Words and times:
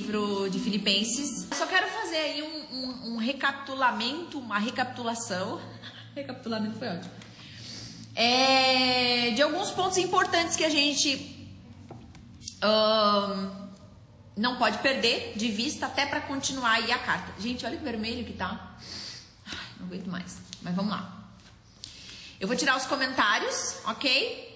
livro 0.00 0.48
de 0.48 0.58
Filipenses. 0.58 1.46
Só 1.52 1.66
quero 1.66 1.86
fazer 1.88 2.16
aí 2.16 2.42
um, 2.42 2.74
um, 2.74 3.12
um 3.12 3.16
recapitulamento, 3.18 4.38
uma 4.38 4.58
recapitulação. 4.58 5.60
recapitulamento 6.16 6.78
foi 6.78 6.88
ótimo. 6.88 7.12
É, 8.14 9.30
de 9.30 9.42
alguns 9.42 9.70
pontos 9.70 9.98
importantes 9.98 10.56
que 10.56 10.64
a 10.64 10.70
gente 10.70 11.48
um, 12.64 13.68
não 14.36 14.56
pode 14.56 14.78
perder 14.78 15.34
de 15.36 15.48
vista 15.48 15.86
até 15.86 16.06
para 16.06 16.22
continuar 16.22 16.72
aí 16.72 16.90
a 16.90 16.98
carta. 16.98 17.38
Gente, 17.38 17.66
olha 17.66 17.76
que 17.76 17.84
vermelho 17.84 18.24
que 18.24 18.32
tá. 18.32 18.78
Ai, 19.46 19.66
não 19.78 19.86
aguento 19.86 20.06
mais. 20.06 20.38
Mas 20.62 20.74
vamos 20.74 20.90
lá. 20.90 21.28
Eu 22.40 22.48
vou 22.48 22.56
tirar 22.56 22.76
os 22.76 22.86
comentários, 22.86 23.76
ok? 23.84 24.49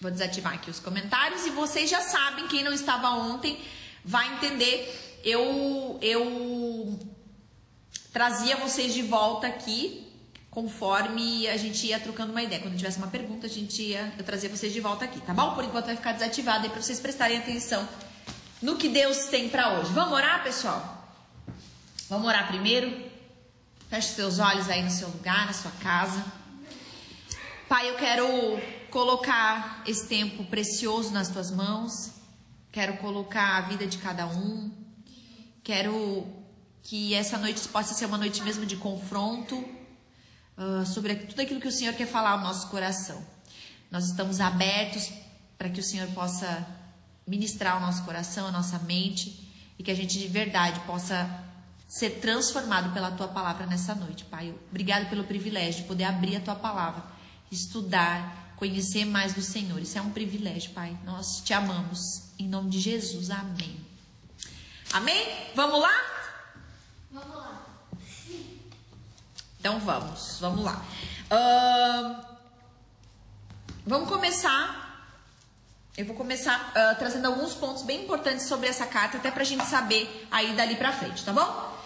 Vou 0.00 0.10
desativar 0.10 0.54
aqui 0.54 0.70
os 0.70 0.78
comentários 0.78 1.44
e 1.46 1.50
vocês 1.50 1.90
já 1.90 2.00
sabem, 2.00 2.46
quem 2.46 2.62
não 2.62 2.72
estava 2.72 3.10
ontem 3.10 3.58
vai 4.04 4.32
entender. 4.34 5.20
Eu 5.24 5.98
eu 6.00 6.98
trazia 8.12 8.56
vocês 8.56 8.94
de 8.94 9.02
volta 9.02 9.48
aqui 9.48 10.06
conforme 10.50 11.46
a 11.48 11.56
gente 11.56 11.86
ia 11.86 11.98
trocando 11.98 12.30
uma 12.30 12.42
ideia. 12.42 12.62
Quando 12.62 12.76
tivesse 12.76 12.98
uma 12.98 13.08
pergunta, 13.08 13.46
a 13.46 13.50
gente 13.50 13.82
ia 13.82 14.12
eu 14.16 14.24
trazia 14.24 14.48
vocês 14.48 14.72
de 14.72 14.80
volta 14.80 15.04
aqui, 15.04 15.20
tá 15.20 15.34
bom? 15.34 15.54
Por 15.54 15.64
enquanto 15.64 15.86
vai 15.86 15.96
ficar 15.96 16.12
desativado 16.12 16.64
aí 16.64 16.70
para 16.70 16.80
vocês 16.80 17.00
prestarem 17.00 17.38
atenção 17.38 17.86
no 18.62 18.76
que 18.76 18.88
Deus 18.88 19.26
tem 19.26 19.48
para 19.48 19.78
hoje. 19.80 19.92
Vamos 19.92 20.12
orar, 20.12 20.44
pessoal? 20.44 21.12
Vamos 22.08 22.26
orar 22.26 22.46
primeiro? 22.46 23.08
Feche 23.90 24.08
seus 24.14 24.38
olhos 24.38 24.68
aí 24.68 24.82
no 24.82 24.90
seu 24.90 25.08
lugar, 25.08 25.46
na 25.46 25.52
sua 25.52 25.72
casa. 25.82 26.24
Pai, 27.68 27.90
eu 27.90 27.96
quero 27.96 28.26
colocar 28.90 29.82
esse 29.86 30.06
tempo 30.06 30.44
precioso 30.44 31.10
nas 31.10 31.28
tuas 31.28 31.50
mãos. 31.50 32.12
Quero 32.72 32.96
colocar 32.98 33.56
a 33.56 33.60
vida 33.62 33.86
de 33.86 33.98
cada 33.98 34.26
um. 34.26 34.70
Quero 35.62 36.26
que 36.82 37.14
essa 37.14 37.36
noite 37.38 37.66
possa 37.68 37.94
ser 37.94 38.06
uma 38.06 38.18
noite 38.18 38.42
mesmo 38.42 38.64
de 38.64 38.76
confronto 38.76 39.56
uh, 40.56 40.86
sobre 40.86 41.14
tudo 41.14 41.40
aquilo 41.40 41.60
que 41.60 41.68
o 41.68 41.72
Senhor 41.72 41.94
quer 41.94 42.06
falar 42.06 42.30
ao 42.30 42.40
nosso 42.40 42.68
coração. 42.68 43.22
Nós 43.90 44.06
estamos 44.06 44.40
abertos 44.40 45.10
para 45.56 45.68
que 45.68 45.80
o 45.80 45.82
Senhor 45.82 46.08
possa 46.08 46.66
ministrar 47.26 47.76
o 47.76 47.80
nosso 47.80 48.04
coração, 48.04 48.46
a 48.46 48.52
nossa 48.52 48.78
mente 48.80 49.48
e 49.78 49.82
que 49.82 49.90
a 49.90 49.94
gente 49.94 50.18
de 50.18 50.28
verdade 50.28 50.80
possa 50.80 51.44
ser 51.86 52.20
transformado 52.20 52.92
pela 52.92 53.10
tua 53.10 53.28
palavra 53.28 53.66
nessa 53.66 53.94
noite, 53.94 54.24
Pai. 54.24 54.54
Obrigado 54.70 55.08
pelo 55.08 55.24
privilégio 55.24 55.82
de 55.82 55.88
poder 55.88 56.04
abrir 56.04 56.36
a 56.36 56.40
tua 56.40 56.54
palavra, 56.54 57.02
estudar, 57.50 58.47
conhecer 58.58 59.04
mais 59.04 59.32
do 59.32 59.40
Senhor. 59.40 59.80
Isso 59.80 59.96
é 59.96 60.02
um 60.02 60.10
privilégio, 60.10 60.72
Pai. 60.72 60.96
Nós 61.04 61.40
te 61.40 61.54
amamos. 61.54 62.24
Em 62.38 62.48
nome 62.48 62.68
de 62.68 62.80
Jesus. 62.80 63.30
Amém. 63.30 63.76
Amém? 64.92 65.50
Vamos 65.54 65.80
lá? 65.80 65.92
Vamos 67.10 67.36
lá. 67.36 67.66
Então 69.60 69.78
vamos, 69.80 70.38
vamos 70.40 70.64
lá. 70.64 70.84
Uh, 71.30 72.24
vamos 73.86 74.08
começar. 74.08 74.86
Eu 75.96 76.06
vou 76.06 76.14
começar 76.14 76.70
uh, 76.70 76.98
trazendo 76.98 77.26
alguns 77.26 77.54
pontos 77.54 77.82
bem 77.82 78.04
importantes 78.04 78.46
sobre 78.46 78.68
essa 78.68 78.86
carta, 78.86 79.18
até 79.18 79.30
pra 79.30 79.42
gente 79.42 79.64
saber 79.66 80.26
aí 80.30 80.54
dali 80.54 80.76
pra 80.76 80.92
frente, 80.92 81.24
tá 81.24 81.32
bom? 81.32 81.77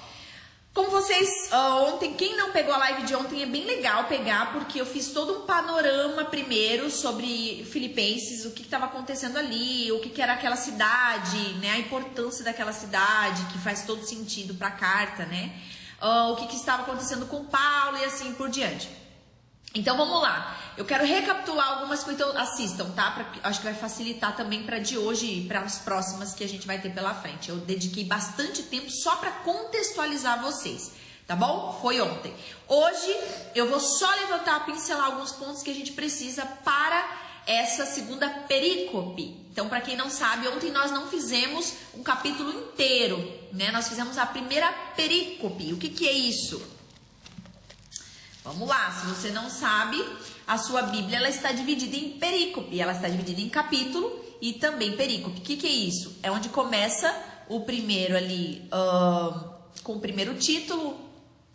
Como 0.75 0.91
vocês, 0.91 1.51
uh, 1.53 1.92
ontem, 1.92 2.15
quem 2.15 2.34
não 2.34 2.51
pegou 2.51 2.73
a 2.73 2.78
live 2.78 3.02
de 3.02 3.14
ontem, 3.14 3.42
é 3.42 3.47
bem 3.47 3.67
legal 3.67 4.05
pegar, 4.05 4.55
porque 4.55 4.80
eu 4.80 4.86
fiz 4.86 5.08
todo 5.08 5.41
um 5.41 5.47
panorama 5.47 6.24
primeiro 6.24 6.91
sobre 6.91 7.63
Filipenses, 7.70 8.47
o 8.47 8.52
que 8.52 8.63
estava 8.63 8.86
acontecendo 8.86 9.36
ali, 9.36 9.92
o 9.92 10.01
que, 10.01 10.08
que, 10.08 10.23
era 10.23 10.33
aquela 10.33 10.57
cidade, 10.57 11.36
né, 11.61 11.73
a 11.73 11.79
importância 11.79 12.42
daquela 12.42 12.73
cidade, 12.73 13.45
que 13.52 13.58
faz 13.58 13.85
todo 13.85 14.02
sentido 14.02 14.55
para 14.55 14.69
a 14.69 14.70
carta, 14.70 15.27
né, 15.27 15.52
uh, 16.01 16.33
o 16.33 16.36
que, 16.36 16.47
que 16.47 16.57
estava 16.57 16.85
acontecendo 16.85 17.27
com 17.27 17.45
Paulo 17.45 17.98
e 17.98 18.05
assim 18.07 18.33
por 18.33 18.48
diante. 18.48 19.02
Então 19.75 19.97
vamos 19.97 20.21
lá. 20.21 20.59
Eu 20.77 20.85
quero 20.85 21.05
recapitular 21.05 21.73
algumas 21.73 22.03
coisas, 22.03 22.21
então 22.21 22.41
assistam, 22.41 22.91
tá? 22.91 23.11
Pra, 23.11 23.27
acho 23.45 23.61
que 23.61 23.65
vai 23.65 23.75
facilitar 23.75 24.37
também 24.37 24.63
para 24.63 24.79
de 24.79 24.99
hoje 24.99 25.27
e 25.27 25.47
para 25.47 25.61
as 25.61 25.79
próximas 25.79 26.35
que 26.35 26.45
a 26.45 26.49
gente 26.49 26.67
vai 26.67 26.79
ter 26.79 26.91
pela 26.91 27.15
frente. 27.15 27.49
Eu 27.49 27.57
dediquei 27.57 28.05
bastante 28.05 28.63
tempo 28.65 28.91
só 28.91 29.17
para 29.17 29.31
contextualizar 29.31 30.43
vocês, 30.43 30.93
tá 31.27 31.35
bom? 31.37 31.79
Foi 31.81 32.01
ontem. 32.01 32.35
Hoje 32.69 33.17
eu 33.55 33.69
vou 33.69 33.81
só 33.81 34.11
levantar, 34.11 34.65
pincelar 34.67 35.07
alguns 35.07 35.33
pontos 35.33 35.63
que 35.63 35.71
a 35.71 35.75
gente 35.75 35.93
precisa 35.93 36.45
para 36.45 37.21
essa 37.47 37.85
segunda 37.87 38.29
perícope. 38.29 39.43
Então, 39.51 39.69
para 39.69 39.81
quem 39.81 39.97
não 39.97 40.09
sabe, 40.09 40.49
ontem 40.49 40.71
nós 40.71 40.91
não 40.91 41.09
fizemos 41.09 41.75
um 41.95 42.03
capítulo 42.03 42.51
inteiro, 42.51 43.19
né? 43.53 43.71
Nós 43.71 43.89
fizemos 43.89 44.17
a 44.17 44.25
primeira 44.25 44.71
perícope. 44.97 45.73
O 45.73 45.77
que, 45.77 45.89
que 45.91 46.09
é 46.09 46.13
isso? 46.13 46.72
Vamos 48.45 48.69
lá, 48.69 48.91
se 48.91 49.07
você 49.07 49.30
não 49.30 49.48
sabe, 49.48 50.05
a 50.47 50.58
sua 50.58 50.83
Bíblia 50.83 51.19
ela 51.19 51.29
está 51.29 51.53
dividida 51.53 51.97
em 51.97 52.19
perícope, 52.19 52.80
ela 52.80 52.91
está 52.91 53.08
dividida 53.08 53.41
em 53.41 53.48
capítulo 53.48 54.20
e 54.41 54.55
também 54.55 54.97
perícope. 54.97 55.39
O 55.39 55.42
que, 55.42 55.57
que 55.57 55.67
é 55.67 55.70
isso? 55.70 56.19
É 56.25 56.30
onde 56.30 56.48
começa 56.48 57.14
o 57.48 57.61
primeiro 57.61 58.17
ali 58.17 58.69
uh, 58.73 59.48
com 59.85 59.92
o 59.95 60.01
primeiro 60.01 60.35
título 60.35 60.98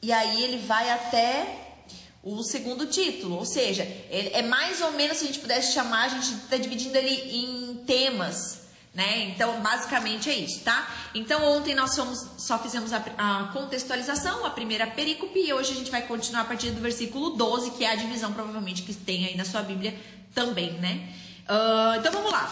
e 0.01 0.13
aí 0.13 0.41
ele 0.41 0.65
vai 0.65 0.89
até 0.89 1.75
o 2.23 2.41
segundo 2.41 2.85
título, 2.85 3.35
ou 3.35 3.45
seja, 3.45 3.83
é 4.09 4.41
mais 4.41 4.81
ou 4.81 4.91
menos 4.93 5.17
se 5.17 5.25
a 5.25 5.27
gente 5.27 5.39
pudesse 5.39 5.73
chamar, 5.73 6.05
a 6.05 6.09
gente 6.09 6.33
está 6.35 6.57
dividindo 6.57 6.97
ele 6.97 7.37
em 7.37 7.83
temas 7.85 8.66
né? 8.97 9.25
Então, 9.25 9.61
basicamente 9.61 10.27
é 10.27 10.33
isso, 10.33 10.61
tá? 10.61 10.89
Então, 11.13 11.45
ontem 11.55 11.75
nós 11.75 11.95
fomos, 11.95 12.25
só 12.39 12.57
fizemos 12.57 12.91
a, 12.91 12.97
a, 13.15 13.43
contextualização, 13.53 14.43
a 14.43 14.49
primeira 14.49 14.87
perícope, 14.87 15.37
e 15.39 15.53
hoje 15.53 15.71
a 15.71 15.75
gente 15.75 15.91
vai 15.91 16.01
continuar 16.01 16.41
a 16.41 16.45
partir 16.45 16.71
do 16.71 16.81
versículo 16.81 17.29
12, 17.29 17.71
que 17.71 17.85
é 17.85 17.91
a 17.91 17.95
divisão, 17.95 18.33
provavelmente, 18.33 18.81
que 18.81 18.95
tem 18.95 19.27
aí 19.27 19.37
na 19.37 19.45
sua 19.45 19.61
Bíblia 19.61 19.95
também, 20.33 20.71
né? 20.79 21.13
Uh, 21.43 21.99
então, 21.99 22.11
vamos 22.11 22.31
lá. 22.31 22.49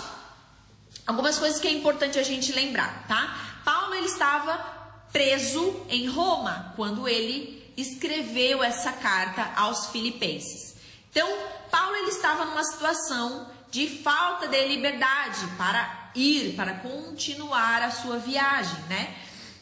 Algumas 1.07 1.39
coisas 1.39 1.59
que 1.59 1.67
é 1.67 1.71
importante 1.71 2.19
a 2.19 2.23
gente 2.23 2.53
lembrar, 2.53 3.07
tá? 3.07 3.61
Paulo, 3.65 3.95
ele 3.95 4.05
estava 4.05 4.55
preso 5.11 5.83
em 5.89 6.05
Roma, 6.05 6.73
quando 6.75 7.07
ele 7.07 7.73
escreveu 7.75 8.63
essa 8.63 8.91
carta 8.91 9.51
aos 9.55 9.87
filipenses. 9.87 10.75
Então, 11.09 11.27
Paulo, 11.71 11.95
ele 11.95 12.09
estava 12.09 12.45
numa 12.45 12.63
situação 12.63 13.49
de 13.71 13.87
falta 14.03 14.47
de 14.47 14.63
liberdade 14.67 15.47
para 15.57 16.04
ir, 16.15 16.55
para 16.55 16.73
continuar 16.73 17.81
a 17.81 17.91
sua 17.91 18.17
viagem, 18.17 18.79
né? 18.89 19.15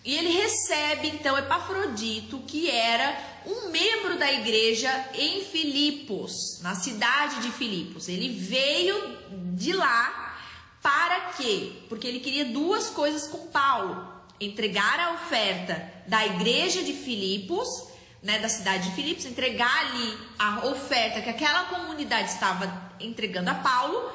E 0.06 0.16
ele 0.16 0.30
recebe 0.30 1.08
então 1.08 1.38
Epafrodito, 1.38 2.40
que 2.40 2.70
era 2.70 3.18
um 3.46 3.70
membro 3.70 4.18
da 4.18 4.32
igreja 4.32 4.90
em 5.14 5.46
Filipos, 5.46 6.60
na 6.62 6.76
cidade 6.76 7.42
de 7.42 7.52
Filipos. 7.52 8.10
Ele 8.10 8.30
veio 8.30 9.18
de 9.56 9.72
lá 9.72 10.36
para 10.82 11.32
quê? 11.38 11.72
Porque 11.88 12.06
ele 12.06 12.20
queria 12.20 12.46
duas 12.46 12.90
coisas 12.90 13.28
com 13.28 13.48
Paulo: 13.48 14.06
entregar 14.42 15.00
a 15.00 15.14
oferta 15.14 15.92
da 16.06 16.26
igreja 16.26 16.84
de 16.84 16.92
Filipos, 16.92 17.88
né, 18.22 18.40
da 18.40 18.50
cidade 18.50 18.90
de 18.90 18.96
Filipos, 18.96 19.26
entregar 19.26 19.88
ali 19.88 20.18
a 20.38 20.66
oferta 20.68 21.22
que 21.22 21.30
aquela 21.30 21.66
comunidade 21.66 22.30
estava 22.30 22.92
entregando 23.00 23.50
a 23.50 23.56
Paulo 23.56 24.12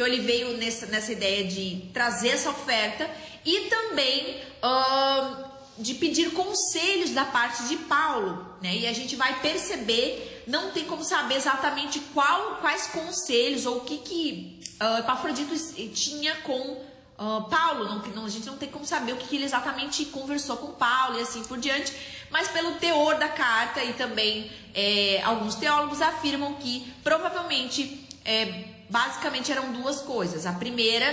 então 0.00 0.10
ele 0.10 0.22
veio 0.22 0.56
nessa, 0.56 0.86
nessa 0.86 1.12
ideia 1.12 1.46
de 1.46 1.90
trazer 1.92 2.28
essa 2.28 2.48
oferta 2.48 3.06
e 3.44 3.68
também 3.68 4.40
uh, 4.64 5.44
de 5.76 5.92
pedir 5.92 6.30
conselhos 6.30 7.10
da 7.10 7.26
parte 7.26 7.64
de 7.64 7.76
Paulo, 7.76 8.56
né? 8.62 8.74
E 8.74 8.86
a 8.86 8.94
gente 8.94 9.14
vai 9.14 9.40
perceber, 9.40 10.42
não 10.46 10.70
tem 10.70 10.86
como 10.86 11.04
saber 11.04 11.34
exatamente 11.34 12.00
qual, 12.14 12.56
quais 12.62 12.86
conselhos 12.86 13.66
ou 13.66 13.76
o 13.76 13.80
que 13.82 13.98
que 13.98 14.60
uh, 14.80 15.00
Epafrodito 15.00 15.54
tinha 15.92 16.34
com 16.36 16.58
uh, 16.58 17.44
Paulo. 17.50 17.84
Não, 17.84 17.98
não, 17.98 18.24
a 18.24 18.30
gente 18.30 18.46
não 18.46 18.56
tem 18.56 18.70
como 18.70 18.86
saber 18.86 19.12
o 19.12 19.16
que, 19.18 19.28
que 19.28 19.36
ele 19.36 19.44
exatamente 19.44 20.06
conversou 20.06 20.56
com 20.56 20.68
Paulo 20.68 21.18
e 21.18 21.20
assim 21.20 21.44
por 21.44 21.58
diante. 21.58 21.92
Mas 22.30 22.48
pelo 22.48 22.76
teor 22.76 23.18
da 23.18 23.28
carta 23.28 23.84
e 23.84 23.92
também 23.92 24.50
é, 24.72 25.20
alguns 25.24 25.56
teólogos 25.56 26.00
afirmam 26.00 26.54
que 26.54 26.90
provavelmente 27.04 28.08
é, 28.24 28.79
basicamente 28.90 29.50
eram 29.52 29.72
duas 29.72 30.00
coisas. 30.02 30.44
A 30.44 30.52
primeira 30.52 31.06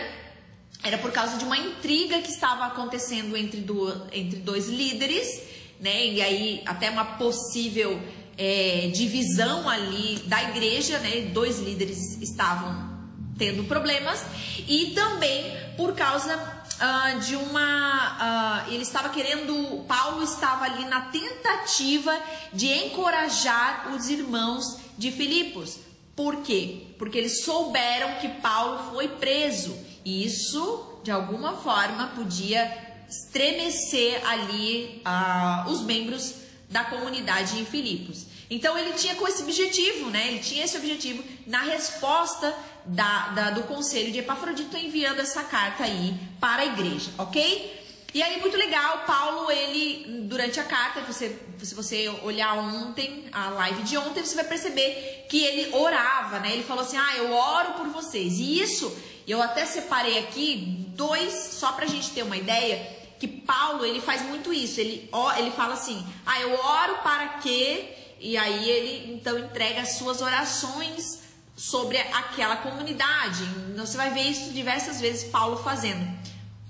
era 0.84 0.98
por 0.98 1.12
causa 1.12 1.38
de 1.38 1.46
uma 1.46 1.58
intriga 1.58 2.20
que 2.22 2.30
estava 2.30 2.66
acontecendo 2.66 3.38
entre, 3.38 3.66
entre 4.12 4.40
dois 4.40 4.68
líderes, 4.68 5.42
né? 5.80 6.08
E 6.08 6.22
aí 6.22 6.64
até 6.66 6.90
uma 6.90 7.06
possível 7.06 8.02
é, 8.38 8.90
divisão 8.94 9.70
ali 9.70 10.20
da 10.26 10.44
igreja, 10.50 11.00
né? 11.00 11.30
Dois 11.34 11.60
líderes 11.60 12.22
estavam 12.22 12.98
tendo 13.38 13.64
problemas 13.66 14.26
e 14.68 14.94
também 14.96 15.56
por 15.78 15.94
causa 15.94 16.36
uh, 16.36 17.20
de 17.20 17.36
uma, 17.36 18.66
uh, 18.66 18.74
ele 18.74 18.82
estava 18.82 19.10
querendo, 19.10 19.86
Paulo 19.88 20.24
estava 20.24 20.66
ali 20.66 20.86
na 20.86 21.02
tentativa 21.02 22.20
de 22.52 22.68
encorajar 22.68 23.94
os 23.96 24.10
irmãos 24.10 24.80
de 24.98 25.12
Filipos 25.12 25.78
por 26.18 26.38
quê? 26.38 26.87
Porque 26.98 27.18
eles 27.18 27.44
souberam 27.44 28.16
que 28.16 28.28
Paulo 28.28 28.92
foi 28.92 29.08
preso 29.08 29.78
Isso, 30.04 31.00
de 31.04 31.12
alguma 31.12 31.58
forma, 31.58 32.08
podia 32.16 32.88
estremecer 33.10 34.26
ali 34.28 35.02
ah, 35.06 35.66
os 35.70 35.82
membros 35.82 36.36
da 36.70 36.84
comunidade 36.84 37.60
em 37.60 37.66
Filipos. 37.66 38.26
Então 38.50 38.78
ele 38.78 38.94
tinha 38.94 39.16
com 39.16 39.28
esse 39.28 39.44
objetivo, 39.44 40.10
né? 40.10 40.28
Ele 40.28 40.40
tinha 40.40 40.64
esse 40.64 40.78
objetivo 40.78 41.24
na 41.46 41.62
resposta 41.62 42.54
da, 42.86 43.30
da, 43.30 43.50
do 43.52 43.64
conselho 43.64 44.12
de 44.12 44.20
Epafrodito 44.20 44.78
enviando 44.78 45.20
essa 45.20 45.44
carta 45.44 45.84
aí 45.84 46.16
para 46.40 46.62
a 46.62 46.66
igreja, 46.66 47.12
ok? 47.18 47.87
E 48.14 48.24
aí, 48.24 48.40
muito 48.40 48.56
legal, 48.58 49.04
Paulo, 49.06 49.52
ele, 49.52 50.24
durante 50.24 50.60
a 50.60 50.64
carta, 50.64 51.02
você, 51.02 51.38
se 51.62 51.76
você 51.76 52.08
olhar 52.24 52.54
ontem, 52.54 53.26
a 53.32 53.50
live 53.50 53.84
de 53.84 53.98
ontem, 53.98 54.24
você 54.24 54.36
vai 54.36 54.46
perceber 54.46 55.26
que 55.30 55.44
ele 55.44 55.76
orava, 55.76 56.40
né? 56.40 56.54
Ele 56.54 56.64
falou 56.64 56.84
assim: 56.84 56.98
Ah, 56.98 57.18
eu 57.18 57.34
oro 57.34 57.74
por 57.74 57.88
vocês. 57.90 58.40
E 58.40 58.62
isso, 58.62 58.98
eu 59.28 59.42
até 59.42 59.66
separei 59.66 60.20
aqui 60.20 60.86
dois, 60.96 61.34
só 61.34 61.74
pra 61.74 61.86
gente 61.86 62.12
ter 62.12 62.24
uma 62.24 62.38
ideia, 62.38 62.98
que 63.20 63.28
Paulo, 63.28 63.86
ele 63.86 64.00
faz 64.00 64.22
muito 64.22 64.54
isso. 64.54 64.80
Ele, 64.80 65.10
ele 65.38 65.52
fala 65.52 65.74
assim: 65.74 66.06
Ah, 66.26 66.40
eu 66.42 66.54
oro 66.54 66.98
para 67.04 67.28
que. 67.40 67.94
E 68.20 68.36
aí 68.36 68.68
ele 68.68 69.14
então 69.14 69.38
entrega 69.38 69.82
as 69.82 69.98
suas 69.98 70.22
orações 70.22 71.20
sobre 71.56 71.98
aquela 71.98 72.58
comunidade. 72.58 73.44
Você 73.76 73.98
vai 73.98 74.12
ver 74.12 74.22
isso 74.22 74.52
diversas 74.52 75.00
vezes 75.02 75.30
Paulo 75.30 75.58
fazendo. 75.58 76.08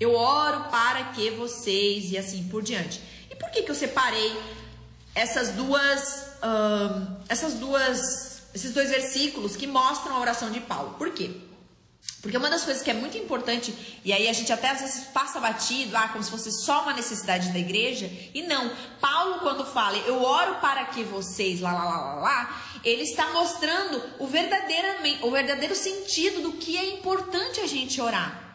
Eu 0.00 0.14
oro 0.14 0.64
para 0.70 1.04
que 1.12 1.30
vocês 1.30 2.12
e 2.12 2.18
assim 2.18 2.44
por 2.48 2.62
diante. 2.62 3.00
E 3.30 3.34
por 3.34 3.50
que 3.50 3.62
que 3.62 3.70
eu 3.70 3.74
separei 3.74 4.36
essas 5.14 5.50
duas, 5.50 6.26
essas 7.28 7.54
duas, 7.54 8.42
esses 8.54 8.72
dois 8.72 8.90
versículos 8.90 9.56
que 9.56 9.66
mostram 9.66 10.16
a 10.16 10.20
oração 10.20 10.50
de 10.50 10.60
Paulo? 10.60 10.94
Por 10.94 11.10
quê? 11.10 11.32
Porque 12.22 12.36
uma 12.36 12.50
das 12.50 12.64
coisas 12.64 12.82
que 12.82 12.90
é 12.90 12.94
muito 12.94 13.16
importante, 13.16 13.72
e 14.04 14.12
aí 14.12 14.28
a 14.28 14.32
gente 14.32 14.52
até 14.52 14.70
às 14.70 14.80
vezes 14.80 15.04
passa 15.06 15.38
batido, 15.38 15.96
ah, 15.96 16.08
como 16.08 16.22
se 16.22 16.30
fosse 16.30 16.50
só 16.64 16.82
uma 16.82 16.92
necessidade 16.92 17.50
da 17.50 17.58
igreja, 17.58 18.10
e 18.34 18.42
não. 18.42 18.72
Paulo, 19.00 19.38
quando 19.38 19.64
fala, 19.64 19.96
eu 19.98 20.22
oro 20.22 20.56
para 20.56 20.84
que 20.86 21.04
vocês, 21.04 21.60
lá, 21.60 21.72
lá, 21.72 21.84
lá, 21.84 21.98
lá, 21.98 22.14
lá, 22.14 22.62
ele 22.84 23.02
está 23.02 23.32
mostrando 23.32 24.02
o, 24.18 24.26
verdadeiramente, 24.26 25.24
o 25.24 25.30
verdadeiro 25.30 25.76
sentido 25.76 26.42
do 26.42 26.52
que 26.54 26.76
é 26.76 26.94
importante 26.94 27.60
a 27.60 27.66
gente 27.66 28.00
orar. 28.00 28.47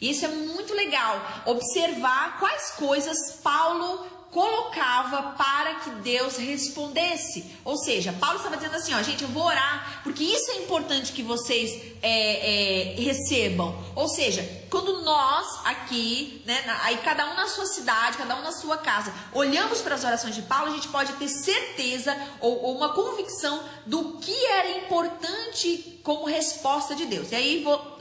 Isso 0.00 0.24
é 0.24 0.28
muito 0.28 0.74
legal, 0.74 1.20
observar 1.46 2.38
quais 2.38 2.70
coisas 2.72 3.16
Paulo 3.42 4.13
colocava 4.34 5.34
para 5.38 5.76
que 5.76 5.90
Deus 5.90 6.36
respondesse. 6.36 7.44
Ou 7.64 7.76
seja, 7.76 8.12
Paulo 8.14 8.38
estava 8.38 8.56
dizendo 8.56 8.74
assim: 8.74 8.92
ó, 8.92 9.00
gente, 9.00 9.22
eu 9.22 9.28
vou 9.28 9.44
orar, 9.44 10.00
porque 10.02 10.24
isso 10.24 10.50
é 10.50 10.56
importante 10.56 11.12
que 11.12 11.22
vocês 11.22 11.70
é, 12.02 12.94
é, 12.96 13.00
recebam. 13.00 13.78
Ou 13.94 14.08
seja, 14.08 14.42
quando 14.68 15.04
nós 15.04 15.60
aqui, 15.64 16.42
né, 16.44 16.64
aí 16.82 16.98
cada 16.98 17.30
um 17.30 17.36
na 17.36 17.46
sua 17.46 17.64
cidade, 17.66 18.18
cada 18.18 18.34
um 18.34 18.42
na 18.42 18.50
sua 18.50 18.76
casa, 18.76 19.14
olhamos 19.32 19.80
para 19.80 19.94
as 19.94 20.02
orações 20.02 20.34
de 20.34 20.42
Paulo, 20.42 20.72
a 20.72 20.74
gente 20.74 20.88
pode 20.88 21.12
ter 21.12 21.28
certeza 21.28 22.14
ou, 22.40 22.60
ou 22.60 22.76
uma 22.76 22.92
convicção 22.92 23.62
do 23.86 24.18
que 24.18 24.34
era 24.46 24.78
importante 24.78 26.00
como 26.02 26.26
resposta 26.26 26.96
de 26.96 27.06
Deus. 27.06 27.30
E 27.30 27.36
aí 27.36 27.62
vou, 27.62 27.98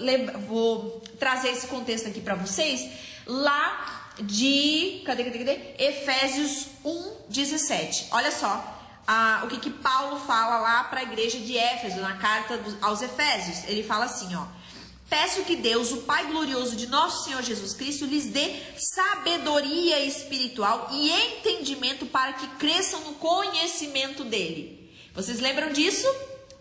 vou 0.48 1.04
trazer 1.20 1.50
esse 1.50 1.68
contexto 1.68 2.08
aqui 2.08 2.22
para 2.22 2.34
vocês 2.34 2.90
lá 3.28 4.03
de. 4.22 5.02
Cadê, 5.06 5.24
cadê, 5.24 5.40
cadê? 5.40 5.76
Efésios 5.78 6.68
1, 6.84 7.14
17. 7.30 8.08
Olha 8.12 8.32
só. 8.32 8.82
Ah, 9.06 9.42
o 9.44 9.48
que, 9.48 9.60
que 9.60 9.70
Paulo 9.70 10.18
fala 10.22 10.60
lá 10.60 10.86
para 10.86 11.02
a 11.02 11.04
igreja 11.04 11.38
de 11.38 11.58
Éfeso, 11.58 12.00
na 12.00 12.16
carta 12.18 12.60
aos 12.82 13.02
Efésios. 13.02 13.68
Ele 13.68 13.84
fala 13.84 14.06
assim, 14.06 14.34
ó. 14.36 14.46
Peço 15.10 15.44
que 15.44 15.58
Deus, 15.58 15.92
o 15.92 15.98
Pai 16.04 16.26
glorioso 16.28 16.76
de 16.76 16.88
nosso 16.88 17.26
Senhor 17.26 17.44
Jesus 17.44 17.74
Cristo, 17.74 18.06
lhes 18.06 18.28
dê 18.28 18.56
sabedoria 18.78 20.00
espiritual 20.06 20.88
e 20.92 21.12
entendimento 21.12 22.06
para 22.06 22.34
que 22.34 22.48
cresçam 22.56 23.02
no 23.02 23.14
conhecimento 23.16 24.24
dele. 24.24 24.90
Vocês 25.14 25.40
lembram 25.40 25.72
disso? 25.72 26.08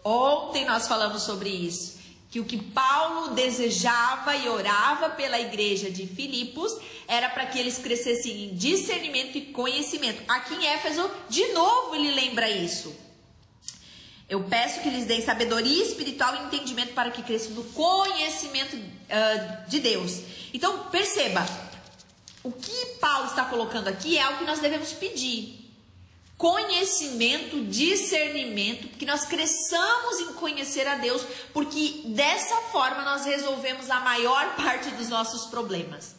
Ontem 0.05 0.65
nós 0.65 0.89
falamos 0.89 1.23
sobre 1.23 1.49
isso 1.49 2.02
que 2.33 2.41
o 2.41 2.47
que 2.47 2.57
Paulo 2.57 3.35
desejava 3.35 4.35
e 4.35 4.49
orava 4.49 5.11
pela 5.11 5.39
igreja 5.39 5.91
de 5.91 6.07
Filipos 6.07 6.75
era 7.07 7.29
para 7.29 7.45
que 7.45 7.59
eles 7.59 7.77
crescessem 7.77 8.45
em 8.45 8.55
discernimento 8.55 9.37
e 9.37 9.43
conhecimento. 9.53 10.23
Aqui 10.27 10.55
em 10.55 10.67
Éfeso, 10.67 11.11
de 11.29 11.47
novo, 11.49 11.95
ele 11.95 12.11
lembra 12.13 12.49
isso. 12.49 12.97
Eu 14.31 14.45
peço 14.45 14.81
que 14.81 14.89
lhes 14.89 15.05
deem 15.05 15.21
sabedoria 15.21 15.85
espiritual 15.85 16.35
e 16.35 16.47
entendimento 16.47 16.95
para 16.95 17.11
que 17.11 17.23
cresçam 17.23 17.53
no 17.53 17.65
conhecimento 17.65 18.77
uh, 18.77 19.69
de 19.69 19.79
Deus. 19.79 20.23
Então, 20.55 20.85
perceba, 20.85 21.47
o 22.43 22.51
que 22.51 22.87
Paulo 22.99 23.27
está 23.27 23.45
colocando 23.45 23.89
aqui 23.89 24.17
é 24.17 24.27
o 24.31 24.39
que 24.39 24.45
nós 24.45 24.59
devemos 24.59 24.91
pedir 24.95 25.62
conhecimento, 26.43 27.63
discernimento, 27.67 28.89
que 28.99 29.07
nós 29.07 29.25
cresçamos 29.25 30.19
em 30.23 30.33
conhecer 30.33 30.89
a 30.89 30.97
Deus, 30.97 31.25
porque 31.53 32.03
dessa 32.07 32.57
forma 32.73 33.03
nós 33.03 33.25
resolvemos 33.25 33.89
a 33.89 34.01
maior 34.01 34.53
parte 34.59 34.91
dos 34.91 35.09
nossos 35.09 35.47
problemas. 35.47 36.17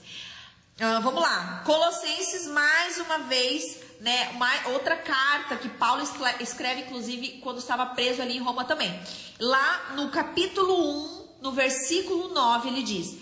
Uh, 0.80 1.02
vamos 1.02 1.22
lá, 1.22 1.62
Colossenses 1.66 2.48
mais 2.48 2.98
uma 3.00 3.18
vez, 3.20 3.80
né? 4.00 4.30
Uma, 4.34 4.50
outra 4.70 4.96
carta 4.96 5.58
que 5.58 5.68
Paulo 5.68 6.02
escreve, 6.40 6.84
inclusive, 6.84 7.40
quando 7.44 7.58
estava 7.58 7.86
preso 7.88 8.22
ali 8.22 8.38
em 8.38 8.42
Roma 8.42 8.64
também. 8.64 8.98
Lá 9.38 9.92
no 9.98 10.10
capítulo 10.10 10.74
1, 10.74 11.28
no 11.42 11.52
versículo 11.52 12.30
9, 12.30 12.70
ele 12.70 12.82
diz: 12.82 13.18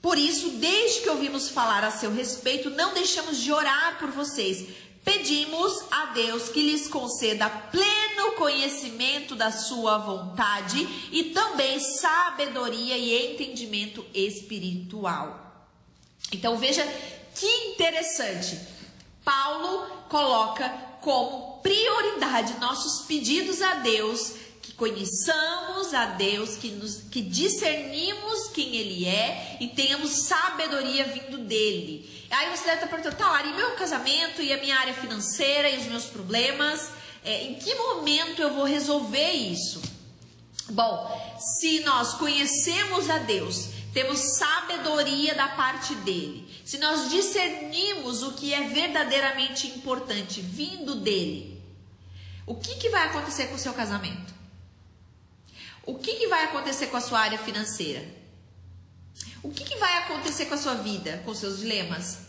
Por 0.00 0.16
isso, 0.16 0.52
desde 0.52 1.02
que 1.02 1.10
ouvimos 1.10 1.50
falar 1.50 1.84
a 1.84 1.90
seu 1.90 2.10
respeito, 2.10 2.70
não 2.70 2.94
deixamos 2.94 3.36
de 3.36 3.52
orar 3.52 3.98
por 3.98 4.10
vocês 4.10 4.83
Pedimos 5.04 5.84
a 5.90 6.06
Deus 6.06 6.48
que 6.48 6.62
lhes 6.62 6.88
conceda 6.88 7.48
pleno 7.48 8.32
conhecimento 8.36 9.34
da 9.34 9.52
sua 9.52 9.98
vontade 9.98 10.88
e 11.12 11.24
também 11.24 11.78
sabedoria 11.78 12.96
e 12.96 13.32
entendimento 13.32 14.04
espiritual. 14.14 15.68
Então 16.32 16.56
veja 16.56 16.84
que 17.34 17.46
interessante. 17.46 18.58
Paulo 19.24 19.86
coloca 20.08 20.68
como 21.00 21.58
prioridade 21.62 22.58
nossos 22.58 23.06
pedidos 23.06 23.60
a 23.62 23.74
Deus, 23.76 24.34
que 24.64 24.72
conheçamos 24.72 25.92
a 25.92 26.06
Deus, 26.06 26.56
que, 26.56 26.70
nos, 26.70 27.02
que 27.10 27.20
discernimos 27.20 28.48
quem 28.48 28.76
Ele 28.76 29.06
é 29.06 29.58
e 29.60 29.68
tenhamos 29.68 30.26
sabedoria 30.26 31.04
vindo 31.04 31.38
dele. 31.38 32.26
Aí 32.30 32.48
você 32.50 32.64
deve 32.64 32.76
estar 32.76 32.86
perguntando, 32.86 33.16
tá, 33.16 33.30
Lari, 33.30 33.52
meu 33.52 33.72
casamento 33.72 34.40
e 34.40 34.52
a 34.52 34.56
minha 34.56 34.78
área 34.78 34.94
financeira 34.94 35.68
e 35.68 35.78
os 35.78 35.86
meus 35.86 36.04
problemas, 36.06 36.88
é, 37.22 37.44
em 37.44 37.54
que 37.56 37.74
momento 37.74 38.40
eu 38.40 38.54
vou 38.54 38.64
resolver 38.64 39.32
isso? 39.32 39.82
Bom, 40.70 41.38
se 41.38 41.80
nós 41.80 42.14
conhecemos 42.14 43.10
a 43.10 43.18
Deus, 43.18 43.68
temos 43.92 44.18
sabedoria 44.38 45.34
da 45.34 45.48
parte 45.48 45.94
dele, 45.96 46.48
se 46.64 46.78
nós 46.78 47.10
discernimos 47.10 48.22
o 48.22 48.32
que 48.32 48.54
é 48.54 48.62
verdadeiramente 48.68 49.66
importante 49.68 50.40
vindo 50.40 50.94
dele, 50.94 51.62
o 52.46 52.54
que, 52.54 52.76
que 52.76 52.88
vai 52.88 53.06
acontecer 53.06 53.46
com 53.48 53.54
o 53.56 53.58
seu 53.58 53.74
casamento? 53.74 54.33
O 55.86 55.94
que, 55.96 56.14
que 56.14 56.26
vai 56.28 56.44
acontecer 56.44 56.86
com 56.86 56.96
a 56.96 57.00
sua 57.00 57.20
área 57.20 57.38
financeira? 57.38 58.04
O 59.42 59.50
que, 59.50 59.64
que 59.64 59.76
vai 59.76 59.98
acontecer 59.98 60.46
com 60.46 60.54
a 60.54 60.58
sua 60.58 60.74
vida, 60.74 61.22
com 61.24 61.34
seus 61.34 61.58
dilemas? 61.58 62.24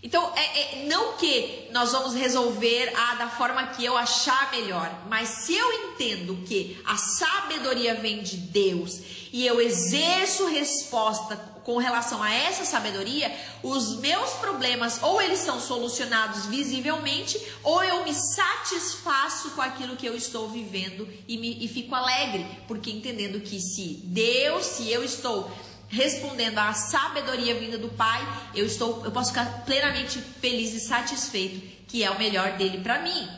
Então, 0.00 0.32
é, 0.36 0.60
é, 0.60 0.86
não 0.86 1.16
que 1.16 1.66
nós 1.72 1.90
vamos 1.90 2.14
resolver 2.14 2.92
ah, 2.96 3.14
da 3.16 3.28
forma 3.28 3.66
que 3.68 3.84
eu 3.84 3.96
achar 3.96 4.50
melhor, 4.52 5.06
mas 5.08 5.28
se 5.28 5.54
eu 5.56 5.72
entendo 5.72 6.36
que 6.46 6.80
a 6.86 6.96
sabedoria 6.96 7.96
vem 7.96 8.22
de 8.22 8.36
Deus 8.36 9.00
e 9.32 9.44
eu 9.44 9.60
exerço 9.60 10.46
resposta 10.46 11.36
com 11.68 11.76
relação 11.76 12.22
a 12.22 12.32
essa 12.32 12.64
sabedoria, 12.64 13.30
os 13.62 13.98
meus 13.98 14.30
problemas 14.36 15.02
ou 15.02 15.20
eles 15.20 15.40
são 15.40 15.60
solucionados 15.60 16.46
visivelmente, 16.46 17.38
ou 17.62 17.84
eu 17.84 18.04
me 18.04 18.14
satisfaço 18.14 19.50
com 19.50 19.60
aquilo 19.60 19.94
que 19.94 20.06
eu 20.06 20.16
estou 20.16 20.48
vivendo 20.48 21.06
e, 21.28 21.36
me, 21.36 21.62
e 21.62 21.68
fico 21.68 21.94
alegre, 21.94 22.46
porque 22.66 22.90
entendendo 22.90 23.38
que 23.42 23.60
se 23.60 24.00
Deus, 24.04 24.64
se 24.64 24.90
eu 24.90 25.04
estou 25.04 25.50
respondendo 25.88 26.56
à 26.56 26.72
sabedoria 26.72 27.54
vinda 27.56 27.76
do 27.76 27.90
Pai, 27.90 28.26
eu 28.54 28.64
estou, 28.64 29.04
eu 29.04 29.10
posso 29.10 29.28
ficar 29.28 29.66
plenamente 29.66 30.20
feliz 30.40 30.72
e 30.72 30.80
satisfeito, 30.80 31.60
que 31.86 32.02
é 32.02 32.10
o 32.10 32.18
melhor 32.18 32.52
dele 32.52 32.78
para 32.78 33.02
mim. 33.02 33.28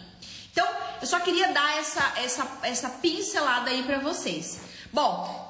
Então, 0.53 0.69
eu 1.01 1.07
só 1.09 1.19
queria 1.19 1.53
dar 1.53 1.79
essa 1.79 2.13
essa 2.19 2.59
essa 2.63 2.91
pincelada 2.91 3.71
aí 3.71 3.83
para 3.83 3.99
vocês. 3.99 4.61
Bom, 4.93 5.50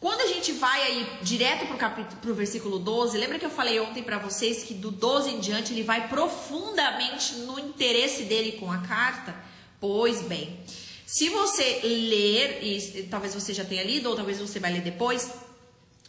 quando 0.00 0.22
a 0.22 0.26
gente 0.26 0.52
vai 0.52 0.82
aí 0.82 1.06
direto 1.20 1.66
pro 1.66 1.76
capítulo 1.76 2.18
pro 2.22 2.34
versículo 2.34 2.78
12, 2.78 3.18
lembra 3.18 3.38
que 3.38 3.44
eu 3.44 3.50
falei 3.50 3.78
ontem 3.80 4.02
para 4.02 4.16
vocês 4.16 4.62
que 4.64 4.72
do 4.72 4.90
12 4.90 5.30
em 5.30 5.40
diante 5.40 5.74
ele 5.74 5.82
vai 5.82 6.08
profundamente 6.08 7.34
no 7.40 7.58
interesse 7.58 8.22
dele 8.22 8.52
com 8.52 8.72
a 8.72 8.78
carta? 8.78 9.34
Pois 9.78 10.22
bem, 10.22 10.58
se 11.04 11.28
você 11.28 11.80
ler, 11.82 12.60
e 12.62 13.02
talvez 13.10 13.34
você 13.34 13.52
já 13.52 13.64
tenha 13.64 13.84
lido, 13.84 14.08
ou 14.08 14.16
talvez 14.16 14.38
você 14.38 14.58
vai 14.58 14.72
ler 14.72 14.80
depois, 14.80 15.32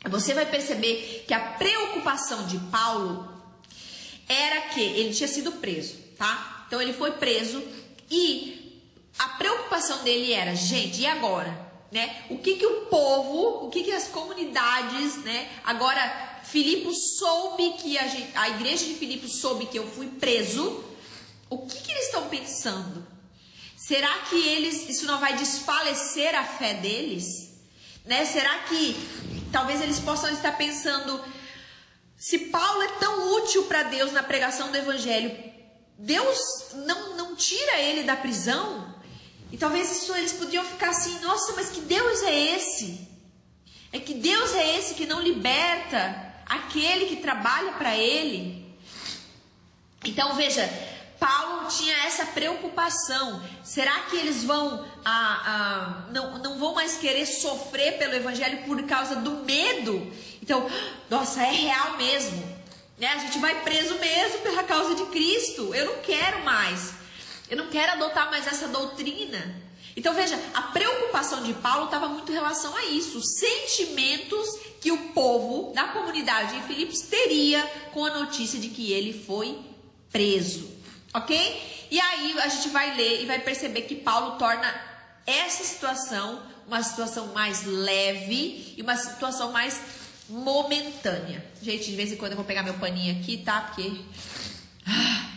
você 0.10 0.34
vai 0.34 0.46
perceber 0.46 1.26
que 1.28 1.34
a 1.34 1.40
preocupação 1.40 2.48
de 2.48 2.60
Paulo 2.70 3.30
era 4.28 4.62
que 4.70 4.80
ele 4.80 5.14
tinha 5.14 5.28
sido 5.28 5.52
preso, 5.54 5.98
tá? 6.18 6.64
Então 6.66 6.82
ele 6.82 6.94
foi 6.94 7.12
preso 7.12 7.62
e 8.10 8.82
a 9.20 9.28
preocupação 9.30 10.02
dele 10.04 10.32
era, 10.32 10.56
gente, 10.56 11.02
e 11.02 11.06
agora? 11.06 11.71
Né? 11.92 12.24
O 12.30 12.38
que 12.38 12.56
que 12.56 12.66
o 12.66 12.86
povo, 12.86 13.66
o 13.66 13.70
que 13.70 13.84
que 13.84 13.92
as 13.92 14.08
comunidades, 14.08 15.18
né? 15.24 15.50
Agora 15.64 16.40
Filipe 16.44 16.94
soube 16.94 17.74
que 17.74 17.98
a, 17.98 18.08
gente, 18.08 18.32
a 18.36 18.50
igreja 18.50 18.86
de 18.86 18.96
Filipe 18.96 19.28
soube 19.28 19.66
que 19.66 19.78
eu 19.78 19.88
fui 19.88 20.08
preso. 20.08 20.84
O 21.50 21.66
que 21.66 21.82
que 21.82 21.92
eles 21.92 22.06
estão 22.06 22.30
pensando? 22.30 23.06
Será 23.76 24.20
que 24.30 24.36
eles 24.48 24.88
isso 24.88 25.06
não 25.06 25.20
vai 25.20 25.36
desfalecer 25.36 26.34
a 26.34 26.44
fé 26.46 26.76
deles? 26.76 27.52
Né? 28.06 28.26
Será 28.26 28.60
que 28.60 28.96
talvez 29.52 29.82
eles 29.82 30.00
possam 30.00 30.32
estar 30.32 30.58
pensando 30.58 31.22
se 32.18 32.38
Paulo 32.38 32.84
é 32.84 32.88
tão 33.00 33.36
útil 33.38 33.64
para 33.64 33.84
Deus 33.84 34.12
na 34.12 34.22
pregação 34.22 34.70
do 34.72 34.78
evangelho, 34.78 35.36
Deus 35.98 36.68
não, 36.86 37.18
não 37.18 37.36
tira 37.36 37.80
ele 37.80 38.04
da 38.04 38.16
prisão? 38.16 38.91
E 39.52 39.58
talvez 39.58 39.92
isso 39.92 40.16
eles 40.16 40.34
podiam 40.34 40.64
ficar 40.64 40.90
assim: 40.90 41.20
nossa, 41.20 41.54
mas 41.54 41.70
que 41.70 41.82
Deus 41.82 42.24
é 42.24 42.56
esse? 42.56 43.08
É 43.92 44.00
que 44.00 44.14
Deus 44.14 44.54
é 44.54 44.78
esse 44.78 44.94
que 44.94 45.06
não 45.06 45.22
liberta 45.22 46.34
aquele 46.46 47.08
que 47.08 47.18
trabalha 47.18 47.74
para 47.74 47.96
ele? 47.96 48.66
Então 50.06 50.34
veja, 50.36 50.68
Paulo 51.20 51.68
tinha 51.68 51.96
essa 52.06 52.26
preocupação. 52.26 53.44
Será 53.64 54.00
que 54.10 54.16
eles 54.16 54.44
vão 54.44 54.88
ah, 55.06 56.08
não, 56.12 56.40
não 56.40 56.58
vão 56.58 56.74
mais 56.74 56.96
querer 56.98 57.26
sofrer 57.26 57.98
pelo 57.98 58.16
evangelho 58.16 58.64
por 58.64 58.82
causa 58.84 59.18
do 59.18 59.44
medo? 59.44 60.12
Então, 60.42 60.68
nossa, 61.10 61.44
é 61.44 61.52
real 61.52 61.98
mesmo. 61.98 62.62
Né? 62.98 63.08
A 63.08 63.18
gente 63.20 63.38
vai 63.40 63.62
preso 63.62 63.96
mesmo 64.00 64.40
pela 64.40 64.64
causa 64.64 64.96
de 64.96 65.06
Cristo. 65.08 65.76
Eu 65.76 65.86
não 65.86 66.02
quero 66.02 66.44
mais. 66.44 67.01
Eu 67.52 67.58
não 67.58 67.68
quero 67.68 67.92
adotar 67.92 68.32
mais 68.32 68.48
essa 68.48 68.68
doutrina. 68.68 69.62
Então 69.96 70.16
veja, 70.16 70.40
a 70.56 70.64
preocupação 70.64 71.44
de 71.44 71.54
Paulo 71.54 71.86
estava 71.86 72.08
muito 72.08 72.32
em 72.32 72.36
relação 72.36 72.76
a 72.76 72.86
isso, 72.86 73.20
os 73.20 73.38
sentimentos 73.38 74.48
que 74.80 74.92
o 74.92 75.10
povo 75.10 75.72
da 75.76 75.90
comunidade 75.90 76.56
em 76.56 76.64
Filipos 76.64 77.02
teria 77.02 77.64
com 77.94 78.04
a 78.06 78.20
notícia 78.20 78.60
de 78.60 78.70
que 78.70 78.92
ele 78.92 79.14
foi 79.14 79.60
preso 80.12 80.82
ok? 81.14 81.88
E 81.90 82.00
aí 82.00 82.40
a 82.40 82.48
gente 82.48 82.70
vai 82.70 82.96
ler 82.96 83.22
e 83.22 83.26
vai 83.26 83.40
perceber 83.40 83.82
que 83.82 83.96
Paulo 83.96 84.38
torna 84.38 84.74
essa 85.26 85.64
situação 85.64 86.42
uma 86.68 86.82
situação 86.84 87.34
mais 87.34 87.66
leve 87.66 88.76
e 88.78 88.82
uma 88.82 88.96
situação 88.96 89.52
mais 89.52 89.82
momentânea. 90.30 91.44
Gente, 91.62 91.90
de 91.90 91.96
vez 91.98 92.14
em 92.14 92.16
quando 92.16 92.32
eu 92.32 92.38
vou 92.38 92.46
pegar 92.46 92.64
meu 92.64 92.76
paninho 92.76 93.20
aqui, 93.20 93.38
tá? 93.38 93.62
Porque 93.62 94.00
ah, 94.88 95.31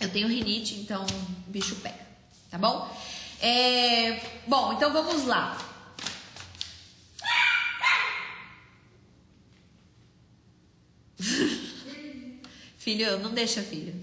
eu 0.00 0.08
tenho 0.10 0.28
rinite, 0.28 0.76
então 0.76 1.04
o 1.04 1.50
bicho 1.50 1.74
pega, 1.76 2.06
tá 2.50 2.58
bom? 2.58 2.88
É, 3.40 4.20
bom, 4.46 4.72
então 4.72 4.92
vamos 4.92 5.24
lá. 5.24 5.58
filho, 12.78 13.18
não 13.18 13.32
deixa, 13.32 13.62
filho. 13.62 13.94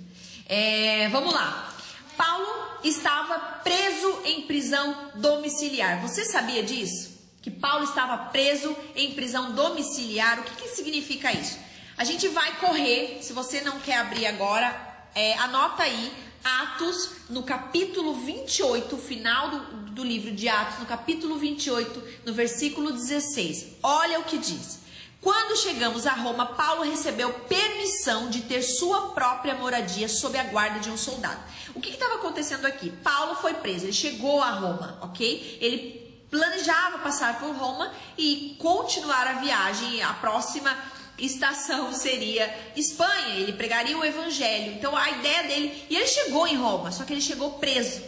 É, 0.48 1.08
vamos 1.10 1.34
lá. 1.34 1.74
Paulo 2.18 2.80
estava 2.84 3.40
preso 3.64 4.22
em 4.26 4.44
prisão 4.44 5.12
domiciliar. 5.16 6.02
Você 6.02 6.24
sabia 6.26 6.64
disso? 6.64 7.16
Que 7.42 7.50
Paulo 7.52 7.84
estava 7.84 8.18
preso 8.30 8.76
em 8.96 9.14
prisão 9.14 9.54
domiciliar. 9.54 10.40
O 10.40 10.44
que, 10.44 10.56
que 10.64 10.70
significa 10.70 11.32
isso? 11.32 11.60
A 11.98 12.04
gente 12.04 12.28
vai 12.28 12.58
correr, 12.58 13.20
se 13.22 13.34
você 13.34 13.62
não 13.62 13.80
quer 13.80 13.98
abrir 13.98 14.26
agora, 14.26 14.95
é, 15.16 15.34
anota 15.40 15.84
aí 15.84 16.14
Atos, 16.44 17.10
no 17.28 17.42
capítulo 17.42 18.14
28, 18.14 18.96
final 18.98 19.50
do, 19.50 19.60
do 19.94 20.04
livro 20.04 20.32
de 20.32 20.48
Atos, 20.48 20.78
no 20.78 20.86
capítulo 20.86 21.38
28, 21.38 22.04
no 22.24 22.34
versículo 22.34 22.92
16. 22.92 23.78
Olha 23.82 24.20
o 24.20 24.26
que 24.26 24.38
diz. 24.38 24.86
Quando 25.20 25.58
chegamos 25.58 26.06
a 26.06 26.14
Roma, 26.14 26.46
Paulo 26.46 26.84
recebeu 26.84 27.34
permissão 27.34 28.30
de 28.30 28.42
ter 28.42 28.62
sua 28.62 29.10
própria 29.10 29.56
moradia 29.56 30.08
sob 30.08 30.38
a 30.38 30.44
guarda 30.44 30.80
de 30.80 30.92
um 30.92 30.98
soldado. 30.98 31.40
O 31.74 31.82
que 31.82 31.90
estava 31.90 32.16
acontecendo 32.16 32.66
aqui? 32.68 32.92
Paulo 32.92 33.34
foi 33.38 33.56
preso, 33.56 33.86
ele 33.86 33.94
chegou 33.94 34.40
a 34.44 34.52
Roma, 34.52 35.00
ok? 35.02 35.58
Ele 35.60 36.06
planejava 36.30 37.00
passar 37.00 37.40
por 37.40 37.56
Roma 37.56 37.92
e 38.16 38.56
continuar 38.60 39.26
a 39.26 39.34
viagem. 39.34 40.04
A 40.04 40.14
próxima 40.14 40.78
estação 41.18 41.94
seria 41.94 42.54
Espanha. 42.76 43.36
Ele 43.36 43.54
pregaria 43.54 43.98
o 43.98 44.04
evangelho. 44.04 44.74
Então 44.74 44.96
a 44.96 45.10
ideia 45.10 45.44
dele. 45.44 45.86
E 45.90 45.96
ele 45.96 46.08
chegou 46.08 46.48
em 46.48 46.56
Roma, 46.56 46.92
só 46.92 47.04
que 47.04 47.14
ele 47.14 47.22
chegou 47.22 47.54
preso. 47.54 48.02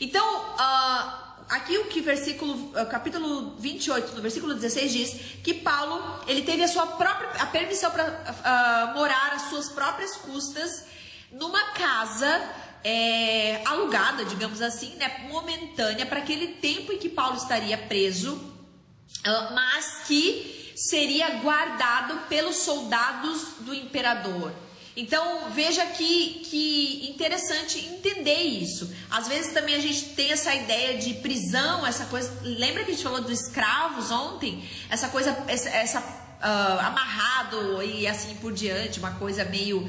Então, 0.00 0.54
uh, 0.54 1.24
aqui 1.48 1.78
o 1.78 1.86
que 1.86 2.00
versículo, 2.00 2.72
eh, 2.74 2.84
capítulo 2.86 3.54
28, 3.58 4.14
no 4.14 4.22
versículo 4.22 4.54
16 4.54 4.92
diz 4.92 5.10
que 5.42 5.54
Paulo, 5.54 6.20
ele 6.26 6.42
teve 6.42 6.62
a 6.62 6.68
sua 6.68 6.86
própria 6.86 7.30
a 7.42 7.46
permissão 7.46 7.90
para 7.90 8.04
uh, 8.04 8.34
ah, 8.44 8.92
morar 8.94 9.32
às 9.34 9.42
suas 9.42 9.68
próprias 9.68 10.16
custas 10.16 10.84
numa 11.30 11.72
casa 11.72 12.50
é, 12.82 13.62
alugada, 13.64 14.24
digamos 14.24 14.60
assim, 14.60 14.94
né, 14.96 15.26
momentânea 15.28 16.06
para 16.06 16.20
aquele 16.20 16.48
tempo 16.48 16.92
em 16.92 16.98
que 16.98 17.08
Paulo 17.08 17.36
estaria 17.36 17.78
preso, 17.78 18.34
uh, 18.34 19.54
mas 19.54 20.02
que 20.06 20.53
seria 20.74 21.38
guardado 21.40 22.28
pelos 22.28 22.56
soldados 22.56 23.54
do 23.60 23.74
imperador. 23.74 24.52
Então 24.96 25.50
veja 25.50 25.84
que, 25.86 26.44
que 26.48 27.10
interessante 27.10 27.78
entender 27.80 28.42
isso. 28.42 28.94
Às 29.10 29.26
vezes 29.26 29.52
também 29.52 29.74
a 29.74 29.80
gente 29.80 30.10
tem 30.10 30.30
essa 30.30 30.54
ideia 30.54 30.98
de 30.98 31.14
prisão, 31.14 31.84
essa 31.84 32.04
coisa. 32.06 32.32
Lembra 32.42 32.84
que 32.84 32.92
a 32.92 32.94
gente 32.94 33.02
falou 33.02 33.20
dos 33.20 33.40
escravos 33.40 34.10
ontem? 34.12 34.68
Essa 34.88 35.08
coisa, 35.08 35.36
essa, 35.48 35.68
essa 35.68 36.00
uh, 36.00 36.80
amarrado 36.80 37.82
e 37.82 38.06
assim 38.06 38.36
por 38.36 38.52
diante, 38.52 39.00
uma 39.00 39.12
coisa 39.12 39.44
meio 39.44 39.84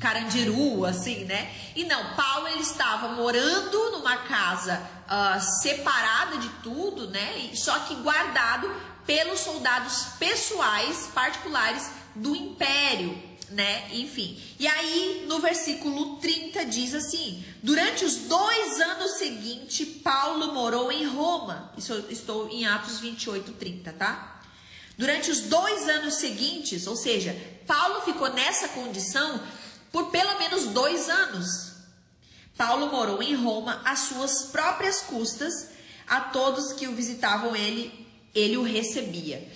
carandiru, 0.00 0.84
assim, 0.84 1.24
né? 1.24 1.50
E 1.74 1.84
não, 1.84 2.14
Paulo 2.14 2.48
ele 2.48 2.62
estava 2.62 3.08
morando 3.08 3.90
numa 3.92 4.16
casa 4.18 4.80
uh, 5.06 5.40
separada 5.62 6.38
de 6.38 6.48
tudo, 6.62 7.08
né? 7.10 7.50
Só 7.54 7.78
que 7.80 7.94
guardado 7.96 8.70
pelos 9.08 9.40
soldados 9.40 10.04
pessoais 10.18 11.08
particulares 11.14 11.90
do 12.14 12.36
império 12.36 13.26
né? 13.50 13.88
Enfim. 13.92 14.38
E 14.58 14.66
aí, 14.66 15.24
no 15.26 15.38
versículo 15.38 16.16
30 16.16 16.66
diz 16.66 16.94
assim: 16.94 17.42
Durante 17.62 18.04
os 18.04 18.16
dois 18.16 18.78
anos 18.78 19.12
seguintes, 19.12 19.88
Paulo 20.02 20.52
morou 20.52 20.92
em 20.92 21.06
Roma. 21.06 21.72
Isso 21.74 21.94
eu 21.94 22.10
estou 22.10 22.50
em 22.50 22.66
Atos 22.66 23.00
28, 23.00 23.52
30, 23.52 23.92
tá? 23.94 24.42
Durante 24.98 25.30
os 25.30 25.42
dois 25.42 25.88
anos 25.88 26.14
seguintes, 26.16 26.86
ou 26.86 26.94
seja, 26.94 27.34
Paulo 27.66 28.02
ficou 28.02 28.30
nessa 28.32 28.68
condição 28.68 29.40
por 29.90 30.10
pelo 30.10 30.38
menos 30.38 30.66
dois 30.66 31.08
anos. 31.08 31.72
Paulo 32.56 32.88
morou 32.88 33.22
em 33.22 33.34
Roma 33.34 33.80
às 33.84 34.00
suas 34.00 34.42
próprias 34.42 35.00
custas, 35.02 35.68
a 36.06 36.20
todos 36.20 36.72
que 36.72 36.88
o 36.88 36.94
visitavam 36.94 37.54
ele, 37.54 38.07
ele 38.38 38.56
o 38.56 38.62
recebia. 38.62 39.46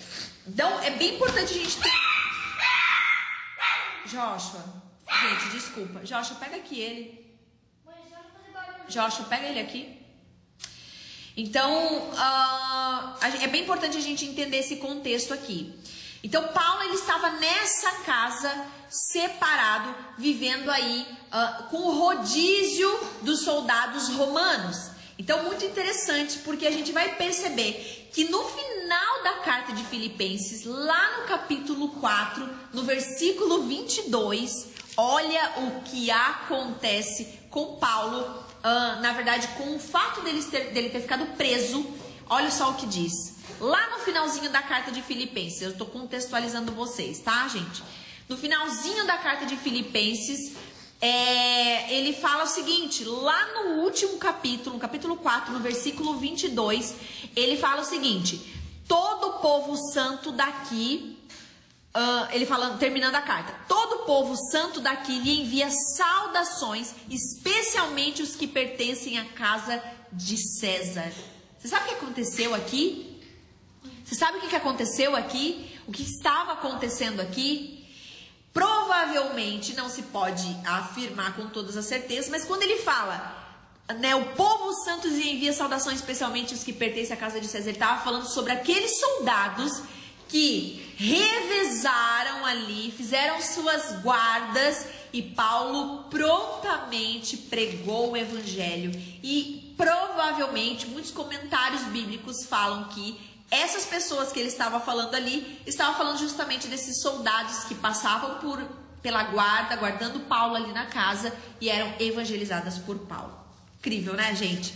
Então, 0.45 0.79
é 0.81 0.91
bem 0.91 1.15
importante 1.15 1.53
a 1.53 1.57
gente 1.57 1.77
ter 1.77 1.91
Joshua. 4.05 4.63
Gente, 5.21 5.49
desculpa. 5.51 5.99
Joshua, 6.01 6.37
pega 6.37 6.57
aqui 6.57 6.79
ele. 6.79 7.23
Joshua, 8.87 9.25
pega 9.25 9.47
ele 9.47 9.59
aqui. 9.59 9.99
Então, 11.35 12.09
uh, 12.11 13.25
é 13.41 13.47
bem 13.47 13.63
importante 13.63 13.97
a 13.97 14.01
gente 14.01 14.25
entender 14.25 14.57
esse 14.57 14.75
contexto 14.75 15.33
aqui. 15.33 15.73
Então, 16.23 16.47
Paulo 16.49 16.83
ele 16.83 16.93
estava 16.93 17.31
nessa 17.31 17.91
casa 18.03 18.65
separado, 18.87 19.95
vivendo 20.17 20.69
aí 20.69 21.07
uh, 21.31 21.63
com 21.69 21.77
o 21.77 21.99
rodízio 21.99 22.89
dos 23.23 23.41
soldados 23.41 24.09
romanos. 24.09 24.92
Então, 25.23 25.43
muito 25.43 25.63
interessante, 25.63 26.39
porque 26.39 26.67
a 26.67 26.71
gente 26.71 26.91
vai 26.91 27.15
perceber 27.15 28.09
que 28.11 28.25
no 28.25 28.43
final 28.43 29.23
da 29.23 29.35
carta 29.35 29.71
de 29.71 29.81
Filipenses, 29.85 30.65
lá 30.65 31.21
no 31.21 31.27
capítulo 31.27 31.87
4, 31.91 32.49
no 32.73 32.83
versículo 32.83 33.63
22, 33.63 34.67
olha 34.97 35.53
o 35.59 35.81
que 35.83 36.11
acontece 36.11 37.39
com 37.49 37.77
Paulo, 37.77 38.19
uh, 38.19 39.01
na 39.01 39.13
verdade, 39.13 39.47
com 39.55 39.77
o 39.77 39.79
fato 39.79 40.19
dele 40.23 40.43
ter, 40.43 40.73
dele 40.73 40.89
ter 40.89 40.99
ficado 40.99 41.25
preso. 41.37 41.89
Olha 42.29 42.51
só 42.51 42.71
o 42.71 42.75
que 42.75 42.85
diz. 42.85 43.37
Lá 43.61 43.91
no 43.91 43.99
finalzinho 43.99 44.49
da 44.49 44.61
carta 44.61 44.91
de 44.91 45.01
Filipenses, 45.01 45.61
eu 45.61 45.69
estou 45.71 45.87
contextualizando 45.87 46.73
vocês, 46.73 47.19
tá, 47.19 47.47
gente? 47.47 47.81
No 48.27 48.35
finalzinho 48.35 49.07
da 49.07 49.17
carta 49.17 49.45
de 49.45 49.55
Filipenses, 49.55 50.51
é, 51.05 51.93
ele 51.93 52.13
fala 52.13 52.45
o 52.45 52.47
seguinte, 52.47 53.03
lá 53.03 53.47
no 53.55 53.81
último 53.81 54.17
capítulo, 54.17 54.75
no 54.75 54.79
capítulo 54.79 55.17
4, 55.17 55.51
no 55.51 55.59
versículo 55.59 56.15
22, 56.15 56.95
ele 57.35 57.57
fala 57.57 57.81
o 57.81 57.83
seguinte: 57.83 58.39
todo 58.87 59.27
o 59.27 59.33
povo 59.39 59.75
santo 59.75 60.31
daqui, 60.31 61.19
uh, 61.93 62.31
ele 62.31 62.45
falando, 62.45 62.79
terminando 62.79 63.15
a 63.15 63.21
carta, 63.21 63.53
todo 63.67 63.95
o 63.95 64.05
povo 64.05 64.33
santo 64.49 64.79
daqui 64.79 65.19
lhe 65.19 65.41
envia 65.41 65.69
saudações, 65.69 66.95
especialmente 67.09 68.21
os 68.21 68.37
que 68.37 68.47
pertencem 68.47 69.19
à 69.19 69.25
casa 69.25 69.83
de 70.09 70.37
César. 70.37 71.11
Você 71.59 71.67
sabe 71.67 71.83
o 71.83 71.87
que 71.89 71.95
aconteceu 71.95 72.55
aqui? 72.55 73.21
Você 74.05 74.15
sabe 74.15 74.37
o 74.37 74.41
que 74.41 74.55
aconteceu 74.55 75.17
aqui? 75.17 75.69
O 75.85 75.91
que 75.91 76.03
estava 76.03 76.53
acontecendo 76.53 77.19
aqui? 77.19 77.82
Provavelmente 78.53 79.73
não 79.73 79.89
se 79.89 80.03
pode 80.03 80.55
afirmar 80.65 81.35
com 81.35 81.47
todas 81.47 81.75
as 81.75 81.85
certezas, 81.85 82.29
mas 82.29 82.45
quando 82.45 82.61
ele 82.63 82.77
fala 82.77 83.41
né, 83.99 84.15
o 84.15 84.25
povo 84.33 84.71
santo 84.85 85.07
envia 85.07 85.51
saudações 85.51 85.97
especialmente 85.97 86.53
os 86.53 86.63
que 86.63 86.71
pertencem 86.71 87.15
à 87.15 87.19
casa 87.19 87.39
de 87.39 87.47
César. 87.47 87.69
Ele 87.69 87.77
estava 87.77 88.01
falando 88.01 88.25
sobre 88.27 88.53
aqueles 88.53 88.99
soldados 88.99 89.81
que 90.29 90.95
revezaram 90.97 92.45
ali, 92.45 92.91
fizeram 92.95 93.41
suas 93.41 94.01
guardas 94.01 94.87
e 95.11 95.21
Paulo 95.21 96.05
prontamente 96.09 97.37
pregou 97.37 98.11
o 98.11 98.17
evangelho. 98.17 98.91
E 99.21 99.73
provavelmente 99.77 100.87
muitos 100.87 101.11
comentários 101.11 101.83
bíblicos 101.83 102.45
falam 102.45 102.85
que 102.85 103.19
essas 103.53 103.85
pessoas 103.85 104.31
que 104.31 104.39
ele 104.39 104.49
estava 104.49 104.79
falando 104.79 105.13
ali 105.13 105.61
estavam 105.65 105.95
falando 105.95 106.17
justamente 106.17 106.67
desses 106.67 107.01
soldados 107.01 107.65
que 107.65 107.75
passavam 107.75 108.39
por 108.39 108.61
pela 109.01 109.21
guarda, 109.23 109.75
guardando 109.75 110.21
Paulo 110.21 110.55
ali 110.55 110.71
na 110.71 110.85
casa 110.85 111.35
e 111.59 111.69
eram 111.69 111.93
evangelizadas 111.99 112.79
por 112.79 112.97
Paulo. 112.99 113.37
Incrível, 113.77 114.13
né, 114.13 114.33
gente? 114.33 114.73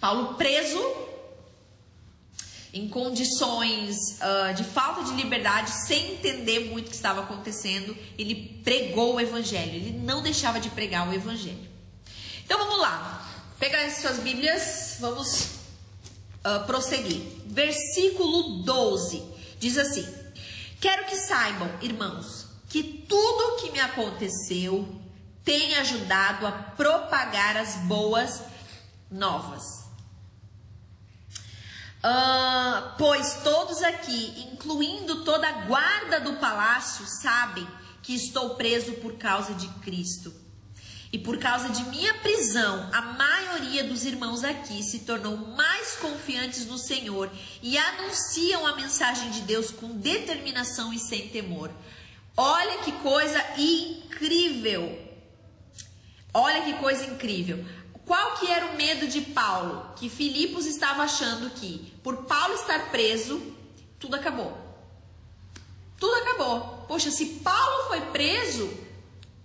Paulo 0.00 0.34
preso 0.34 0.80
em 2.72 2.88
condições 2.88 4.18
uh, 4.20 4.54
de 4.54 4.64
falta 4.64 5.04
de 5.04 5.12
liberdade, 5.12 5.70
sem 5.86 6.14
entender 6.14 6.70
muito 6.70 6.86
o 6.86 6.90
que 6.90 6.96
estava 6.96 7.22
acontecendo, 7.22 7.96
ele 8.18 8.60
pregou 8.64 9.14
o 9.14 9.20
evangelho. 9.20 9.74
Ele 9.74 9.92
não 9.92 10.22
deixava 10.22 10.58
de 10.58 10.68
pregar 10.70 11.08
o 11.08 11.12
evangelho. 11.14 11.68
Então 12.44 12.58
vamos 12.58 12.78
lá. 12.78 13.26
Pegar 13.58 13.84
as 13.84 13.98
suas 13.98 14.18
Bíblias, 14.18 14.96
vamos 15.00 15.50
uh, 16.44 16.66
prosseguir. 16.66 17.35
Versículo 17.46 18.62
12 18.62 19.24
diz 19.58 19.78
assim: 19.78 20.06
Quero 20.80 21.06
que 21.06 21.16
saibam, 21.16 21.70
irmãos, 21.80 22.46
que 22.68 22.82
tudo 22.82 23.54
o 23.54 23.56
que 23.56 23.70
me 23.70 23.80
aconteceu 23.80 24.86
tem 25.44 25.76
ajudado 25.76 26.46
a 26.46 26.52
propagar 26.52 27.56
as 27.56 27.76
boas 27.76 28.42
novas. 29.10 29.86
Uh, 31.98 32.94
pois 32.98 33.40
todos 33.42 33.82
aqui, 33.82 34.50
incluindo 34.52 35.24
toda 35.24 35.48
a 35.48 35.66
guarda 35.66 36.20
do 36.20 36.34
palácio, 36.36 37.06
sabem 37.06 37.66
que 38.02 38.14
estou 38.14 38.54
preso 38.54 38.92
por 38.94 39.14
causa 39.14 39.54
de 39.54 39.68
Cristo. 39.80 40.32
E 41.16 41.18
por 41.18 41.38
causa 41.38 41.70
de 41.70 41.82
minha 41.84 42.12
prisão, 42.12 42.90
a 42.92 43.00
maioria 43.00 43.82
dos 43.84 44.04
irmãos 44.04 44.44
aqui 44.44 44.82
se 44.82 44.98
tornou 44.98 45.34
mais 45.34 45.96
confiantes 45.96 46.66
no 46.66 46.76
Senhor 46.76 47.30
e 47.62 47.78
anunciam 47.78 48.66
a 48.66 48.76
mensagem 48.76 49.30
de 49.30 49.40
Deus 49.40 49.70
com 49.70 49.96
determinação 49.96 50.92
e 50.92 50.98
sem 50.98 51.28
temor. 51.28 51.70
Olha 52.36 52.82
que 52.82 52.92
coisa 52.92 53.42
incrível! 53.56 54.94
Olha 56.34 56.60
que 56.64 56.74
coisa 56.74 57.06
incrível. 57.06 57.64
Qual 58.04 58.34
que 58.34 58.50
era 58.50 58.66
o 58.66 58.76
medo 58.76 59.08
de 59.08 59.22
Paulo? 59.22 59.94
Que 59.96 60.10
Filipos 60.10 60.66
estava 60.66 61.02
achando 61.02 61.48
que 61.48 61.94
por 62.02 62.24
Paulo 62.24 62.52
estar 62.56 62.90
preso, 62.90 63.40
tudo 63.98 64.16
acabou. 64.16 64.54
Tudo 65.98 66.14
acabou. 66.14 66.84
Poxa, 66.86 67.10
se 67.10 67.40
Paulo 67.42 67.88
foi 67.88 68.02
preso, 68.12 68.85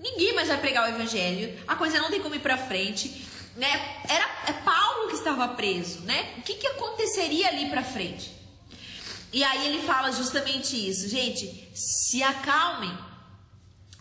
ninguém 0.01 0.33
mais 0.33 0.47
vai 0.47 0.57
pregar 0.57 0.85
o 0.89 0.95
evangelho. 0.95 1.57
A 1.67 1.75
coisa 1.75 1.99
não 1.99 2.09
tem 2.09 2.21
como 2.21 2.35
ir 2.35 2.39
para 2.39 2.57
frente, 2.57 3.25
né? 3.55 4.01
Era 4.09 4.25
é 4.47 4.53
Paulo 4.53 5.09
que 5.09 5.15
estava 5.15 5.47
preso, 5.49 6.01
né? 6.01 6.33
O 6.39 6.41
que 6.41 6.55
que 6.55 6.67
aconteceria 6.67 7.47
ali 7.47 7.69
para 7.69 7.83
frente? 7.83 8.31
E 9.31 9.43
aí 9.43 9.67
ele 9.67 9.83
fala 9.83 10.11
justamente 10.11 10.75
isso, 10.75 11.07
gente, 11.07 11.69
se 11.73 12.21
acalmem. 12.21 12.91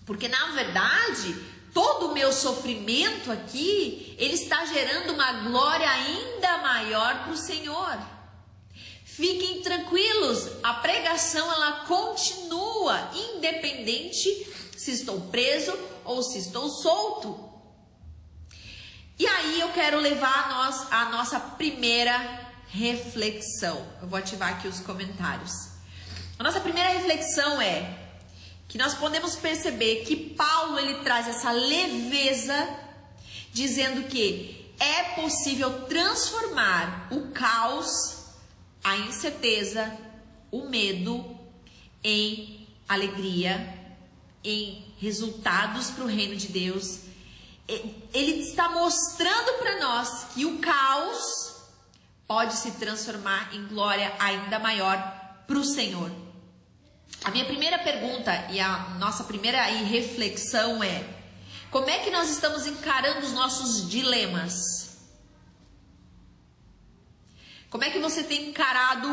Porque 0.05 0.27
na 0.27 0.47
verdade, 0.53 1.37
todo 1.73 2.09
o 2.09 2.15
meu 2.15 2.33
sofrimento 2.33 3.31
aqui, 3.31 4.17
ele 4.19 4.35
está 4.35 4.65
gerando 4.65 5.13
uma 5.13 5.33
glória 5.33 5.89
ainda 5.89 6.59
maior 6.59 7.25
para 7.25 7.33
o 7.33 7.37
Senhor. 7.37 7.99
Fiquem 9.05 9.61
tranquilos, 9.61 10.49
a 10.63 10.75
pregação 10.75 11.53
ela 11.53 11.85
continua, 11.85 13.11
independente 13.35 14.29
se 14.81 14.93
estou 14.93 15.21
preso 15.21 15.79
ou 16.05 16.23
se 16.23 16.39
estou 16.39 16.71
solto. 16.71 17.51
E 19.19 19.27
aí 19.27 19.61
eu 19.61 19.69
quero 19.73 19.99
levar 20.01 20.47
a, 20.47 20.49
nós, 20.49 20.93
a 20.93 21.05
nossa 21.11 21.39
primeira 21.39 22.17
reflexão. 22.69 23.87
Eu 24.01 24.09
vou 24.09 24.19
ativar 24.19 24.55
aqui 24.55 24.67
os 24.67 24.81
comentários. 24.81 25.53
A 26.39 26.43
nossa 26.43 26.61
primeira 26.61 26.89
reflexão 26.89 27.61
é: 27.61 27.95
que 28.69 28.79
nós 28.79 28.95
podemos 28.95 29.37
perceber 29.37 30.05
que 30.07 30.17
Paulo 30.17 30.79
ele 30.79 31.03
traz 31.03 31.29
essa 31.29 31.51
leveza, 31.51 32.77
dizendo 33.53 34.09
que 34.09 34.75
é 34.79 35.21
possível 35.21 35.85
transformar 35.87 37.09
o 37.11 37.33
caos, 37.33 38.25
a 38.83 38.97
incerteza, 38.97 39.95
o 40.51 40.71
medo 40.71 41.39
em 42.03 42.67
alegria, 42.89 43.80
em 44.43 44.95
resultados 44.99 45.91
para 45.91 46.05
o 46.05 46.09
reino 46.09 46.37
de 46.37 46.49
Deus. 46.49 47.01
Ele 47.69 48.41
está 48.43 48.69
mostrando 48.69 49.59
para 49.59 49.79
nós 49.81 50.27
que 50.35 50.45
o 50.45 50.59
caos 50.59 51.57
pode 52.27 52.55
se 52.55 52.73
transformar 52.73 53.55
em 53.55 53.67
glória 53.67 54.13
ainda 54.19 54.59
maior 54.59 54.99
para 55.47 55.59
o 55.59 55.65
Senhor. 55.65 56.11
A 57.23 57.31
minha 57.31 57.45
primeira 57.45 57.79
pergunta 57.79 58.33
e 58.51 58.59
a 58.61 58.91
nossa 58.99 59.25
primeira 59.25 59.63
reflexão 59.63 60.83
é: 60.83 61.05
como 61.71 61.89
é 61.91 61.99
que 61.99 62.11
nós 62.11 62.31
estamos 62.31 62.67
encarando 62.67 63.27
os 63.27 63.33
nossos 63.33 63.89
dilemas? 63.89 64.91
Como 67.69 67.85
é 67.85 67.91
que 67.91 68.01
você 68.01 68.25
tem 68.25 68.49
encarado 68.49 69.09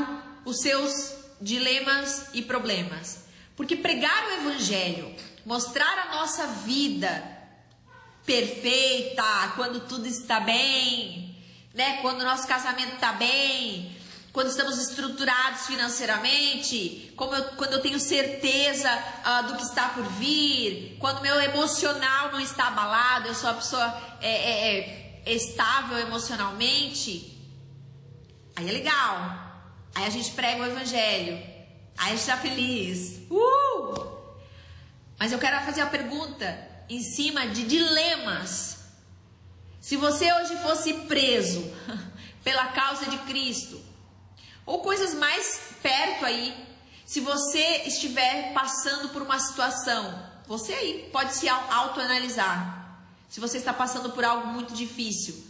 os 0.46 0.62
seus 0.62 1.14
dilemas 1.40 2.30
e 2.34 2.42
problemas? 2.42 3.27
Porque 3.58 3.76
pregar 3.76 4.28
o 4.28 4.34
evangelho, 4.34 5.14
mostrar 5.44 6.08
a 6.08 6.16
nossa 6.16 6.46
vida 6.48 7.38
perfeita, 8.24 9.24
quando 9.56 9.80
tudo 9.88 10.08
está 10.08 10.40
bem, 10.40 11.36
né? 11.74 11.98
Quando 12.04 12.22
o 12.22 12.24
nosso 12.24 12.48
casamento 12.48 12.94
está 12.94 13.14
bem, 13.14 13.98
quando 14.32 14.50
estamos 14.50 14.78
estruturados 14.78 15.66
financeiramente, 15.66 17.12
eu, 17.20 17.44
quando 17.56 17.74
eu 17.74 17.82
tenho 17.82 18.00
certeza 18.00 18.88
uh, 18.92 19.48
do 19.48 19.56
que 19.56 19.64
está 19.64 19.90
por 19.90 20.04
vir, 20.04 20.96
quando 21.00 21.22
meu 21.22 21.42
emocional 21.42 22.32
não 22.32 22.40
está 22.40 22.68
abalado, 22.68 23.28
eu 23.28 23.34
sou 23.34 23.50
a 23.50 23.54
pessoa 23.56 24.18
é, 24.22 24.30
é, 24.30 25.24
é, 25.26 25.34
estável 25.34 25.98
emocionalmente, 25.98 27.36
aí 28.56 28.70
é 28.70 28.72
legal. 28.72 29.48
Aí 29.96 30.06
a 30.06 30.10
gente 30.12 30.30
prega 30.32 30.62
o 30.62 30.66
evangelho, 30.68 31.57
aí 31.98 32.16
está 32.16 32.38
feliz. 32.38 33.20
Uh! 33.30 34.08
Mas 35.20 35.32
eu 35.32 35.40
quero 35.40 35.60
fazer 35.66 35.82
a 35.82 35.88
pergunta 35.88 36.68
em 36.88 37.02
cima 37.02 37.48
de 37.48 37.64
dilemas. 37.64 38.78
Se 39.82 39.98
você 39.98 40.32
hoje 40.32 40.56
fosse 40.58 40.94
preso 40.94 41.64
pela 42.44 42.68
causa 42.68 43.10
de 43.10 43.18
Cristo, 43.20 43.82
ou 44.68 44.82
coisas 44.82 45.14
mais 45.16 45.62
perto 45.82 46.26
aí. 46.26 46.54
Se 47.06 47.22
você 47.22 47.84
estiver 47.86 48.52
passando 48.54 49.10
por 49.10 49.22
uma 49.22 49.40
situação, 49.40 50.22
você 50.46 50.74
aí 50.74 51.10
pode 51.12 51.34
se 51.34 51.48
autoanalisar. 51.48 53.08
Se 53.30 53.40
você 53.40 53.58
está 53.58 53.74
passando 53.74 54.12
por 54.12 54.26
algo 54.26 54.48
muito 54.48 54.74
difícil, 54.74 55.48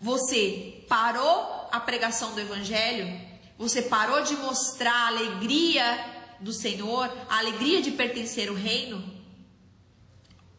você 0.00 0.84
parou 0.88 1.68
a 1.70 1.78
pregação 1.78 2.32
do 2.32 2.40
evangelho? 2.40 3.20
Você 3.58 3.82
parou 3.82 4.22
de 4.22 4.34
mostrar 4.36 4.92
a 4.92 5.06
alegria 5.08 6.04
do 6.40 6.52
Senhor, 6.52 7.10
a 7.28 7.38
alegria 7.38 7.80
de 7.80 7.92
pertencer 7.92 8.48
ao 8.48 8.54
reino? 8.54 9.02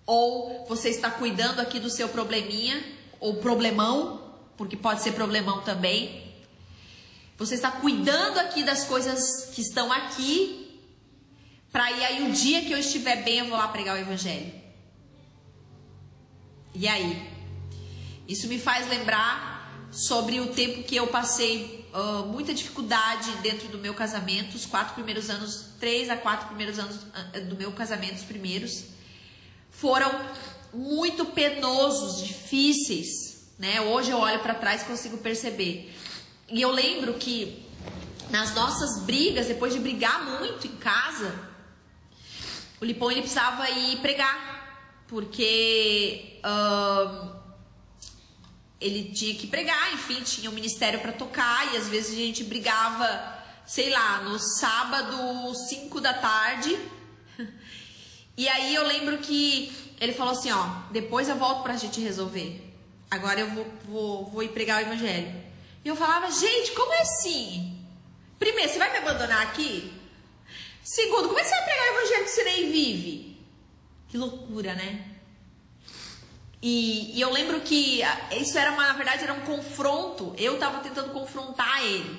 Ou 0.05 0.65
você 0.67 0.89
está 0.89 1.11
cuidando 1.11 1.59
aqui 1.59 1.79
do 1.79 1.89
seu 1.89 2.09
probleminha 2.09 2.83
ou 3.19 3.35
problemão, 3.35 4.35
porque 4.57 4.75
pode 4.75 5.01
ser 5.01 5.13
problemão 5.13 5.61
também, 5.61 6.23
você 7.37 7.55
está 7.55 7.71
cuidando 7.71 8.37
aqui 8.37 8.63
das 8.63 8.85
coisas 8.85 9.49
que 9.53 9.61
estão 9.61 9.91
aqui, 9.91 10.81
para 11.71 11.91
ir 11.91 12.05
aí 12.05 12.29
o 12.29 12.31
dia 12.31 12.63
que 12.63 12.71
eu 12.71 12.77
estiver 12.77 13.23
bem, 13.23 13.39
eu 13.39 13.47
vou 13.47 13.57
lá 13.57 13.67
pregar 13.67 13.95
o 13.95 13.99
evangelho. 13.99 14.53
E 16.75 16.87
aí? 16.87 17.29
Isso 18.27 18.47
me 18.47 18.59
faz 18.59 18.87
lembrar 18.87 19.52
sobre 19.93 20.39
o 20.39 20.47
tempo 20.47 20.83
que 20.83 20.95
eu 20.95 21.07
passei 21.07 21.87
uh, 21.93 22.25
muita 22.25 22.53
dificuldade 22.53 23.31
dentro 23.43 23.67
do 23.67 23.77
meu 23.77 23.93
casamento, 23.93 24.55
os 24.55 24.65
quatro 24.65 24.95
primeiros 24.95 25.29
anos, 25.29 25.67
três 25.79 26.09
a 26.09 26.17
quatro 26.17 26.47
primeiros 26.47 26.79
anos 26.79 26.95
uh, 26.95 27.45
do 27.45 27.55
meu 27.55 27.71
casamento, 27.71 28.15
os 28.15 28.23
primeiros, 28.23 28.85
foram 29.69 30.11
muito 30.73 31.25
penosos, 31.25 32.25
difíceis, 32.25 33.47
né? 33.59 33.79
Hoje 33.81 34.09
eu 34.09 34.17
olho 34.17 34.39
para 34.39 34.55
trás 34.55 34.81
e 34.81 34.85
consigo 34.85 35.17
perceber. 35.17 35.93
E 36.49 36.59
eu 36.59 36.71
lembro 36.71 37.13
que 37.13 37.63
nas 38.31 38.55
nossas 38.55 39.03
brigas, 39.03 39.47
depois 39.47 39.73
de 39.73 39.79
brigar 39.79 40.25
muito 40.39 40.65
em 40.65 40.75
casa, 40.77 41.33
o 42.81 42.85
Lipão 42.85 43.11
ele 43.11 43.21
precisava 43.21 43.69
ir 43.69 43.97
pregar, 43.99 45.05
porque 45.07 46.39
uh, 46.39 47.32
ele 48.83 49.11
tinha 49.13 49.33
que 49.35 49.47
pregar, 49.47 49.93
enfim, 49.93 50.21
tinha 50.21 50.49
um 50.49 50.53
ministério 50.53 50.99
para 50.99 51.13
tocar 51.13 51.73
e 51.73 51.77
às 51.77 51.87
vezes 51.87 52.13
a 52.13 52.17
gente 52.17 52.43
brigava, 52.43 53.41
sei 53.65 53.89
lá, 53.89 54.21
no 54.21 54.37
sábado, 54.37 55.55
5 55.55 56.01
da 56.01 56.13
tarde. 56.13 56.77
E 58.35 58.49
aí 58.49 58.73
eu 58.73 58.83
lembro 58.87 59.19
que 59.19 59.71
ele 60.01 60.11
falou 60.11 60.33
assim, 60.33 60.51
ó, 60.51 60.65
depois 60.89 61.29
eu 61.29 61.35
volto 61.35 61.61
pra 61.61 61.77
gente 61.77 62.01
resolver. 62.01 62.67
Agora 63.11 63.39
eu 63.39 63.47
vou, 63.51 63.67
vou, 63.85 64.25
vou 64.25 64.41
ir 64.41 64.49
pregar 64.49 64.79
o 64.79 64.87
evangelho. 64.87 65.31
E 65.85 65.87
eu 65.87 65.95
falava, 65.95 66.31
gente, 66.31 66.71
como 66.71 66.91
é 66.93 67.01
assim? 67.01 67.79
Primeiro, 68.39 68.71
você 68.71 68.79
vai 68.79 68.91
me 68.91 68.97
abandonar 68.97 69.43
aqui? 69.43 69.93
Segundo, 70.83 71.27
como 71.27 71.37
é 71.37 71.43
que 71.43 71.47
você 71.47 71.55
vai 71.55 71.63
pregar 71.63 71.85
o 71.85 71.97
evangelho 71.99 72.23
que 72.23 72.31
você 72.31 72.43
nem 72.43 72.71
vive? 72.71 73.37
Que 74.09 74.17
loucura, 74.17 74.73
né? 74.73 75.12
E, 76.65 77.11
e, 77.17 77.19
eu 77.19 77.29
lembro 77.29 77.59
que 77.59 78.01
isso 78.31 78.57
era, 78.57 78.71
uma, 78.71 78.87
na 78.87 78.93
verdade, 78.93 79.25
era 79.25 79.33
um 79.33 79.41
confronto. 79.41 80.33
Eu 80.37 80.53
estava 80.53 80.79
tentando 80.79 81.11
confrontar 81.11 81.83
ele. 81.83 82.17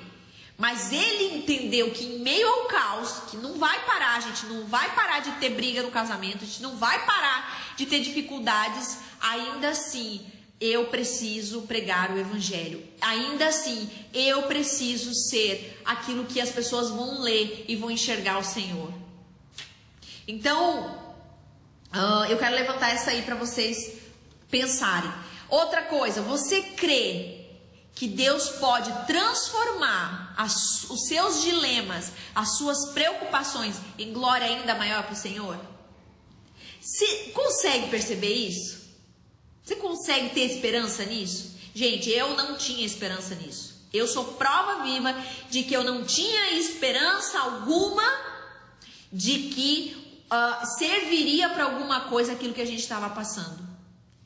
Mas 0.55 0.93
ele 0.93 1.37
entendeu 1.37 1.89
que 1.89 2.05
em 2.05 2.19
meio 2.19 2.47
ao 2.47 2.65
caos, 2.65 3.23
que 3.31 3.37
não 3.37 3.57
vai 3.57 3.83
parar, 3.85 4.17
a 4.17 4.19
gente 4.19 4.45
não 4.45 4.67
vai 4.67 4.93
parar 4.93 5.19
de 5.19 5.31
ter 5.31 5.49
briga 5.49 5.81
no 5.81 5.89
casamento, 5.89 6.43
a 6.43 6.47
gente 6.47 6.61
não 6.61 6.77
vai 6.77 7.03
parar 7.07 7.73
de 7.75 7.87
ter 7.87 7.99
dificuldades, 8.01 8.99
ainda 9.19 9.69
assim 9.69 10.23
eu 10.61 10.85
preciso 10.85 11.63
pregar 11.63 12.11
o 12.11 12.17
evangelho. 12.17 12.81
Ainda 13.01 13.47
assim, 13.47 13.89
eu 14.13 14.43
preciso 14.43 15.13
ser 15.13 15.81
aquilo 15.83 16.23
que 16.25 16.39
as 16.39 16.51
pessoas 16.51 16.89
vão 16.89 17.19
ler 17.19 17.65
e 17.67 17.75
vão 17.75 17.91
enxergar 17.91 18.37
o 18.37 18.43
Senhor. 18.43 18.93
Então, 20.25 20.97
uh, 21.93 22.25
eu 22.29 22.37
quero 22.37 22.55
levantar 22.55 22.91
essa 22.91 23.11
aí 23.11 23.23
para 23.23 23.35
vocês 23.35 24.04
pensarem. 24.49 25.11
Outra 25.49 25.83
coisa, 25.83 26.21
você 26.21 26.61
crê 26.61 27.45
que 27.93 28.07
Deus 28.07 28.49
pode 28.49 28.91
transformar 29.05 30.33
as, 30.37 30.83
os 30.89 31.07
seus 31.07 31.41
dilemas, 31.41 32.11
as 32.33 32.57
suas 32.57 32.89
preocupações 32.93 33.77
em 33.97 34.11
glória 34.11 34.45
ainda 34.47 34.75
maior 34.75 35.03
para 35.03 35.13
o 35.13 35.17
Senhor? 35.17 35.57
Você 36.81 37.31
consegue 37.33 37.89
perceber 37.89 38.33
isso? 38.33 38.85
Você 39.63 39.75
consegue 39.77 40.29
ter 40.29 40.41
esperança 40.41 41.03
nisso? 41.05 41.55
Gente, 41.73 42.09
eu 42.09 42.35
não 42.35 42.57
tinha 42.57 42.85
esperança 42.85 43.33
nisso. 43.35 43.75
Eu 43.91 44.07
sou 44.07 44.33
prova 44.33 44.83
viva 44.83 45.15
de 45.49 45.63
que 45.63 45.73
eu 45.73 45.83
não 45.83 46.03
tinha 46.03 46.51
esperança 46.53 47.39
alguma 47.39 48.03
de 49.11 49.49
que 49.49 50.21
uh, 50.25 50.65
serviria 50.77 51.49
para 51.49 51.63
alguma 51.63 52.01
coisa 52.01 52.33
aquilo 52.33 52.53
que 52.53 52.61
a 52.61 52.65
gente 52.65 52.81
estava 52.81 53.09
passando. 53.09 53.64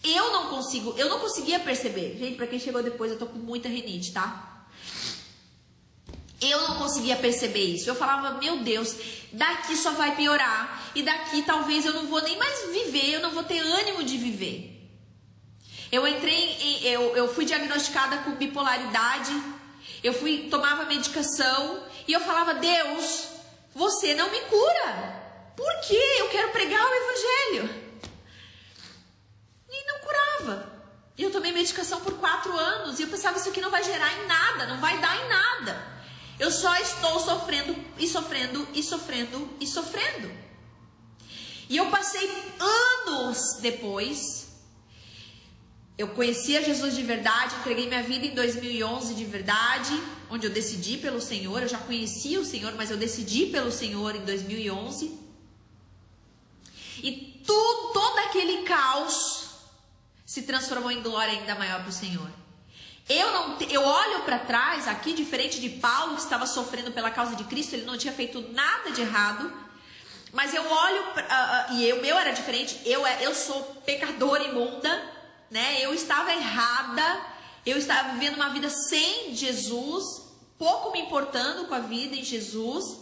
Eu 0.03 0.31
não 0.31 0.49
consigo, 0.49 0.93
eu 0.97 1.09
não 1.09 1.19
conseguia 1.19 1.59
perceber. 1.59 2.17
Gente, 2.17 2.35
para 2.35 2.47
quem 2.47 2.59
chegou 2.59 2.81
depois, 2.81 3.11
eu 3.11 3.17
tô 3.17 3.25
com 3.25 3.37
muita 3.37 3.67
rinite, 3.67 4.13
tá? 4.13 4.65
Eu 6.39 6.61
não 6.69 6.77
conseguia 6.77 7.17
perceber 7.17 7.65
isso. 7.65 7.89
Eu 7.89 7.95
falava, 7.95 8.37
meu 8.39 8.59
Deus, 8.59 8.95
daqui 9.33 9.75
só 9.75 9.91
vai 9.91 10.15
piorar. 10.15 10.89
E 10.95 11.03
daqui 11.03 11.41
talvez 11.41 11.85
eu 11.85 11.93
não 11.93 12.07
vou 12.07 12.21
nem 12.21 12.37
mais 12.37 12.65
viver, 12.71 13.15
eu 13.15 13.19
não 13.19 13.31
vou 13.31 13.43
ter 13.43 13.59
ânimo 13.59 14.03
de 14.03 14.17
viver. 14.17 14.75
Eu 15.91 16.07
entrei 16.07 16.33
em, 16.35 16.83
eu, 16.85 17.17
eu 17.17 17.33
fui 17.33 17.43
diagnosticada 17.43 18.19
com 18.19 18.31
bipolaridade. 18.35 19.33
Eu 20.01 20.13
fui, 20.13 20.47
tomava 20.49 20.85
medicação. 20.85 21.83
E 22.07 22.13
eu 22.13 22.21
falava, 22.21 22.53
Deus, 22.53 23.27
você 23.75 24.13
não 24.13 24.31
me 24.31 24.39
cura. 24.41 25.53
Por 25.57 25.81
quê? 25.81 26.01
Eu 26.19 26.29
quero 26.29 26.51
pregar 26.51 26.81
o 26.81 26.93
evangelho 26.93 27.88
E 31.19 31.23
eu 31.23 31.31
tomei 31.31 31.51
medicação 31.51 31.99
por 31.99 32.13
quatro 32.13 32.57
anos 32.57 32.97
e 32.97 33.03
eu 33.03 33.09
pensava 33.09 33.37
isso 33.37 33.49
aqui 33.49 33.59
não 33.59 33.69
vai 33.69 33.83
gerar 33.83 34.09
em 34.19 34.25
nada, 34.25 34.67
não 34.67 34.79
vai 34.79 35.01
dar 35.01 35.17
em 35.17 35.27
nada. 35.27 35.85
Eu 36.39 36.49
só 36.49 36.73
estou 36.77 37.19
sofrendo 37.19 37.75
e 37.97 38.07
sofrendo 38.07 38.65
e 38.73 38.81
sofrendo 38.81 39.49
e 39.59 39.67
sofrendo. 39.67 40.31
E 41.67 41.75
eu 41.75 41.87
passei 41.87 42.25
anos 42.57 43.57
depois. 43.59 44.47
Eu 45.97 46.07
conhecia 46.07 46.63
Jesus 46.63 46.95
de 46.95 47.03
verdade, 47.03 47.53
entreguei 47.55 47.85
minha 47.89 48.01
vida 48.01 48.25
em 48.25 48.33
2011 48.33 49.13
de 49.13 49.25
verdade, 49.25 50.01
onde 50.29 50.47
eu 50.47 50.53
decidi 50.53 50.95
pelo 50.99 51.19
Senhor. 51.19 51.63
Eu 51.63 51.67
já 51.67 51.79
conhecia 51.79 52.39
o 52.39 52.45
Senhor, 52.45 52.73
mas 52.75 52.91
eu 52.91 52.95
decidi 52.95 53.47
pelo 53.47 53.73
Senhor 53.73 54.15
em 54.15 54.23
2011. 54.23 55.19
E 57.03 57.43
tudo, 57.45 57.91
todo 57.91 58.19
aquele 58.19 58.63
caos 58.63 59.38
se 60.29 60.43
transformou 60.43 60.91
em 60.91 61.01
glória 61.01 61.33
ainda 61.33 61.55
maior 61.55 61.79
para 61.79 61.89
o 61.89 61.91
Senhor. 61.91 62.29
Eu 63.09 63.31
não, 63.33 63.59
eu 63.61 63.81
olho 63.81 64.19
para 64.19 64.37
trás 64.37 64.87
aqui, 64.87 65.11
diferente 65.11 65.59
de 65.59 65.69
Paulo 65.69 66.13
que 66.13 66.21
estava 66.21 66.45
sofrendo 66.45 66.91
pela 66.91 67.09
causa 67.09 67.35
de 67.35 67.45
Cristo, 67.45 67.73
ele 67.73 67.85
não 67.85 67.97
tinha 67.97 68.13
feito 68.13 68.39
nada 68.51 68.91
de 68.91 69.01
errado. 69.01 69.51
Mas 70.31 70.53
eu 70.53 70.63
olho 70.63 71.01
uh, 71.01 71.73
uh, 71.73 71.77
e 71.79 71.91
o 71.93 72.01
meu 72.03 72.15
era 72.15 72.29
diferente. 72.29 72.79
Eu 72.85 73.07
é, 73.07 73.25
eu 73.25 73.33
sou 73.33 73.59
pecadora 73.83 74.43
imunda, 74.43 75.03
né? 75.49 75.83
Eu 75.83 75.95
estava 75.95 76.31
errada. 76.31 77.21
Eu 77.65 77.79
estava 77.79 78.13
vivendo 78.13 78.35
uma 78.35 78.49
vida 78.49 78.69
sem 78.69 79.35
Jesus, 79.35 80.27
pouco 80.59 80.91
me 80.91 81.01
importando 81.01 81.65
com 81.65 81.73
a 81.73 81.79
vida 81.79 82.15
em 82.15 82.23
Jesus. 82.23 82.99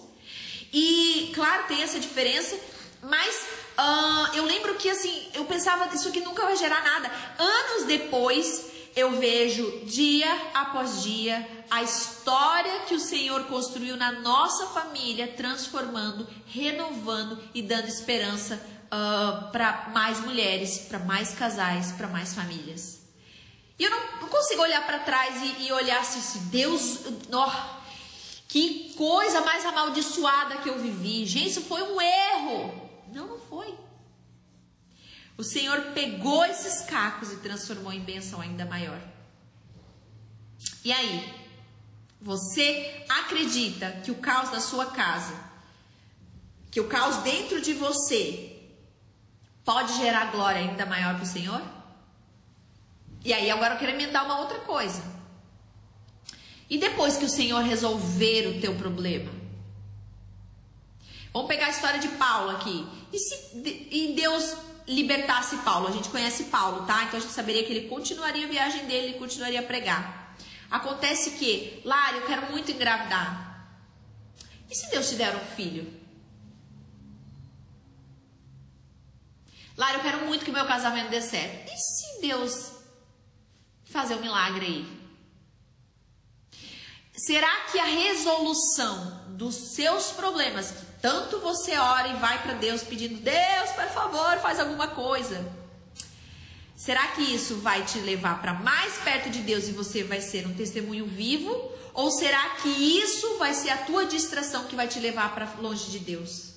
E 0.72 1.34
claro, 1.36 1.68
tem 1.68 1.84
essa 1.84 2.00
diferença, 2.00 2.58
mas 3.02 3.67
Uh, 3.80 4.36
eu 4.36 4.44
lembro 4.46 4.74
que 4.76 4.90
assim, 4.90 5.28
eu 5.36 5.46
pensava 5.46 5.94
isso 5.94 6.08
aqui 6.10 6.20
nunca 6.20 6.44
vai 6.44 6.56
gerar 6.56 6.84
nada. 6.84 7.12
Anos 7.38 7.86
depois, 7.86 8.72
eu 8.96 9.12
vejo 9.12 9.86
dia 9.86 10.34
após 10.56 11.04
dia 11.04 11.48
a 11.70 11.84
história 11.84 12.80
que 12.88 12.96
o 12.96 13.00
Senhor 13.00 13.44
construiu 13.44 13.96
na 13.96 14.12
nossa 14.14 14.66
família, 14.68 15.28
transformando, 15.28 16.28
renovando 16.48 17.38
e 17.54 17.62
dando 17.62 17.88
esperança 17.88 18.60
uh, 18.86 19.52
para 19.52 19.90
mais 19.94 20.20
mulheres, 20.22 20.80
para 20.80 20.98
mais 20.98 21.36
casais, 21.36 21.92
para 21.92 22.08
mais 22.08 22.34
famílias. 22.34 23.02
E 23.78 23.84
eu 23.84 23.92
não, 23.92 24.00
não 24.22 24.28
consigo 24.28 24.64
olhar 24.64 24.84
para 24.88 25.00
trás 25.00 25.36
e, 25.44 25.68
e, 25.68 25.72
olhar 25.72 26.00
assim, 26.00 26.40
Deus, 26.50 27.02
oh, 27.32 27.52
que 28.48 28.96
coisa 28.98 29.42
mais 29.42 29.64
amaldiçoada 29.64 30.58
que 30.58 30.70
eu 30.70 30.80
vivi. 30.80 31.24
Gente, 31.28 31.50
isso 31.50 31.62
foi 31.62 31.84
um 31.84 32.02
erro. 32.02 32.87
Não, 33.18 33.26
não 33.26 33.40
foi. 33.40 33.76
O 35.36 35.44
Senhor 35.44 35.82
pegou 35.96 36.46
esses 36.46 36.82
cacos 36.82 37.32
e 37.32 37.38
transformou 37.38 37.92
em 37.92 38.00
bênção 38.00 38.40
ainda 38.40 38.64
maior. 38.64 39.02
E 40.86 40.92
aí? 40.92 41.34
Você 42.22 43.04
acredita 43.10 43.92
que 44.04 44.12
o 44.12 44.16
caos 44.16 44.52
da 44.52 44.60
sua 44.60 44.88
casa, 44.88 45.36
que 46.70 46.80
o 46.80 46.88
caos 46.88 47.18
dentro 47.24 47.60
de 47.60 47.74
você, 47.74 48.56
pode 49.66 49.98
gerar 49.98 50.32
glória 50.32 50.62
ainda 50.62 50.86
maior 50.86 51.16
para 51.16 51.24
o 51.24 51.28
Senhor? 51.28 51.62
E 53.26 53.34
aí, 53.34 53.50
agora 53.50 53.74
eu 53.74 53.80
quero 53.80 53.94
emendar 53.94 54.26
uma 54.26 54.40
outra 54.40 54.60
coisa. 54.60 55.02
E 56.70 56.78
depois 56.78 57.18
que 57.18 57.26
o 57.26 57.30
Senhor 57.30 57.64
resolver 57.64 58.48
o 58.48 58.62
teu 58.62 58.76
problema? 58.76 59.37
Vamos 61.38 61.50
pegar 61.50 61.68
a 61.68 61.70
história 61.70 62.00
de 62.00 62.08
Paulo 62.08 62.50
aqui. 62.50 62.84
E 63.14 63.20
se 63.20 63.36
e 63.92 64.14
Deus 64.16 64.58
libertasse 64.88 65.56
Paulo? 65.58 65.88
A 65.88 65.92
gente 65.92 66.10
conhece 66.10 66.46
Paulo, 66.46 66.88
tá? 66.88 67.04
Então 67.04 67.20
a 67.20 67.22
gente 67.22 67.32
saberia 67.32 67.64
que 67.64 67.72
ele 67.72 67.88
continuaria 67.88 68.48
a 68.48 68.50
viagem 68.50 68.88
dele, 68.88 69.10
ele 69.10 69.20
continuaria 69.20 69.60
a 69.60 69.64
pregar. 69.64 70.36
Acontece 70.72 71.38
que, 71.38 71.80
Lara, 71.86 72.18
eu 72.18 72.26
quero 72.26 72.52
muito 72.52 72.72
engravidar. 72.72 73.70
E 74.68 74.74
se 74.74 74.90
Deus 74.90 75.10
te 75.10 75.16
der 75.16 75.36
um 75.36 75.46
filho? 75.56 75.94
Lara, 79.78 79.98
eu 79.98 80.02
quero 80.02 80.26
muito 80.26 80.44
que 80.44 80.52
meu 80.52 80.66
casamento 80.66 81.12
dê 81.12 81.22
certo. 81.22 81.72
E 81.72 81.78
se 81.78 82.20
Deus 82.20 82.72
fazer 83.86 84.16
um 84.16 84.22
milagre 84.22 84.66
aí? 84.66 84.98
Será 87.14 87.66
que 87.72 87.78
a 87.78 87.86
resolução 87.86 89.36
dos 89.38 89.54
seus 89.76 90.12
problemas, 90.14 90.87
tanto 91.08 91.40
você 91.40 91.78
ora 91.78 92.10
e 92.10 92.16
vai 92.16 92.42
para 92.44 92.52
Deus 92.56 92.84
pedindo, 92.84 93.22
Deus, 93.22 93.70
por 93.74 93.86
favor, 93.86 94.38
faz 94.40 94.60
alguma 94.60 94.90
coisa. 94.90 95.42
Será 96.76 97.08
que 97.08 97.22
isso 97.22 97.56
vai 97.62 97.86
te 97.86 97.98
levar 98.00 98.42
para 98.42 98.54
mais 98.54 98.98
perto 98.98 99.30
de 99.30 99.40
Deus 99.40 99.70
e 99.70 99.72
você 99.72 100.04
vai 100.04 100.20
ser 100.20 100.46
um 100.46 100.54
testemunho 100.54 101.06
vivo? 101.06 101.72
Ou 101.94 102.12
será 102.12 102.50
que 102.58 102.68
isso 102.68 103.38
vai 103.38 103.54
ser 103.54 103.70
a 103.70 103.78
tua 103.78 104.06
distração 104.06 104.66
que 104.66 104.76
vai 104.76 104.90
te 104.90 105.00
levar 105.00 105.34
para 105.34 105.50
longe 105.62 105.90
de 105.90 106.00
Deus? 106.00 106.56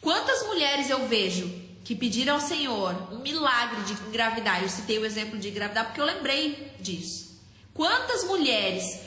Quantas 0.00 0.44
mulheres 0.48 0.90
eu 0.90 1.06
vejo 1.06 1.48
que 1.84 1.94
pediram 1.94 2.34
ao 2.34 2.40
Senhor 2.40 3.12
um 3.12 3.20
milagre 3.20 3.82
de 3.82 3.92
engravidar? 4.08 4.64
Eu 4.64 4.68
citei 4.68 4.98
o 4.98 5.06
exemplo 5.06 5.38
de 5.38 5.48
engravidar 5.48 5.84
porque 5.84 6.00
eu 6.00 6.06
lembrei 6.06 6.72
disso. 6.80 7.40
Quantas 7.72 8.24
mulheres 8.24 8.98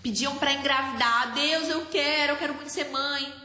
pediam 0.00 0.36
para 0.36 0.52
engravidar? 0.52 1.34
Deus, 1.34 1.68
eu 1.68 1.84
quero, 1.86 2.34
eu 2.34 2.36
quero 2.36 2.54
muito 2.54 2.70
ser 2.70 2.88
mãe. 2.90 3.43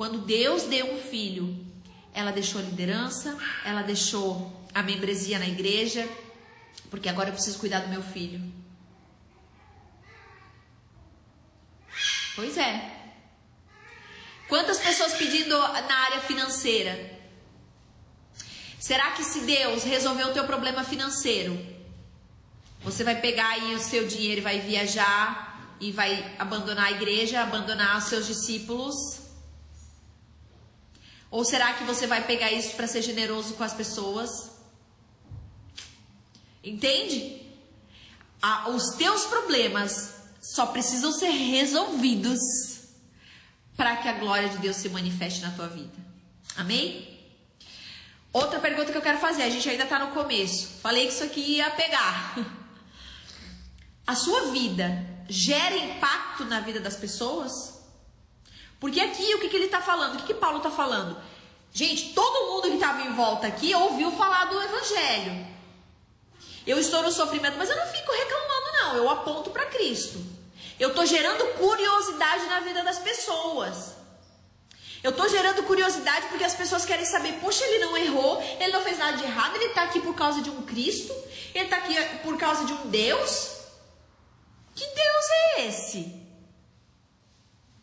Quando 0.00 0.16
Deus 0.16 0.62
deu 0.62 0.94
um 0.94 0.98
filho, 0.98 1.62
ela 2.14 2.30
deixou 2.30 2.58
a 2.58 2.64
liderança, 2.64 3.36
ela 3.66 3.82
deixou 3.82 4.66
a 4.72 4.82
membresia 4.82 5.38
na 5.38 5.46
igreja, 5.46 6.08
porque 6.88 7.06
agora 7.06 7.28
eu 7.28 7.34
preciso 7.34 7.58
cuidar 7.58 7.80
do 7.80 7.88
meu 7.88 8.02
filho. 8.02 8.40
Pois 12.34 12.56
é. 12.56 13.12
Quantas 14.48 14.78
pessoas 14.78 15.12
pedindo 15.18 15.58
na 15.58 15.94
área 16.06 16.20
financeira? 16.20 17.20
Será 18.78 19.10
que 19.10 19.22
se 19.22 19.40
Deus 19.40 19.82
resolver 19.82 20.24
o 20.24 20.32
teu 20.32 20.44
problema 20.44 20.82
financeiro, 20.82 21.62
você 22.82 23.04
vai 23.04 23.20
pegar 23.20 23.50
aí 23.50 23.74
o 23.74 23.78
seu 23.78 24.08
dinheiro 24.08 24.40
e 24.40 24.44
vai 24.44 24.60
viajar 24.60 25.76
e 25.78 25.92
vai 25.92 26.34
abandonar 26.38 26.86
a 26.86 26.92
igreja, 26.92 27.42
abandonar 27.42 27.98
os 27.98 28.04
seus 28.04 28.26
discípulos? 28.26 29.19
Ou 31.30 31.44
será 31.44 31.74
que 31.74 31.84
você 31.84 32.06
vai 32.06 32.26
pegar 32.26 32.50
isso 32.50 32.74
para 32.74 32.86
ser 32.86 33.02
generoso 33.02 33.54
com 33.54 33.62
as 33.62 33.72
pessoas? 33.72 34.50
Entende? 36.62 37.42
Os 38.74 38.96
teus 38.96 39.24
problemas 39.26 40.14
só 40.40 40.66
precisam 40.66 41.12
ser 41.12 41.30
resolvidos 41.30 42.40
para 43.76 43.96
que 43.96 44.08
a 44.08 44.12
glória 44.12 44.48
de 44.48 44.58
Deus 44.58 44.76
se 44.76 44.88
manifeste 44.88 45.40
na 45.40 45.52
tua 45.52 45.68
vida. 45.68 45.96
Amém? 46.56 47.18
Outra 48.32 48.58
pergunta 48.60 48.92
que 48.92 48.98
eu 48.98 49.02
quero 49.02 49.18
fazer, 49.18 49.42
a 49.42 49.50
gente 49.50 49.68
ainda 49.68 49.84
está 49.84 49.98
no 49.98 50.12
começo. 50.12 50.68
Falei 50.80 51.06
que 51.06 51.12
isso 51.12 51.24
aqui 51.24 51.40
ia 51.40 51.70
pegar. 51.70 52.36
A 54.06 54.14
sua 54.14 54.50
vida 54.50 55.06
gera 55.28 55.76
impacto 55.76 56.44
na 56.44 56.60
vida 56.60 56.80
das 56.80 56.96
pessoas? 56.96 57.79
Porque 58.80 58.98
aqui 58.98 59.34
o 59.34 59.38
que, 59.38 59.48
que 59.48 59.56
ele 59.56 59.66
está 59.66 59.80
falando? 59.82 60.14
O 60.14 60.18
que, 60.18 60.28
que 60.28 60.34
Paulo 60.34 60.56
está 60.56 60.70
falando? 60.70 61.16
Gente, 61.72 62.14
todo 62.14 62.46
mundo 62.50 62.68
que 62.68 62.74
estava 62.74 63.02
em 63.02 63.12
volta 63.12 63.46
aqui 63.46 63.74
ouviu 63.74 64.10
falar 64.12 64.46
do 64.46 64.60
evangelho. 64.60 65.46
Eu 66.66 66.78
estou 66.78 67.02
no 67.02 67.12
sofrimento, 67.12 67.58
mas 67.58 67.68
eu 67.68 67.76
não 67.76 67.86
fico 67.86 68.10
reclamando, 68.10 68.72
não. 68.72 68.96
Eu 68.96 69.10
aponto 69.10 69.50
para 69.50 69.66
Cristo. 69.66 70.18
Eu 70.78 70.88
estou 70.88 71.04
gerando 71.04 71.46
curiosidade 71.58 72.46
na 72.46 72.60
vida 72.60 72.82
das 72.82 72.98
pessoas. 72.98 74.00
Eu 75.02 75.10
estou 75.10 75.28
gerando 75.28 75.62
curiosidade 75.62 76.26
porque 76.28 76.44
as 76.44 76.54
pessoas 76.54 76.84
querem 76.84 77.04
saber, 77.04 77.34
poxa, 77.40 77.64
ele 77.64 77.84
não 77.84 77.96
errou, 77.96 78.42
ele 78.58 78.72
não 78.72 78.82
fez 78.82 78.98
nada 78.98 79.16
de 79.16 79.24
errado, 79.24 79.56
ele 79.56 79.66
está 79.66 79.82
aqui 79.82 80.00
por 80.00 80.14
causa 80.14 80.42
de 80.42 80.50
um 80.50 80.62
Cristo, 80.62 81.14
ele 81.54 81.64
está 81.64 81.76
aqui 81.76 81.94
por 82.22 82.36
causa 82.36 82.64
de 82.66 82.72
um 82.72 82.88
Deus. 82.88 83.60
Que 84.74 84.84
Deus 84.86 85.24
é 85.56 85.66
esse? 85.66 86.19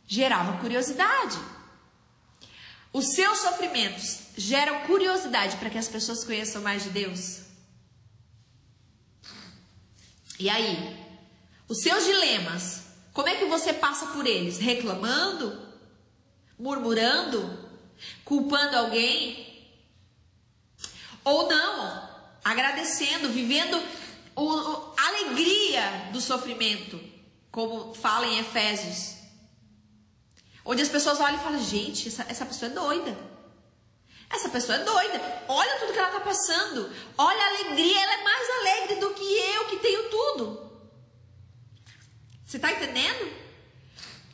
Gerava 0.08 0.60
curiosidade. 0.60 1.38
Os 2.93 3.13
seus 3.13 3.39
sofrimentos 3.39 4.22
geram 4.38 4.82
curiosidade 4.88 5.58
para 5.58 5.70
que 5.70 5.78
as 5.78 5.89
pessoas 5.89 6.24
conheçam 6.24 6.62
mais 6.62 6.84
de 6.84 6.89
Deus? 6.89 7.41
E 10.39 10.50
aí? 10.50 11.06
Os 11.67 11.82
seus 11.82 12.06
dilemas, 12.06 12.84
como 13.12 13.28
é 13.28 13.36
que 13.36 13.46
você 13.46 13.74
passa 13.74 14.08
por 14.08 14.26
eles? 14.26 14.58
Reclamando? 14.58 15.62
Murmurando? 16.58 17.70
Culpando 18.24 18.78
alguém? 18.78 19.67
Ou 21.24 21.50
não? 21.50 22.10
Agradecendo, 22.43 23.30
vivendo 23.30 23.76
a 24.96 25.08
alegria 25.08 26.10
do 26.13 26.22
sofrimento, 26.22 26.98
como 27.52 27.93
fala 27.93 28.26
em 28.26 28.39
Efésios. 28.39 29.16
Onde 30.69 30.82
as 30.82 30.89
pessoas 30.89 31.21
olham 31.21 31.39
e 31.39 31.43
falam: 31.43 31.63
gente, 31.63 32.10
essa, 32.10 32.25
essa 32.27 32.45
pessoa 32.45 32.69
é 32.69 32.73
doida. 32.73 33.17
Essa 34.30 34.49
pessoa 34.49 34.77
é 34.77 34.84
doida. 34.84 35.43
Olha 35.47 35.80
tudo 35.80 35.93
que 35.93 35.97
ela 35.97 36.10
está 36.10 36.19
passando. 36.19 36.91
Olha 37.17 37.41
a 37.41 37.47
alegria. 37.47 38.03
Ela 38.03 38.13
é 38.19 38.23
mais 38.23 38.49
alegre 38.60 38.95
do 38.97 39.13
que 39.13 39.23
eu 39.23 39.65
que 39.69 39.77
tenho 39.77 40.10
tudo. 40.10 40.69
Você 42.45 42.58
está 42.58 42.69
entendendo? 42.73 43.32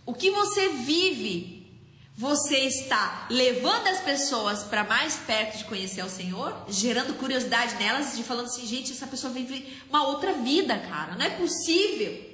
O 0.07 0.13
que 0.13 0.31
você 0.31 0.69
vive, 0.69 1.71
você 2.17 2.57
está 2.61 3.27
levando 3.29 3.87
as 3.87 4.01
pessoas 4.01 4.63
para 4.63 4.83
mais 4.83 5.15
perto 5.17 5.59
de 5.59 5.65
conhecer 5.65 6.03
o 6.03 6.09
Senhor, 6.09 6.65
gerando 6.67 7.13
curiosidade 7.13 7.75
nelas, 7.75 8.17
de 8.17 8.23
falando 8.23 8.47
assim, 8.47 8.65
gente, 8.65 8.91
essa 8.91 9.05
pessoa 9.05 9.31
vive 9.31 9.81
uma 9.87 10.07
outra 10.07 10.33
vida, 10.33 10.79
cara. 10.79 11.13
Não 11.15 11.25
é 11.25 11.29
possível. 11.29 12.31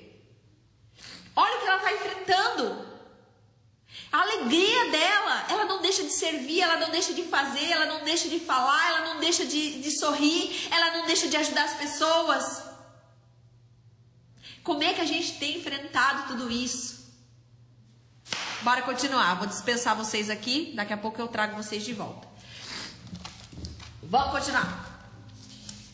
Olha 1.36 1.58
o 1.58 1.60
que 1.60 1.68
ela 1.68 1.78
está 1.78 1.94
enfrentando. 1.94 2.89
A 4.12 4.22
alegria 4.22 4.90
dela, 4.90 5.46
ela 5.50 5.66
não 5.66 5.82
deixa 5.82 6.04
de 6.04 6.12
servir, 6.12 6.62
ela 6.62 6.78
não 6.78 6.90
deixa 6.90 7.14
de 7.14 7.24
fazer, 7.24 7.70
ela 7.70 7.86
não 7.86 8.04
deixa 8.04 8.28
de 8.28 8.40
falar, 8.40 8.88
ela 8.88 9.14
não 9.14 9.20
deixa 9.20 9.46
de, 9.46 9.82
de 9.82 9.92
sorrir, 9.92 10.68
ela 10.72 10.98
não 10.98 11.06
deixa 11.06 11.28
de 11.28 11.38
ajudar 11.38 11.66
as 11.66 11.76
pessoas. 11.76 12.64
Como 14.64 14.84
é 14.84 14.94
que 14.94 15.02
a 15.02 15.06
gente 15.06 15.34
tem 15.34 15.58
enfrentado 15.58 16.28
tudo 16.28 16.52
isso? 16.52 17.00
Bora 18.62 18.82
continuar. 18.82 19.36
Vou 19.36 19.48
dispensar 19.48 19.96
vocês 19.96 20.30
aqui. 20.30 20.74
Daqui 20.76 20.92
a 20.92 20.98
pouco 20.98 21.22
eu 21.22 21.28
trago 21.28 21.56
vocês 21.56 21.84
de 21.84 21.94
volta. 21.94 22.28
Vamos 24.04 24.32
continuar. 24.32 25.08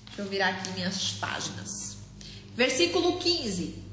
Deixa 0.06 0.21
eu 0.21 0.30
virar 0.30 0.49
aqui 0.49 0.69
minhas 0.69 1.12
páginas. 1.12 1.97
Versículo 2.56 3.19
15. 3.19 3.85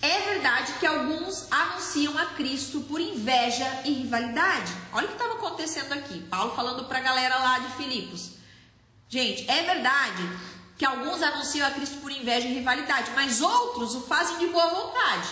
É 0.00 0.20
verdade 0.20 0.74
que 0.74 0.86
alguns 0.86 1.50
anunciam 1.50 2.16
a 2.18 2.26
Cristo 2.26 2.80
por 2.82 3.00
inveja 3.00 3.82
e 3.84 3.92
rivalidade. 3.92 4.72
Olha 4.92 5.06
o 5.06 5.08
que 5.08 5.14
estava 5.14 5.34
acontecendo 5.34 5.92
aqui. 5.92 6.20
Paulo 6.22 6.54
falando 6.54 6.84
para 6.84 6.98
a 6.98 7.02
galera 7.02 7.36
lá 7.38 7.58
de 7.60 7.76
Filipos. 7.76 8.32
Gente, 9.08 9.48
é 9.50 9.62
verdade 9.62 10.22
que 10.76 10.84
alguns 10.84 11.22
anunciam 11.22 11.66
a 11.66 11.70
Cristo 11.70 11.96
por 11.98 12.10
inveja 12.10 12.46
e 12.46 12.54
rivalidade, 12.54 13.10
mas 13.14 13.40
outros 13.40 13.94
o 13.94 14.02
fazem 14.02 14.38
de 14.38 14.48
boa 14.48 14.66
vontade. 14.68 15.28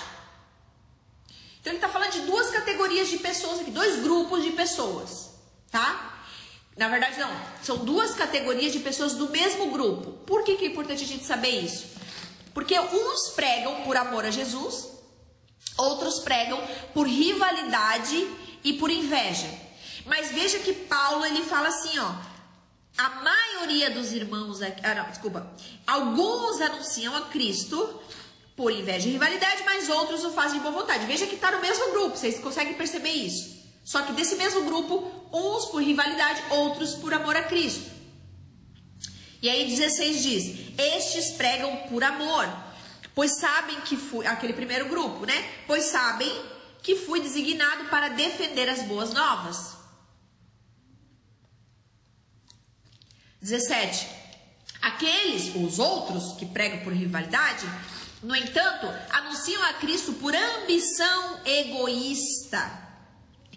Então 1.61 1.73
ele 1.73 1.77
está 1.77 1.89
falando 1.89 2.13
de 2.13 2.21
duas 2.21 2.51
categorias 2.51 3.09
de 3.09 3.19
pessoas 3.19 3.61
aqui, 3.61 3.71
dois 3.71 4.03
grupos 4.03 4.43
de 4.43 4.53
pessoas, 4.53 5.31
tá? 5.71 6.15
Na 6.77 6.89
verdade, 6.89 7.19
não, 7.21 7.31
são 7.63 7.79
duas 7.79 8.15
categorias 8.15 8.73
de 8.73 8.81
pessoas 8.81 9.15
do 9.15 9.31
mesmo 9.31 9.71
grupo. 9.71 10.13
Por 10.27 10.43
que, 10.43 10.57
que 10.57 10.65
é 10.65 10.69
importante 10.69 11.05
a 11.05 11.07
gente 11.07 11.25
saber 11.25 11.61
isso? 11.61 11.94
Porque 12.55 12.79
uns 12.79 13.31
pregam 13.31 13.83
por 13.83 13.97
amor 13.97 14.25
a 14.25 14.31
Jesus, 14.31 14.89
outros 15.77 16.21
pregam 16.21 16.63
por 16.95 17.07
rivalidade 17.07 18.31
e 18.63 18.75
por 18.75 18.91
inveja. 18.91 19.49
Mas 20.07 20.31
veja 20.31 20.61
que 20.61 20.73
Paulo 20.73 21.27
ele 21.27 21.43
fala 21.43 21.69
assim, 21.69 21.99
ó, 21.99 22.15
a 22.97 23.09
maioria 23.23 23.91
dos 23.91 24.13
irmãos, 24.13 24.61
ah, 24.63 24.95
não, 24.95 25.11
desculpa, 25.11 25.53
alguns 25.85 26.61
anunciam 26.61 27.15
a 27.17 27.23
Cristo 27.23 28.01
por 28.57 28.71
inveja 28.71 29.09
e 29.09 29.13
rivalidade, 29.13 29.65
mas 29.65 29.89
outros 29.89 30.25
o 30.25 30.31
fazem 30.31 30.59
de 30.59 30.63
boa 30.63 30.81
vontade. 30.81 31.07
Veja 31.07 31.27
que 31.27 31.35
está 31.35 31.51
no 31.51 31.61
mesmo 31.61 31.91
grupo, 31.91 32.17
vocês 32.17 32.39
conseguem 32.39 32.75
perceber 32.75 33.11
isso. 33.11 33.65
Só 33.85 34.03
que 34.03 34.13
desse 34.13 34.37
mesmo 34.37 34.65
grupo, 34.65 35.11
uns 35.33 35.67
por 35.67 35.83
rivalidade, 35.83 36.43
outros 36.51 36.95
por 36.95 37.13
amor 37.13 37.37
a 37.37 37.43
Cristo. 37.43 37.94
E 39.45 39.49
aí 39.51 39.67
16 39.69 40.23
diz: 40.23 40.79
Estes 40.79 41.33
pregam 41.33 41.77
por 41.89 42.03
amor, 42.03 42.51
pois 43.15 43.39
sabem 43.39 43.79
que 43.83 43.95
fui 43.95 44.27
aquele 44.27 44.55
primeiro 44.55 44.89
grupo, 44.89 45.27
né? 45.27 45.35
Pois 45.67 45.85
sabem 45.85 46.33
que 46.83 46.97
fui 46.97 47.21
designado 47.21 47.85
para 47.91 48.09
defender 48.09 48.71
as 48.71 48.85
boas 48.85 49.13
novas. 49.13 49.77
17. 53.43 54.09
Aqueles, 54.81 55.55
os 55.55 55.79
outros 55.79 56.39
que 56.39 56.47
pregam 56.47 56.79
por 56.79 56.95
rivalidade, 56.95 57.67
no 58.23 58.35
entanto, 58.35 58.87
anunciam 59.11 59.63
a 59.65 59.75
Cristo 59.75 60.15
por 60.15 60.35
ambição 60.35 61.45
egoísta 61.45 62.83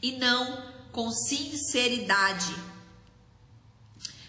e 0.01 0.17
não 0.17 0.69
com 0.91 1.09
sinceridade. 1.11 2.53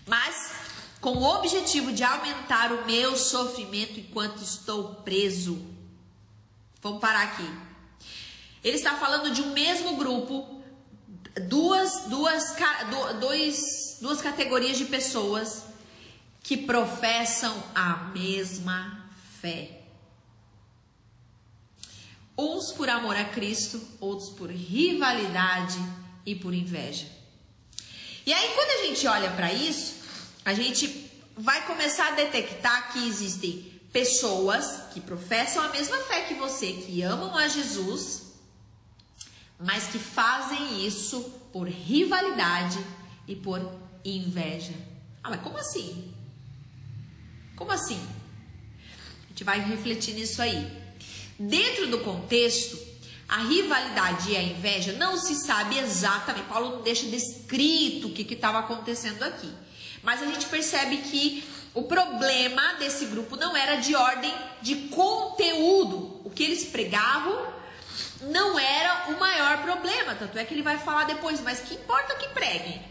Mas 0.07 0.58
com 1.00 1.11
o 1.11 1.22
objetivo 1.22 1.92
de 1.92 2.02
aumentar 2.02 2.72
o 2.72 2.84
meu 2.87 3.16
sofrimento 3.16 4.00
enquanto 4.00 4.42
estou 4.42 4.96
preso. 4.96 5.64
Vamos 6.82 7.00
parar 7.00 7.22
aqui. 7.22 7.48
Ele 8.62 8.76
está 8.76 8.96
falando 8.96 9.32
de 9.32 9.40
um 9.42 9.52
mesmo 9.52 9.96
grupo, 9.96 10.62
duas, 11.46 12.04
duas, 12.08 12.56
dois, 13.20 13.98
duas 14.00 14.20
categorias 14.20 14.76
de 14.76 14.87
pessoas 14.87 15.64
que 16.42 16.56
professam 16.56 17.62
a 17.74 18.11
mesma 18.14 19.08
fé. 19.40 19.78
uns 22.38 22.70
por 22.70 22.88
amor 22.88 23.16
a 23.16 23.24
Cristo, 23.24 23.82
outros 24.00 24.30
por 24.30 24.48
rivalidade 24.48 25.78
e 26.24 26.37
por 26.37 26.54
inveja. 26.54 27.06
E 28.24 28.32
aí, 28.32 28.54
quando 28.54 28.80
a 28.80 28.87
gente 28.87 29.06
olha 29.08 29.30
para 29.32 29.52
isso, 29.52 29.96
a 30.48 30.54
gente 30.54 31.11
vai 31.37 31.66
começar 31.66 32.08
a 32.08 32.12
detectar 32.12 32.90
que 32.90 33.06
existem 33.06 33.70
pessoas 33.92 34.80
que 34.94 34.98
professam 34.98 35.62
a 35.62 35.68
mesma 35.68 35.98
fé 35.98 36.22
que 36.22 36.32
você, 36.32 36.72
que 36.72 37.02
amam 37.02 37.37
a 37.37 37.46
Jesus, 37.48 38.32
mas 39.61 39.88
que 39.88 39.98
fazem 39.98 40.87
isso 40.87 41.20
por 41.52 41.68
rivalidade 41.68 42.78
e 43.26 43.37
por 43.37 43.61
inveja. 44.02 44.72
Ah, 45.22 45.28
mas 45.28 45.42
como 45.42 45.58
assim? 45.58 46.14
Como 47.54 47.70
assim? 47.70 48.00
A 49.26 49.28
gente 49.28 49.44
vai 49.44 49.61
refletir 49.61 50.14
nisso 50.14 50.40
aí. 50.40 50.66
Dentro 51.38 51.88
do 51.88 51.98
contexto, 51.98 52.78
a 53.28 53.42
rivalidade 53.42 54.30
e 54.30 54.37
a 54.38 54.42
inveja 54.42 54.94
não 54.94 55.18
se 55.18 55.34
sabe 55.34 55.78
exatamente. 55.78 56.46
Paulo 56.46 56.76
não 56.76 56.82
deixa 56.82 57.04
descrito 57.04 58.08
o 58.08 58.12
que 58.14 58.32
estava 58.32 58.61
acontecendo 58.61 59.22
aqui. 59.24 59.67
Mas 60.02 60.22
a 60.22 60.26
gente 60.26 60.46
percebe 60.46 60.98
que 60.98 61.48
o 61.74 61.84
problema 61.84 62.74
desse 62.74 63.06
grupo 63.06 63.37
não 63.37 63.56
era 63.56 63.76
de 63.76 63.94
ordem 63.94 64.34
de 64.62 64.88
conteúdo. 64.88 66.20
O 66.24 66.30
que 66.30 66.44
eles 66.44 66.64
pregavam 66.64 67.52
não 68.22 68.58
era 68.58 69.11
o 69.11 69.18
maior 69.18 69.62
problema. 69.62 70.14
Tanto 70.14 70.38
é 70.38 70.44
que 70.44 70.54
ele 70.54 70.62
vai 70.62 70.78
falar 70.78 71.04
depois, 71.04 71.40
mas 71.40 71.61
que 71.61 71.74
importa 71.74 72.14
que 72.16 72.28
preguem, 72.28 72.82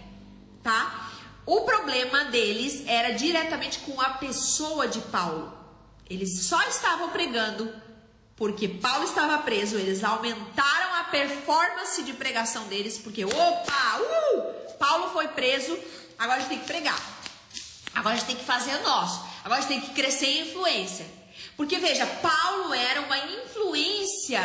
tá? 0.64 1.12
O 1.46 1.62
problema 1.62 2.26
deles 2.26 2.84
era 2.88 3.12
diretamente 3.12 3.80
com 3.80 4.00
a 4.02 4.10
pessoa 4.12 4.88
de 4.88 5.00
Paulo. 5.00 5.54
Eles 6.10 6.46
só 6.46 6.62
estavam 6.68 7.10
pregando 7.10 7.74
porque 8.36 8.68
Paulo 8.68 9.04
estava 9.06 9.38
preso. 9.40 9.78
Eles 9.78 10.04
aumentaram 10.04 10.94
a 10.96 11.06
performance 11.06 12.04
de 12.04 12.14
pregação 12.14 12.66
deles, 12.68 12.98
porque, 12.98 13.26
opa, 13.26 14.00
uh, 14.00 14.74
Paulo 14.78 15.10
foi 15.12 15.28
preso, 15.30 15.78
agora 16.18 16.38
a 16.38 16.40
gente 16.40 16.50
tem 16.50 16.60
que 16.60 16.68
pregar. 16.68 17.00
Agora 17.94 18.16
a 18.16 18.18
gente 18.18 18.28
tem 18.28 18.36
que 18.36 18.46
fazer 18.46 18.76
o 18.76 18.84
nosso. 18.84 19.26
Agora 19.44 19.60
a 19.60 19.62
gente 19.62 19.70
tem 19.70 19.82
que 19.82 19.94
crescer 19.94 20.28
em 20.28 20.50
influência. 20.50 21.06
Porque 21.56 21.80
veja, 21.80 22.06
Paulo 22.06 22.74
era 22.74 23.02
uma 23.02 23.18
influência 23.18 24.42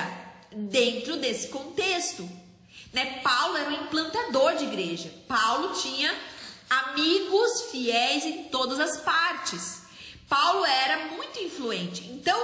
dentro 0.51 1.17
desse 1.19 1.49
contexto. 1.49 2.29
Né? 2.93 3.21
Paulo 3.23 3.57
era 3.57 3.71
um 3.71 3.85
implantador 3.85 4.57
de 4.57 4.65
igreja. 4.65 5.13
Paulo 5.29 5.75
tinha 5.75 6.15
amigos 6.69 7.71
fiéis 7.71 8.25
em 8.25 8.45
todas 8.45 8.81
as 8.81 8.99
partes. 8.99 9.83
Paulo 10.29 10.65
era 10.65 11.09
muito 11.09 11.39
influente. 11.41 12.05
Então, 12.11 12.39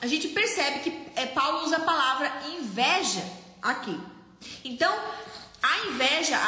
a 0.00 0.06
gente 0.06 0.28
percebe 0.28 0.78
que 0.80 1.10
é, 1.14 1.26
Paulo 1.26 1.64
usa 1.64 1.76
a 1.76 1.80
palavra 1.80 2.32
inveja 2.58 3.22
aqui. 3.60 3.98
Então, 4.64 4.94
a 5.64 5.86
inveja, 5.86 6.38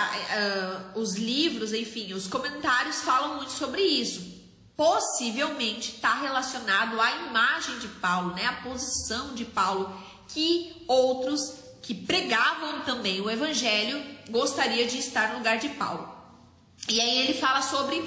os 0.94 1.14
livros, 1.14 1.72
enfim, 1.72 2.12
os 2.12 2.26
comentários 2.26 3.00
falam 3.00 3.36
muito 3.36 3.52
sobre 3.52 3.80
isso. 3.80 4.36
Possivelmente 4.76 5.94
está 5.94 6.20
relacionado 6.20 7.00
à 7.00 7.10
imagem 7.28 7.78
de 7.78 7.88
Paulo, 7.88 8.34
né? 8.34 8.44
A 8.44 8.52
posição 8.52 9.34
de 9.34 9.46
Paulo, 9.46 9.98
que 10.28 10.84
outros 10.86 11.54
que 11.80 11.94
pregavam 11.94 12.80
também 12.80 13.20
o 13.22 13.30
evangelho 13.30 14.04
gostaria 14.28 14.86
de 14.86 14.98
estar 14.98 15.30
no 15.30 15.38
lugar 15.38 15.56
de 15.58 15.70
Paulo. 15.70 16.14
E 16.88 17.00
aí 17.00 17.18
ele 17.18 17.34
fala 17.34 17.62
sobre 17.62 18.04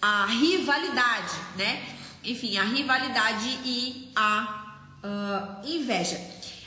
a 0.00 0.26
rivalidade, 0.26 1.34
né? 1.56 1.96
Enfim, 2.22 2.58
a 2.58 2.64
rivalidade 2.64 3.48
e 3.64 4.12
a 4.14 4.64
uh, 5.02 5.66
inveja. 5.66 6.20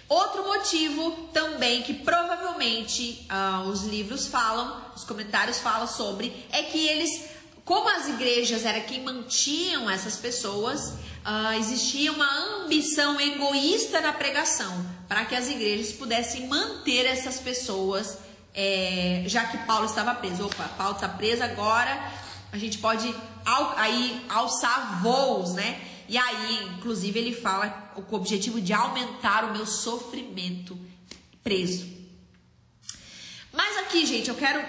Outro 0.09 0.43
motivo 0.43 1.11
também 1.33 1.83
que 1.83 1.93
provavelmente 1.93 3.27
uh, 3.29 3.67
os 3.67 3.83
livros 3.83 4.27
falam, 4.27 4.81
os 4.95 5.03
comentários 5.03 5.59
falam 5.59 5.87
sobre, 5.87 6.45
é 6.51 6.63
que 6.63 6.87
eles, 6.87 7.25
como 7.65 7.89
as 7.89 8.07
igrejas 8.07 8.65
era 8.65 8.79
quem 8.79 9.03
mantinham 9.03 9.89
essas 9.89 10.15
pessoas, 10.15 10.91
uh, 11.25 11.53
existia 11.59 12.11
uma 12.11 12.63
ambição 12.63 13.19
egoísta 13.19 13.99
na 13.99 14.13
pregação 14.13 14.85
para 15.09 15.25
que 15.25 15.35
as 15.35 15.49
igrejas 15.49 15.91
pudessem 15.91 16.47
manter 16.47 17.05
essas 17.05 17.39
pessoas 17.39 18.17
é, 18.57 19.21
já 19.27 19.45
que 19.45 19.57
Paulo 19.59 19.85
estava 19.85 20.15
preso. 20.15 20.47
Opa, 20.47 20.67
Paulo 20.75 20.95
está 20.95 21.07
preso 21.07 21.43
agora, 21.43 22.11
a 22.51 22.57
gente 22.57 22.79
pode 22.79 23.13
al, 23.45 23.73
aí 23.77 24.25
alçar 24.27 24.99
voos, 25.03 25.53
né? 25.53 25.79
E 26.07 26.17
aí, 26.17 26.63
inclusive, 26.77 27.19
ele 27.19 27.35
fala 27.35 27.69
com 27.69 28.15
o 28.15 28.19
objetivo 28.19 28.61
de 28.61 28.73
aumentar 28.73 29.45
o 29.45 29.51
meu 29.51 29.65
sofrimento 29.65 30.77
preso. 31.43 31.87
Mas 33.51 33.77
aqui, 33.77 34.05
gente, 34.05 34.29
eu 34.29 34.35
quero 34.35 34.59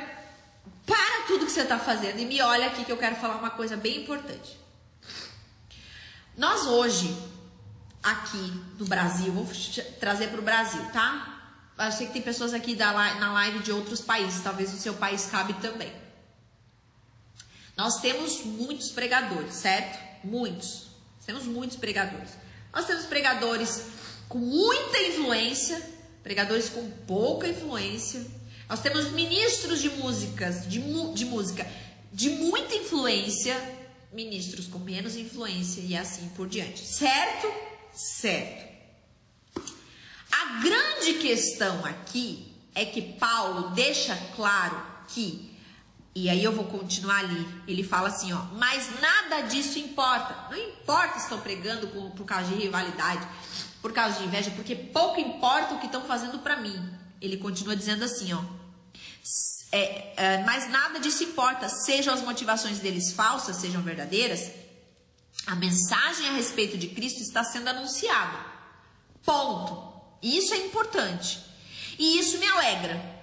para 0.85 1.27
tudo 1.27 1.45
que 1.45 1.53
você 1.53 1.63
está 1.63 1.79
fazendo 1.79 2.19
e 2.19 2.25
me 2.25 2.41
olha 2.41 2.67
aqui 2.67 2.85
que 2.85 2.91
eu 2.91 2.97
quero 2.97 3.17
falar 3.17 3.37
uma 3.37 3.51
coisa 3.51 3.77
bem 3.77 4.03
importante. 4.03 4.59
Nós 6.37 6.67
hoje, 6.67 7.17
aqui 8.03 8.39
no 8.79 8.87
Brasil, 8.87 9.33
vou 9.33 9.47
trazer 10.01 10.29
para 10.29 10.39
o 10.39 10.43
Brasil, 10.43 10.83
tá? 10.93 11.35
Eu 11.79 11.93
sei 11.93 12.07
que 12.07 12.15
tem 12.15 12.23
pessoas 12.23 12.55
aqui 12.55 12.75
da, 12.75 12.93
na 12.93 13.33
live 13.33 13.61
de 13.61 13.71
outros 13.71 14.01
países, 14.01 14.43
talvez 14.43 14.73
o 14.73 14.79
seu 14.79 14.95
país 14.95 15.27
cabe 15.27 15.55
também. 15.55 15.93
Nós 17.77 18.01
temos 18.01 18.43
muitos 18.45 18.91
pregadores, 18.91 19.55
certo? 19.55 20.27
Muitos. 20.27 20.88
Temos 21.29 21.45
muitos 21.45 21.77
pregadores. 21.77 22.31
Nós 22.73 22.87
temos 22.87 23.05
pregadores 23.05 23.83
com 24.31 24.39
muita 24.39 24.99
influência, 25.03 25.79
pregadores 26.23 26.71
com 26.71 26.91
pouca 27.07 27.47
influência. 27.47 28.27
Nós 28.67 28.81
temos 28.81 29.11
ministros 29.13 29.83
de 29.83 29.91
músicas, 29.91 30.67
de, 30.67 30.81
de 31.13 31.25
música 31.27 31.71
de 32.11 32.31
muita 32.31 32.75
influência, 32.77 33.55
ministros 34.11 34.69
com 34.69 34.79
menos 34.79 35.17
influência 35.17 35.83
e 35.83 35.95
assim 35.95 36.31
por 36.31 36.49
diante. 36.49 36.83
Certo? 36.83 37.47
Certo. 37.93 38.67
A 40.33 40.63
grande 40.63 41.19
questão 41.21 41.85
aqui 41.85 42.51
é 42.75 42.87
que 42.87 43.03
Paulo 43.03 43.75
deixa 43.75 44.17
claro 44.35 44.83
que, 45.09 45.48
e 46.21 46.29
aí 46.29 46.43
eu 46.43 46.51
vou 46.51 46.65
continuar 46.65 47.21
ali, 47.21 47.47
ele 47.69 47.85
fala 47.85 48.09
assim, 48.09 48.33
ó, 48.33 48.43
mas 48.55 49.01
nada 49.01 49.43
disso 49.43 49.79
importa. 49.79 50.49
Não 50.51 50.59
importa 50.59 51.15
se 51.15 51.25
estão 51.25 51.39
pregando 51.41 51.87
por, 51.87 52.11
por 52.11 52.27
causa 52.27 52.49
de 52.49 52.57
rivalidade, 52.57 53.25
por 53.81 53.93
causa 53.93 54.19
de 54.19 54.25
inveja, 54.25 54.51
porque 54.51 54.75
pouco 54.75 55.21
importa 55.21 55.75
o 55.75 55.79
que 55.79 55.87
estão 55.87 56.03
fazendo 56.03 56.41
para 56.41 56.57
mim. 56.57 56.77
Ele 57.21 57.37
continua 57.37 57.77
dizendo 57.77 58.05
assim, 58.05 58.33
ó, 58.33 58.43
é, 59.71 60.13
é, 60.17 60.45
mas 60.45 60.69
nada 60.69 60.99
disso 60.99 61.23
importa, 61.23 61.69
sejam 61.69 62.13
as 62.13 62.23
motivações 62.23 62.81
deles 62.81 63.13
falsas, 63.13 63.55
sejam 63.55 63.81
verdadeiras, 63.81 64.51
a 65.47 65.55
mensagem 65.55 66.29
a 66.29 66.33
respeito 66.33 66.77
de 66.77 66.89
Cristo 66.89 67.21
está 67.21 67.45
sendo 67.45 67.69
anunciada. 67.69 68.45
Ponto. 69.25 69.87
Isso 70.21 70.53
é 70.53 70.57
importante. 70.57 71.39
E 71.97 72.19
isso 72.19 72.39
me 72.39 72.47
alegra. 72.47 73.18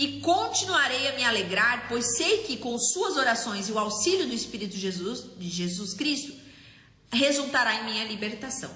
E 0.00 0.18
continuarei 0.20 1.08
a 1.08 1.12
me 1.12 1.22
alegrar, 1.22 1.86
pois 1.86 2.16
sei 2.16 2.44
que 2.44 2.56
com 2.56 2.78
suas 2.78 3.18
orações 3.18 3.68
e 3.68 3.72
o 3.72 3.78
auxílio 3.78 4.26
do 4.26 4.32
Espírito 4.32 4.74
Jesus, 4.74 5.26
de 5.36 5.46
Jesus 5.46 5.92
Cristo, 5.92 6.32
resultará 7.12 7.74
em 7.74 7.84
minha 7.84 8.04
libertação. 8.06 8.70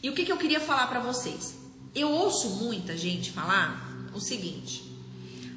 E 0.00 0.08
o 0.08 0.14
que, 0.14 0.24
que 0.24 0.30
eu 0.30 0.36
queria 0.36 0.60
falar 0.60 0.86
para 0.86 1.00
vocês? 1.00 1.56
Eu 1.92 2.08
ouço 2.08 2.50
muita 2.50 2.96
gente 2.96 3.32
falar 3.32 4.08
o 4.14 4.20
seguinte: 4.20 4.84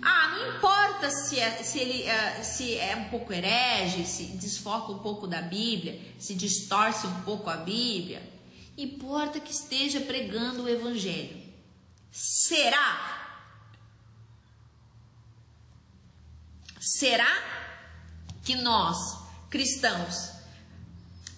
ah, 0.01 0.29
não 0.29 0.55
importa 0.55 1.11
se, 1.11 1.39
é, 1.39 1.61
se 1.61 1.77
ele 1.77 2.01
é, 2.01 2.41
se 2.41 2.75
é 2.75 2.95
um 2.95 3.07
pouco 3.09 3.31
herege, 3.31 4.03
se 4.07 4.23
desfoca 4.23 4.91
um 4.93 4.97
pouco 4.97 5.27
da 5.27 5.43
Bíblia, 5.43 6.01
se 6.17 6.33
distorce 6.33 7.05
um 7.05 7.21
pouco 7.21 7.51
a 7.51 7.57
Bíblia. 7.57 8.27
Importa 8.75 9.39
que 9.39 9.51
esteja 9.51 10.01
pregando 10.01 10.63
o 10.63 10.69
Evangelho. 10.69 11.39
Será? 12.11 13.20
Será 16.81 17.31
que 18.43 18.55
nós, 18.55 18.97
cristãos, 19.51 20.31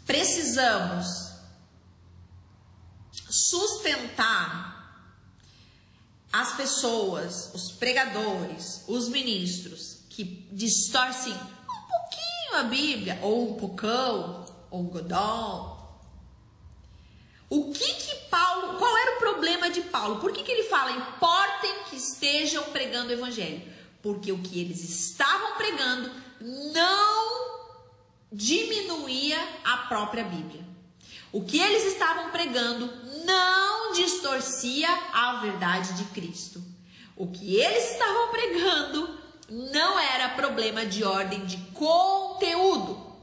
precisamos 0.05 1.33
sustentar 3.29 4.71
as 6.31 6.55
pessoas, 6.55 7.51
os 7.53 7.73
pregadores, 7.73 8.85
os 8.87 9.09
ministros 9.09 9.99
que 10.09 10.23
distorcem 10.49 11.33
um 11.33 11.87
pouquinho 11.87 12.55
a 12.55 12.63
Bíblia, 12.63 13.19
ou 13.21 13.51
um 13.51 13.55
pocão, 13.55 14.45
ou 14.71 14.79
um 14.79 14.85
godol, 14.85 15.99
o 17.49 17.73
que 17.73 17.93
que 17.95 18.15
Paulo, 18.29 18.79
qual 18.79 18.97
era 18.97 19.17
o 19.17 19.19
problema 19.19 19.69
de 19.69 19.81
Paulo? 19.81 20.21
Por 20.21 20.31
que, 20.31 20.41
que 20.41 20.51
ele 20.51 20.69
fala, 20.69 20.91
importem 20.91 21.83
que 21.89 21.97
estejam 21.97 22.63
pregando 22.71 23.09
o 23.09 23.13
evangelho? 23.13 23.61
Porque 24.03 24.31
o 24.31 24.39
que 24.39 24.59
eles 24.59 24.83
estavam 24.83 25.55
pregando 25.55 26.11
não 26.73 27.63
diminuía 28.31 29.39
a 29.63 29.77
própria 29.77 30.25
Bíblia. 30.25 30.63
O 31.31 31.43
que 31.43 31.59
eles 31.59 31.85
estavam 31.85 32.29
pregando 32.29 32.85
não 33.25 33.93
distorcia 33.93 34.89
a 35.13 35.39
verdade 35.41 35.93
de 35.93 36.03
Cristo. 36.11 36.61
O 37.15 37.27
que 37.27 37.55
eles 37.55 37.91
estavam 37.91 38.29
pregando 38.29 39.19
não 39.49 39.97
era 39.97 40.29
problema 40.29 40.85
de 40.85 41.03
ordem 41.03 41.45
de 41.45 41.57
conteúdo, 41.73 43.15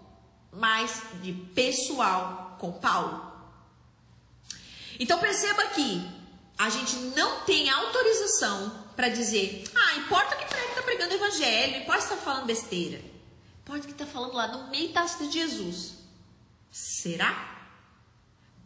mas 0.51 1.03
de 1.22 1.33
pessoal 1.33 2.57
com 2.59 2.72
Paulo. 2.72 3.31
Então 4.99 5.18
perceba 5.18 5.64
que 5.68 6.09
a 6.59 6.68
gente 6.70 6.97
não 7.16 7.41
tem 7.41 7.68
autorização 7.68 8.80
para 9.01 9.09
dizer, 9.09 9.64
ah, 9.74 9.96
importa 9.96 10.36
que 10.36 10.44
está 10.44 10.82
pregando 10.82 11.14
evangelho, 11.14 11.78
importa 11.78 12.07
que 12.07 12.12
está 12.12 12.16
falando 12.18 12.44
besteira, 12.44 13.01
importa 13.62 13.86
que 13.86 13.92
está 13.92 14.05
falando 14.05 14.34
lá 14.34 14.48
no 14.48 14.68
meio 14.68 14.92
da 14.92 15.07
de 15.07 15.32
Jesus. 15.32 15.94
Será? 16.70 17.62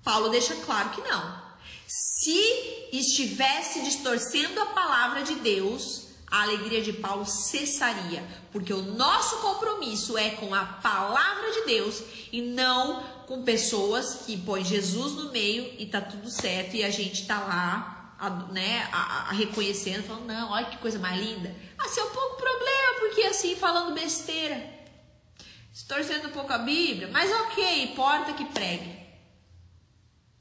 Paulo 0.03 0.31
deixa 0.31 0.57
claro 0.57 0.91
que 0.91 1.01
não. 1.03 1.41
Se 1.87 2.89
estivesse 2.93 3.85
distorcendo 3.85 4.61
a 4.61 4.67
palavra 4.67 5.23
de 5.23 5.37
Deus, 5.37 6.09
a 6.29 6.43
alegria 6.43 6.83
de 6.83 6.93
Paulo 6.95 7.25
cessaria, 7.25 8.27
porque 8.51 8.73
o 8.73 8.83
nosso 8.83 9.37
compromisso 9.37 10.19
é 10.19 10.31
com 10.31 10.53
a 10.53 10.65
palavra 10.65 11.53
de 11.53 11.61
Deus 11.67 12.03
e 12.33 12.43
não 12.43 13.05
com 13.29 13.45
pessoas 13.45 14.23
que 14.27 14.37
põem 14.37 14.65
Jesus 14.65 15.13
no 15.13 15.31
meio 15.31 15.77
e 15.79 15.87
tá 15.87 16.01
tudo 16.01 16.29
certo 16.29 16.75
e 16.75 16.83
a 16.83 16.91
gente 16.91 17.25
tá 17.25 17.39
lá, 17.39 17.94
a, 18.19 18.31
né, 18.53 18.89
a, 18.93 19.31
a 19.31 19.33
reconhecendo, 19.33 20.05
falando, 20.05 20.27
não, 20.27 20.51
olha 20.51 20.67
que 20.67 20.79
coisa 20.79 20.99
mais 20.99 21.21
linda. 21.21 21.55
É 21.79 22.03
um 22.03 22.11
pouco 22.11 22.37
problema, 22.37 23.01
porque 23.01 23.23
assim, 23.23 23.55
falando 23.55 23.95
besteira, 23.95 24.73
distorcendo 25.73 26.29
um 26.29 26.33
pouco 26.33 26.53
a 26.53 26.59
Bíblia, 26.59 27.09
mas 27.13 27.31
ok, 27.33 27.85
importa 27.85 28.33
que 28.33 28.45
pregue. 28.47 29.05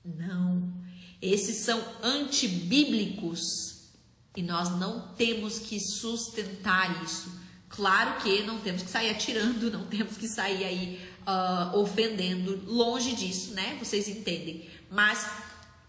Não, 0.03 0.73
esses 1.21 1.57
são 1.57 1.81
antibíblicos 2.01 3.89
e 4.35 4.41
nós 4.41 4.71
não 4.71 5.13
temos 5.13 5.59
que 5.59 5.79
sustentar 5.79 7.03
isso. 7.03 7.41
Claro 7.69 8.21
que 8.21 8.43
não 8.43 8.59
temos 8.59 8.83
que 8.83 8.89
sair 8.89 9.09
atirando, 9.09 9.71
não 9.71 9.85
temos 9.85 10.17
que 10.17 10.27
sair 10.27 10.63
aí 10.63 11.13
uh, 11.21 11.77
ofendendo, 11.77 12.63
longe 12.65 13.15
disso, 13.15 13.53
né? 13.53 13.77
Vocês 13.79 14.07
entendem. 14.07 14.69
Mas 14.89 15.25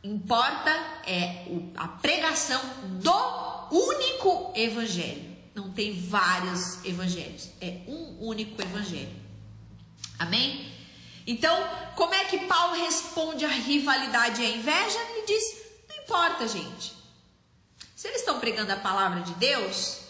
importa 0.04 0.70
é 1.06 1.46
a 1.76 1.88
pregação 1.88 2.60
do 3.00 3.68
único 3.72 4.52
evangelho. 4.54 5.34
Não 5.54 5.70
tem 5.70 5.98
vários 5.98 6.84
evangelhos, 6.84 7.48
é 7.60 7.80
um 7.88 8.18
único 8.20 8.60
evangelho. 8.60 9.14
Amém? 10.18 10.72
Então, 11.26 11.56
como 11.96 12.12
é 12.12 12.24
que 12.24 12.46
Paulo 12.46 12.74
responde 12.74 13.44
à 13.44 13.48
rivalidade 13.48 14.42
e 14.42 14.46
à 14.46 14.50
inveja? 14.50 14.98
Ele 15.10 15.26
diz: 15.26 15.62
não 15.88 15.96
importa, 16.04 16.46
gente. 16.46 16.92
Se 17.96 18.08
eles 18.08 18.20
estão 18.20 18.38
pregando 18.38 18.70
a 18.72 18.76
palavra 18.76 19.22
de 19.22 19.32
Deus, 19.34 20.00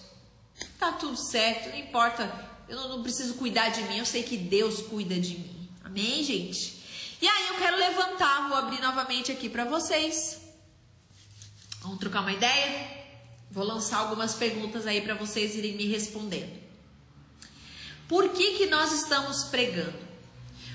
tá 0.78 0.92
tudo 0.92 1.16
certo, 1.16 1.68
não 1.68 1.78
importa. 1.78 2.52
Eu 2.68 2.76
não, 2.76 2.88
não 2.96 3.02
preciso 3.02 3.34
cuidar 3.34 3.68
de 3.68 3.82
mim, 3.82 3.98
eu 3.98 4.06
sei 4.06 4.22
que 4.22 4.36
Deus 4.36 4.80
cuida 4.82 5.14
de 5.14 5.38
mim. 5.38 5.68
Amém, 5.84 6.24
gente? 6.24 6.73
E 7.24 7.26
aí 7.26 7.48
eu 7.48 7.54
quero 7.54 7.78
levantar, 7.78 8.48
vou 8.50 8.58
abrir 8.58 8.82
novamente 8.82 9.32
aqui 9.32 9.48
para 9.48 9.64
vocês. 9.64 10.38
Vamos 11.80 11.98
trocar 11.98 12.20
uma 12.20 12.34
ideia? 12.34 12.86
Vou 13.50 13.64
lançar 13.64 14.00
algumas 14.00 14.34
perguntas 14.34 14.86
aí 14.86 15.00
para 15.00 15.14
vocês 15.14 15.54
irem 15.54 15.72
me 15.72 15.86
respondendo. 15.86 16.52
Por 18.06 18.28
que 18.28 18.58
que 18.58 18.66
nós 18.66 18.92
estamos 18.92 19.44
pregando? 19.44 19.98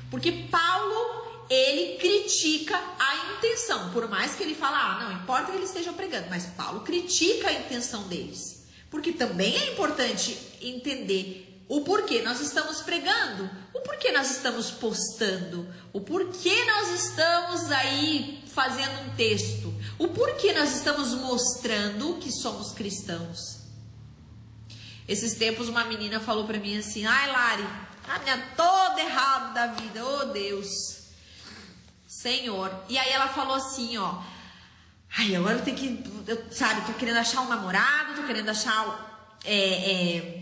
Porque 0.09 0.31
Paulo 0.49 1.45
ele 1.51 1.99
critica 1.99 2.75
a 2.97 3.37
intenção, 3.37 3.91
por 3.91 4.09
mais 4.09 4.33
que 4.33 4.41
ele 4.41 4.55
fala, 4.55 4.79
ah, 4.79 5.03
não 5.03 5.21
importa 5.21 5.51
que 5.51 5.57
eles 5.57 5.69
estejam 5.69 5.93
pregando, 5.93 6.31
mas 6.31 6.47
Paulo 6.47 6.79
critica 6.79 7.49
a 7.49 7.53
intenção 7.53 8.07
deles, 8.07 8.65
porque 8.89 9.11
também 9.11 9.55
é 9.55 9.73
importante 9.73 10.35
entender 10.59 11.48
o 11.69 11.81
porquê 11.81 12.23
nós 12.23 12.41
estamos 12.41 12.81
pregando, 12.81 13.49
o 13.73 13.79
porquê 13.81 14.11
nós 14.11 14.31
estamos 14.31 14.71
postando, 14.71 15.71
o 15.93 16.01
porquê 16.01 16.65
nós 16.65 16.89
estamos 16.89 17.71
aí 17.71 18.43
fazendo 18.51 19.01
um 19.03 19.15
texto, 19.15 19.73
o 19.99 20.07
porquê 20.07 20.51
nós 20.51 20.75
estamos 20.75 21.13
mostrando 21.13 22.17
que 22.17 22.31
somos 22.31 22.73
cristãos. 22.73 23.59
Esses 25.07 25.35
tempos 25.35 25.69
uma 25.69 25.85
menina 25.85 26.19
falou 26.19 26.45
para 26.45 26.59
mim 26.59 26.77
assim: 26.77 27.05
"Ai, 27.05 27.31
Lari, 27.31 27.67
a 28.07 28.19
minha 28.19 28.37
toda 28.57 28.99
errado 28.99 29.53
da 29.53 29.67
vida, 29.67 30.03
oh 30.03 30.25
Deus". 30.25 30.99
Senhor. 32.09 32.83
E 32.89 32.97
aí 32.97 33.11
ela 33.11 33.27
falou 33.27 33.55
assim, 33.55 33.95
ó. 33.97 34.21
Ai, 35.15 35.35
agora 35.35 35.57
eu 35.57 35.63
tenho 35.63 35.77
que. 35.77 36.03
Eu, 36.27 36.51
sabe, 36.51 36.81
tô 36.81 36.93
querendo 36.93 37.17
achar 37.17 37.41
um 37.41 37.47
namorado, 37.47 38.15
tô 38.15 38.23
querendo 38.27 38.49
achar 38.49 39.37
é, 39.45 39.55
é, 39.55 40.38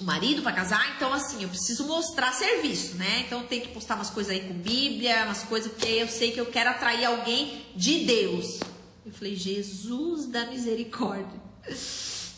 um 0.00 0.04
marido 0.04 0.42
para 0.42 0.52
casar. 0.52 0.94
Então, 0.96 1.12
assim, 1.12 1.42
eu 1.42 1.48
preciso 1.48 1.86
mostrar 1.86 2.32
serviço, 2.32 2.96
né? 2.96 3.20
Então, 3.26 3.40
eu 3.40 3.46
tenho 3.46 3.62
que 3.62 3.68
postar 3.68 3.96
umas 3.96 4.10
coisas 4.10 4.32
aí 4.32 4.40
com 4.40 4.54
Bíblia, 4.54 5.24
umas 5.24 5.42
coisas, 5.42 5.70
porque 5.70 5.88
eu 5.88 6.08
sei 6.08 6.32
que 6.32 6.40
eu 6.40 6.46
quero 6.46 6.70
atrair 6.70 7.04
alguém 7.04 7.66
de 7.76 8.04
Deus. 8.04 8.60
Eu 9.04 9.12
falei, 9.12 9.36
Jesus 9.36 10.26
da 10.26 10.46
misericórdia. 10.46 11.40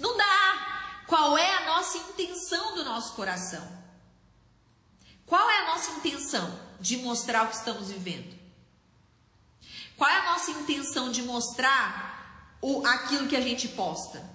Não 0.00 0.16
dá. 0.16 1.04
Qual 1.06 1.36
é 1.36 1.56
a 1.56 1.66
nossa 1.66 1.98
intenção 1.98 2.74
do 2.74 2.84
nosso 2.84 3.14
coração? 3.14 3.66
Qual 5.26 5.48
é 5.50 5.62
a 5.62 5.66
nossa 5.66 5.90
intenção? 5.92 6.72
de 6.82 6.96
mostrar 6.96 7.44
o 7.44 7.48
que 7.48 7.54
estamos 7.54 7.88
vivendo? 7.88 8.36
Qual 9.96 10.10
é 10.10 10.18
a 10.18 10.32
nossa 10.32 10.50
intenção 10.50 11.12
de 11.12 11.22
mostrar 11.22 12.58
o, 12.60 12.84
aquilo 12.84 13.28
que 13.28 13.36
a 13.36 13.40
gente 13.40 13.68
posta? 13.68 14.31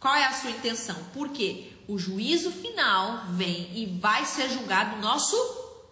Qual 0.00 0.14
é 0.14 0.24
a 0.24 0.32
sua 0.32 0.50
intenção? 0.50 0.96
Porque 1.12 1.72
o 1.86 1.98
juízo 1.98 2.50
final 2.50 3.26
vem 3.32 3.70
e 3.74 3.84
vai 4.00 4.24
ser 4.24 4.48
julgado 4.48 4.96
no 4.96 5.02
nosso 5.02 5.36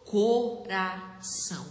coração. 0.07 1.67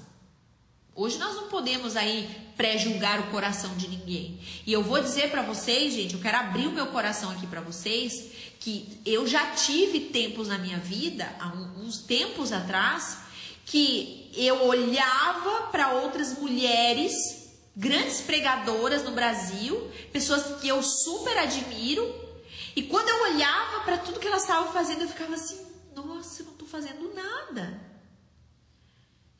Hoje 0.93 1.17
nós 1.17 1.35
não 1.35 1.47
podemos 1.47 1.95
aí 1.95 2.29
pré-julgar 2.55 3.19
o 3.21 3.31
coração 3.31 3.75
de 3.75 3.87
ninguém. 3.87 4.39
E 4.67 4.71
eu 4.71 4.83
vou 4.83 5.01
dizer 5.01 5.31
para 5.31 5.41
vocês, 5.41 5.93
gente, 5.93 6.13
eu 6.13 6.19
quero 6.19 6.37
abrir 6.37 6.67
o 6.67 6.71
meu 6.71 6.87
coração 6.87 7.31
aqui 7.31 7.47
para 7.47 7.61
vocês, 7.61 8.31
que 8.59 8.99
eu 9.03 9.27
já 9.27 9.51
tive 9.51 9.99
tempos 9.99 10.47
na 10.47 10.59
minha 10.59 10.77
vida, 10.77 11.35
há 11.39 11.47
uns 11.79 11.99
tempos 11.99 12.51
atrás, 12.51 13.17
que 13.65 14.31
eu 14.35 14.65
olhava 14.65 15.67
para 15.71 15.93
outras 15.93 16.37
mulheres, 16.37 17.13
grandes 17.75 18.21
pregadoras 18.21 19.03
no 19.03 19.11
Brasil, 19.11 19.91
pessoas 20.11 20.59
que 20.59 20.67
eu 20.67 20.83
super 20.83 21.37
admiro, 21.37 22.26
e 22.77 22.83
quando 22.83 23.09
eu 23.09 23.33
olhava 23.33 23.79
para 23.79 23.97
tudo 23.97 24.19
que 24.19 24.27
elas 24.27 24.43
estavam 24.43 24.71
fazendo, 24.71 25.01
eu 25.01 25.07
ficava 25.07 25.33
assim: 25.33 25.59
nossa, 25.95 26.43
eu 26.43 26.45
não 26.45 26.53
estou 26.53 26.67
fazendo 26.67 27.11
nada. 27.11 27.81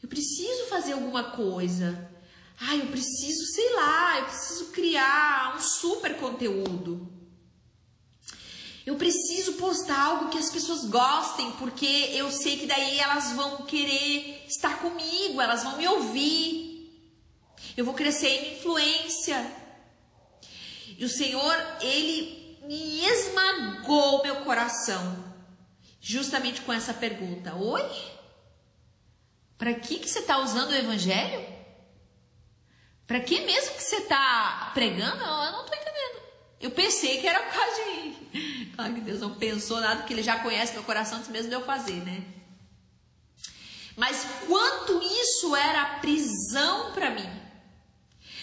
Eu 0.01 0.09
preciso 0.09 0.65
fazer 0.69 0.93
alguma 0.93 1.25
coisa. 1.25 2.09
Ah, 2.59 2.75
eu 2.75 2.87
preciso, 2.87 3.45
sei 3.53 3.75
lá, 3.75 4.17
eu 4.17 4.25
preciso 4.25 4.71
criar 4.71 5.55
um 5.55 5.59
super 5.59 6.17
conteúdo. 6.17 7.07
Eu 8.83 8.95
preciso 8.95 9.53
postar 9.53 10.01
algo 10.01 10.29
que 10.29 10.39
as 10.39 10.49
pessoas 10.49 10.85
gostem, 10.85 11.51
porque 11.59 12.09
eu 12.13 12.31
sei 12.31 12.57
que 12.57 12.65
daí 12.65 12.97
elas 12.97 13.33
vão 13.33 13.67
querer 13.67 14.45
estar 14.47 14.79
comigo, 14.79 15.39
elas 15.39 15.61
vão 15.63 15.77
me 15.77 15.87
ouvir. 15.87 17.13
Eu 17.77 17.85
vou 17.85 17.93
crescer 17.93 18.29
em 18.29 18.57
influência. 18.57 19.45
E 20.97 21.05
o 21.05 21.09
Senhor, 21.09 21.55
ele 21.81 22.46
me 22.67 23.05
esmagou 23.05 24.21
meu 24.21 24.37
coração, 24.43 25.23
justamente 26.01 26.61
com 26.61 26.73
essa 26.73 26.93
pergunta: 26.93 27.55
Oi? 27.55 28.17
Para 29.57 29.73
que, 29.73 29.99
que 29.99 30.09
você 30.09 30.19
está 30.19 30.37
usando 30.37 30.69
o 30.69 30.75
evangelho? 30.75 31.43
Para 33.07 33.21
que 33.21 33.39
mesmo 33.41 33.75
que 33.75 33.83
você 33.83 33.97
está 33.97 34.71
pregando? 34.73 35.23
Eu 35.23 35.51
não 35.51 35.61
estou 35.61 35.75
entendendo. 35.75 36.21
Eu 36.59 36.71
pensei 36.71 37.19
que 37.21 37.27
era 37.27 37.39
por 37.39 37.53
causa 37.53 37.83
de. 37.83 38.17
Claro 38.77 38.93
que 38.93 39.01
Deus 39.01 39.21
não 39.21 39.33
pensou 39.33 39.79
nada, 39.79 40.01
porque 40.01 40.13
Ele 40.13 40.21
já 40.21 40.37
conhece 40.37 40.73
meu 40.73 40.83
coração 40.83 41.17
antes 41.17 41.31
mesmo 41.31 41.49
de 41.49 41.55
eu 41.55 41.65
fazer, 41.65 42.03
né? 42.03 42.23
Mas 43.95 44.23
quanto 44.45 45.01
isso 45.01 45.55
era 45.55 45.97
prisão 45.99 46.91
para 46.91 47.09
mim. 47.09 47.27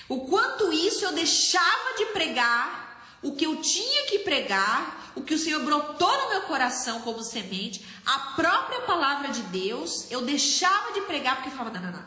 O 0.09 0.27
quanto 0.27 0.72
isso 0.72 1.05
eu 1.05 1.12
deixava 1.12 1.97
de 1.97 2.07
pregar, 2.07 2.84
o 3.25 3.35
que 3.35 3.45
eu 3.45 3.61
tinha 3.61 4.07
que 4.07 4.20
pregar, 4.20 5.12
o 5.16 5.22
que 5.22 5.35
o 5.35 5.39
Senhor 5.39 5.64
brotou 5.64 6.25
no 6.25 6.29
meu 6.29 6.43
coração 6.43 7.01
como 7.01 7.22
semente, 7.22 7.85
a 8.05 8.18
própria 8.37 8.83
palavra 8.83 9.31
de 9.31 9.43
Deus, 9.45 10.11
eu 10.11 10.22
deixava 10.22 10.93
de 10.93 11.01
pregar 11.03 11.37
porque 11.37 11.51
falava, 11.51 11.81
não, 11.81 11.91
não, 11.91 11.93
não. 11.93 12.05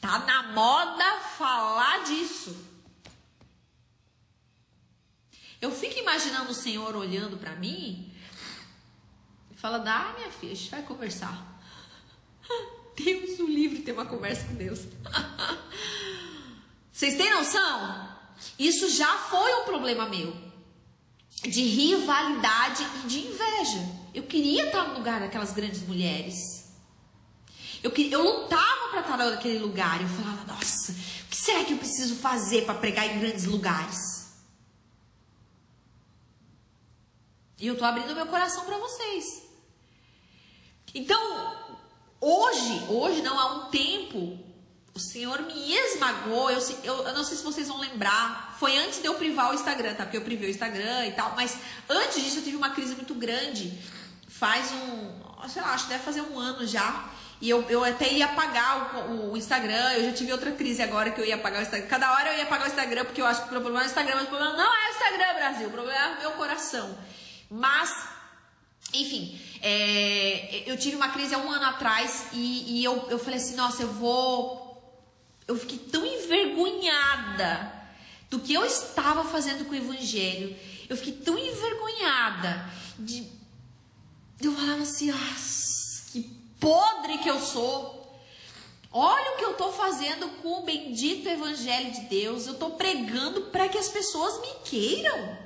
Tá 0.00 0.18
na 0.20 0.52
moda 0.52 1.20
falar 1.38 2.04
disso. 2.04 2.56
Eu 5.60 5.70
fico 5.70 5.98
imaginando 5.98 6.50
o 6.50 6.54
Senhor 6.54 6.94
olhando 6.94 7.38
para 7.38 7.56
mim 7.56 8.12
e 9.50 9.56
falando: 9.56 9.88
Ah, 9.88 10.12
minha 10.14 10.30
filha, 10.30 10.52
a 10.52 10.54
gente 10.54 10.70
vai 10.70 10.82
conversar. 10.82 11.58
Deus 12.94 13.40
o 13.40 13.46
livre 13.46 13.80
ter 13.80 13.92
uma 13.92 14.04
conversa 14.04 14.46
com 14.46 14.56
Deus. 14.56 14.80
Vocês 16.92 17.16
têm 17.16 17.34
noção? 17.34 18.14
Isso 18.58 18.90
já 18.90 19.16
foi 19.16 19.62
um 19.62 19.64
problema 19.64 20.06
meu. 20.06 20.43
De 21.44 21.62
rivalidade 21.62 22.82
e 23.04 23.06
de 23.06 23.18
inveja. 23.20 24.04
Eu 24.12 24.22
queria 24.24 24.66
estar 24.66 24.88
no 24.88 24.94
lugar 24.94 25.20
daquelas 25.20 25.52
grandes 25.52 25.82
mulheres. 25.82 26.64
Eu, 27.82 27.90
queria, 27.90 28.14
eu 28.14 28.22
lutava 28.22 28.88
para 28.90 29.00
estar 29.00 29.16
naquele 29.16 29.58
lugar. 29.58 30.00
Eu 30.00 30.08
falava, 30.08 30.44
nossa, 30.44 30.92
o 30.92 31.28
que 31.28 31.36
será 31.36 31.64
que 31.64 31.72
eu 31.74 31.78
preciso 31.78 32.16
fazer 32.16 32.64
para 32.64 32.74
pregar 32.74 33.06
em 33.06 33.18
grandes 33.18 33.44
lugares? 33.44 34.14
E 37.58 37.66
eu 37.66 37.78
tô 37.78 37.84
abrindo 37.84 38.14
meu 38.14 38.26
coração 38.26 38.64
para 38.64 38.78
vocês. 38.78 39.42
Então, 40.94 41.74
hoje, 42.20 42.84
hoje 42.88 43.22
não 43.22 43.38
há 43.38 43.54
um 43.54 43.70
tempo, 43.70 44.38
o 44.94 45.00
Senhor 45.00 45.42
me 45.42 45.72
esmagou. 45.72 46.50
Eu, 46.50 46.60
eu, 46.84 47.06
eu, 47.08 47.14
não 47.14 47.24
sei 47.24 47.36
se 47.36 47.42
vocês 47.42 47.66
vão 47.66 47.78
lembrar. 47.78 48.56
Foi 48.58 48.76
antes 48.78 49.00
de 49.00 49.06
eu 49.06 49.14
privar 49.14 49.50
o 49.50 49.54
Instagram, 49.54 49.94
tá? 49.94 50.04
Porque 50.04 50.16
eu 50.16 50.22
privei 50.22 50.48
o 50.48 50.50
Instagram 50.50 51.06
e 51.06 51.12
tal. 51.12 51.34
Mas 51.34 51.56
antes 51.88 52.22
disso 52.22 52.38
eu 52.38 52.44
tive 52.44 52.56
uma 52.56 52.70
crise 52.70 52.94
muito 52.94 53.14
grande. 53.14 53.76
Faz 54.28 54.70
um, 54.72 55.48
sei 55.48 55.62
lá, 55.62 55.74
acho 55.74 55.84
que 55.84 55.90
deve 55.90 56.04
fazer 56.04 56.20
um 56.22 56.38
ano 56.38 56.66
já. 56.66 57.10
E 57.40 57.50
eu, 57.50 57.62
eu 57.68 57.84
até 57.84 58.12
ia 58.12 58.26
apagar 58.26 58.96
o, 59.10 59.32
o, 59.32 59.36
Instagram. 59.36 59.92
Eu 59.94 60.04
já 60.04 60.12
tive 60.12 60.32
outra 60.32 60.52
crise 60.52 60.80
agora 60.80 61.10
que 61.10 61.20
eu 61.20 61.24
ia 61.24 61.34
apagar 61.34 61.60
o 61.60 61.62
Instagram. 61.62 61.88
Cada 61.88 62.12
hora 62.12 62.32
eu 62.32 62.38
ia 62.38 62.44
apagar 62.44 62.66
o 62.66 62.70
Instagram 62.70 63.04
porque 63.04 63.20
eu 63.20 63.26
acho 63.26 63.40
que 63.40 63.46
o 63.46 63.50
problema 63.50 63.80
é 63.80 63.82
o 63.82 63.86
Instagram, 63.86 64.14
mas 64.14 64.24
o 64.24 64.28
problema 64.28 64.56
não 64.56 64.74
é 64.74 64.88
o 64.88 64.90
Instagram, 64.92 65.34
Brasil. 65.34 65.68
O 65.68 65.70
problema 65.72 65.98
é 65.98 66.14
o 66.14 66.18
meu 66.20 66.30
coração. 66.32 66.96
Mas, 67.50 67.92
enfim, 68.94 69.38
é, 69.60 70.62
eu 70.66 70.76
tive 70.76 70.96
uma 70.96 71.08
crise 71.08 71.34
há 71.34 71.38
um 71.38 71.50
ano 71.50 71.66
atrás 71.66 72.26
e, 72.32 72.78
e 72.80 72.84
eu, 72.84 73.08
eu 73.10 73.18
falei 73.18 73.38
assim: 73.38 73.56
nossa, 73.56 73.82
eu 73.82 73.92
vou. 73.92 74.63
Eu 75.46 75.56
fiquei 75.56 75.78
tão 75.78 76.04
envergonhada 76.04 77.72
do 78.30 78.40
que 78.40 78.54
eu 78.54 78.64
estava 78.64 79.24
fazendo 79.24 79.64
com 79.64 79.72
o 79.72 79.76
evangelho. 79.76 80.56
Eu 80.88 80.96
fiquei 80.96 81.12
tão 81.12 81.38
envergonhada 81.38 82.70
de. 82.98 83.26
Eu 84.40 84.52
falava 84.52 84.82
assim: 84.82 85.10
ah, 85.10 85.36
que 86.12 86.22
podre 86.58 87.18
que 87.18 87.28
eu 87.28 87.40
sou. 87.40 88.02
Olha 88.90 89.32
o 89.32 89.36
que 89.36 89.44
eu 89.44 89.50
estou 89.52 89.72
fazendo 89.72 90.28
com 90.40 90.60
o 90.60 90.62
bendito 90.62 91.28
evangelho 91.28 91.90
de 91.90 92.02
Deus. 92.02 92.46
Eu 92.46 92.52
estou 92.52 92.70
pregando 92.72 93.42
para 93.46 93.68
que 93.68 93.76
as 93.76 93.88
pessoas 93.88 94.40
me 94.40 94.54
queiram. 94.64 95.36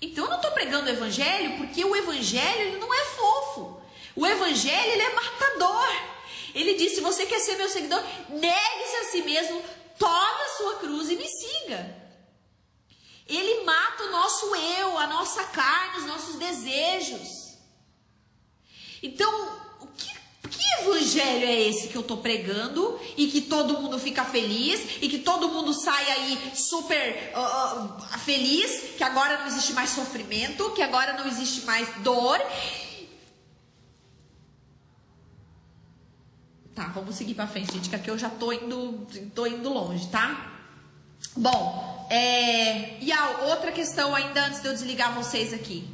Então 0.00 0.24
eu 0.24 0.30
não 0.30 0.36
estou 0.36 0.52
pregando 0.52 0.86
o 0.86 0.92
evangelho 0.92 1.56
porque 1.56 1.84
o 1.84 1.96
evangelho 1.96 2.60
ele 2.60 2.78
não 2.78 2.92
é 2.94 3.04
fofo. 3.04 3.80
O 4.14 4.26
evangelho 4.26 4.92
ele 4.92 5.02
é 5.02 5.14
matador. 5.14 6.13
Ele 6.54 6.74
diz: 6.74 6.94
se 6.94 7.00
você 7.00 7.26
quer 7.26 7.40
ser 7.40 7.56
meu 7.56 7.68
seguidor, 7.68 8.02
negue-se 8.28 8.96
a 8.96 9.04
si 9.10 9.22
mesmo, 9.22 9.62
tome 9.98 10.42
a 10.42 10.56
sua 10.56 10.74
cruz 10.76 11.10
e 11.10 11.16
me 11.16 11.26
siga. 11.26 12.02
Ele 13.26 13.64
mata 13.64 14.04
o 14.04 14.10
nosso 14.10 14.54
eu, 14.54 14.98
a 14.98 15.06
nossa 15.06 15.44
carne, 15.44 15.98
os 15.98 16.06
nossos 16.06 16.36
desejos. 16.36 17.54
Então, 19.02 19.58
o 19.80 19.86
que 19.88 20.14
que 20.54 20.82
evangelho 20.82 21.46
é 21.46 21.60
esse 21.68 21.88
que 21.88 21.96
eu 21.96 22.02
tô 22.02 22.18
pregando 22.18 22.98
e 23.16 23.26
que 23.26 23.40
todo 23.42 23.80
mundo 23.80 23.98
fica 23.98 24.24
feliz 24.24 24.98
e 25.02 25.08
que 25.08 25.18
todo 25.18 25.48
mundo 25.48 25.72
sai 25.72 26.10
aí 26.10 26.52
super 26.54 27.32
uh, 27.34 28.18
feliz, 28.18 28.94
que 28.96 29.02
agora 29.02 29.38
não 29.38 29.46
existe 29.46 29.72
mais 29.72 29.90
sofrimento, 29.90 30.70
que 30.70 30.82
agora 30.82 31.14
não 31.14 31.26
existe 31.26 31.62
mais 31.62 31.88
dor? 32.02 32.40
Tá, 36.74 36.90
vamos 36.92 37.14
seguir 37.14 37.34
para 37.34 37.46
frente, 37.46 37.72
gente, 37.72 37.88
que 37.88 37.94
aqui 37.94 38.10
eu 38.10 38.18
já 38.18 38.28
tô 38.28 38.52
indo, 38.52 39.06
tô 39.32 39.46
indo 39.46 39.72
longe, 39.72 40.08
tá? 40.08 40.52
Bom, 41.36 42.06
é, 42.10 42.98
e 43.00 43.12
a 43.12 43.42
outra 43.42 43.70
questão 43.70 44.12
ainda 44.12 44.46
antes 44.46 44.60
de 44.60 44.66
eu 44.66 44.72
desligar 44.72 45.14
vocês 45.14 45.54
aqui. 45.54 45.88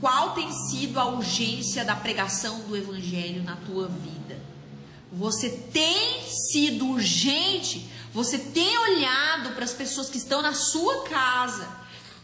Qual 0.00 0.30
tem 0.30 0.50
sido 0.50 0.98
a 0.98 1.04
urgência 1.04 1.84
da 1.84 1.94
pregação 1.94 2.60
do 2.60 2.74
evangelho 2.74 3.42
na 3.42 3.56
tua 3.56 3.88
vida? 3.88 4.40
Você 5.12 5.50
tem 5.50 6.22
sido 6.50 6.86
urgente? 6.88 7.86
Você 8.14 8.38
tem 8.38 8.78
olhado 8.78 9.50
para 9.50 9.64
as 9.64 9.74
pessoas 9.74 10.08
que 10.08 10.16
estão 10.16 10.40
na 10.40 10.54
sua 10.54 11.04
casa, 11.04 11.68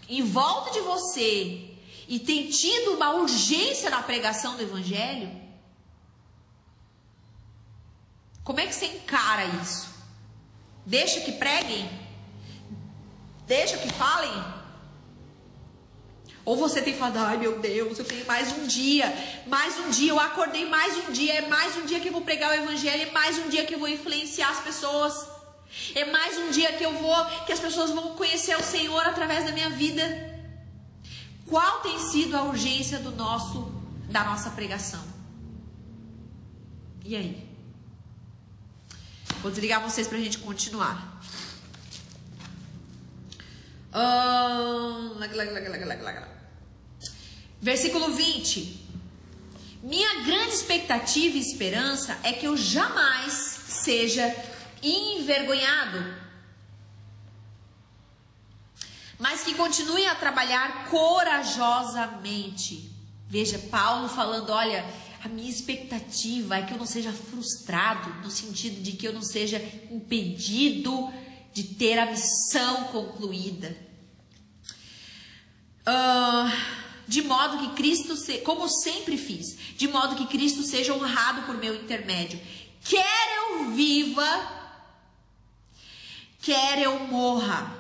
em 0.09 0.22
volta 0.22 0.70
de 0.70 0.80
você, 0.80 1.74
e 2.09 2.18
tem 2.18 2.48
tido 2.48 2.94
uma 2.94 3.12
urgência 3.12 3.90
na 3.90 4.02
pregação 4.02 4.56
do 4.56 4.62
evangelho? 4.62 5.47
Como 8.49 8.61
é 8.61 8.66
que 8.66 8.74
você 8.74 8.86
encara 8.86 9.44
isso? 9.62 9.90
Deixa 10.86 11.20
que 11.20 11.32
preguem? 11.32 11.86
Deixa 13.46 13.76
que 13.76 13.92
falem? 13.92 14.32
Ou 16.46 16.57
você 16.57 16.80
tem 16.80 16.94
falado, 16.94 17.18
ai 17.18 17.36
meu 17.36 17.59
Deus, 17.59 17.99
eu 17.99 18.07
tenho 18.07 18.24
mais 18.24 18.51
um 18.57 18.66
dia, 18.66 19.12
mais 19.46 19.78
um 19.80 19.90
dia, 19.90 20.12
eu 20.12 20.18
acordei 20.18 20.66
mais 20.66 20.96
um 20.96 21.12
dia, 21.12 21.34
é 21.34 21.46
mais 21.46 21.76
um 21.76 21.84
dia 21.84 22.01
que 22.01 22.09
eu 22.09 22.12
vou 22.12 22.22
pregar 22.22 22.51
o 22.53 22.55
evangelho, 22.55 23.03
é 23.03 23.11
mais 23.11 23.36
um 23.36 23.51
dia 23.51 23.66
que 23.66 23.74
eu 23.74 23.78
vou 23.78 23.88
influenciar 23.88 24.49
as 24.49 24.61
pessoas. 24.61 25.28
É 25.94 26.07
mais 26.07 26.38
um 26.38 26.51
dia 26.51 26.72
que 26.72 26.82
eu 26.82 26.94
vou, 26.94 27.26
que 27.44 27.53
as 27.53 27.61
pessoas 27.61 27.90
vão 27.90 28.14
conhecer 28.14 28.57
o 28.57 28.62
Senhor 28.62 29.07
através 29.07 29.44
da 29.44 29.53
minha 29.53 29.68
vida. 29.68 30.03
Qual 31.46 31.80
tem 31.80 31.99
sido 31.99 32.34
a 32.34 32.44
urgência 32.44 32.99
do 32.99 33.11
nosso, 33.11 33.70
da 34.11 34.24
nossa 34.24 34.49
pregação? 34.53 35.05
E 37.05 37.14
aí? 37.14 37.47
Vou 39.43 39.51
desligar 39.51 39.80
vocês 39.80 40.09
para 40.09 40.18
a 40.18 40.20
gente 40.20 40.39
continuar. 40.39 41.22
Versículo 47.61 48.12
20. 48.12 48.89
Minha 49.82 50.22
grande 50.24 50.55
expectativa 50.55 51.36
e 51.36 51.41
esperança 51.41 52.16
é 52.22 52.32
que 52.32 52.47
eu 52.47 52.57
jamais 52.57 53.32
seja 53.32 54.34
envergonhado, 54.82 56.14
mas 59.18 59.43
que 59.43 59.55
continue 59.55 60.07
a 60.07 60.16
trabalhar 60.16 60.89
corajosamente. 60.89 62.93
Veja, 63.28 63.59
Paulo 63.70 64.09
falando: 64.09 64.51
olha, 64.51 64.84
a 65.22 65.28
minha 65.28 65.50
expectativa 65.50 66.56
é 66.56 66.62
que 66.62 66.72
eu 66.72 66.78
não 66.78 66.86
seja 66.86 67.12
frustrado, 67.12 68.22
no 68.22 68.30
sentido 68.30 68.80
de 68.82 68.92
que 68.92 69.06
eu 69.06 69.12
não 69.12 69.22
seja 69.22 69.58
impedido 69.90 71.12
de 71.52 71.64
ter 71.64 71.98
a 71.98 72.06
missão 72.06 72.84
concluída. 72.84 73.76
Uh, 75.80 76.78
de 77.08 77.22
modo 77.22 77.58
que 77.58 77.74
Cristo, 77.74 78.14
se, 78.14 78.38
como 78.38 78.68
sempre 78.68 79.16
fiz, 79.16 79.56
de 79.76 79.88
modo 79.88 80.14
que 80.14 80.26
Cristo 80.26 80.62
seja 80.62 80.94
honrado 80.94 81.42
por 81.42 81.56
meu 81.56 81.74
intermédio. 81.74 82.38
Quer 82.84 83.38
eu 83.38 83.70
viva, 83.70 84.52
quer 86.40 86.80
eu 86.80 87.00
morra. 87.06 87.76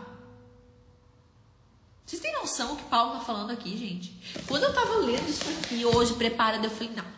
Vocês 2.04 2.22
têm 2.22 2.32
noção 2.32 2.74
do 2.74 2.82
que 2.82 2.88
Paulo 2.88 3.12
está 3.12 3.24
falando 3.24 3.50
aqui, 3.50 3.76
gente? 3.76 4.14
Quando 4.46 4.62
eu 4.62 4.70
estava 4.70 4.96
lendo 4.96 5.28
isso 5.28 5.44
aqui 5.46 5.84
hoje, 5.84 6.14
preparada, 6.14 6.66
eu 6.66 6.70
falei, 6.70 6.94
não. 6.96 7.17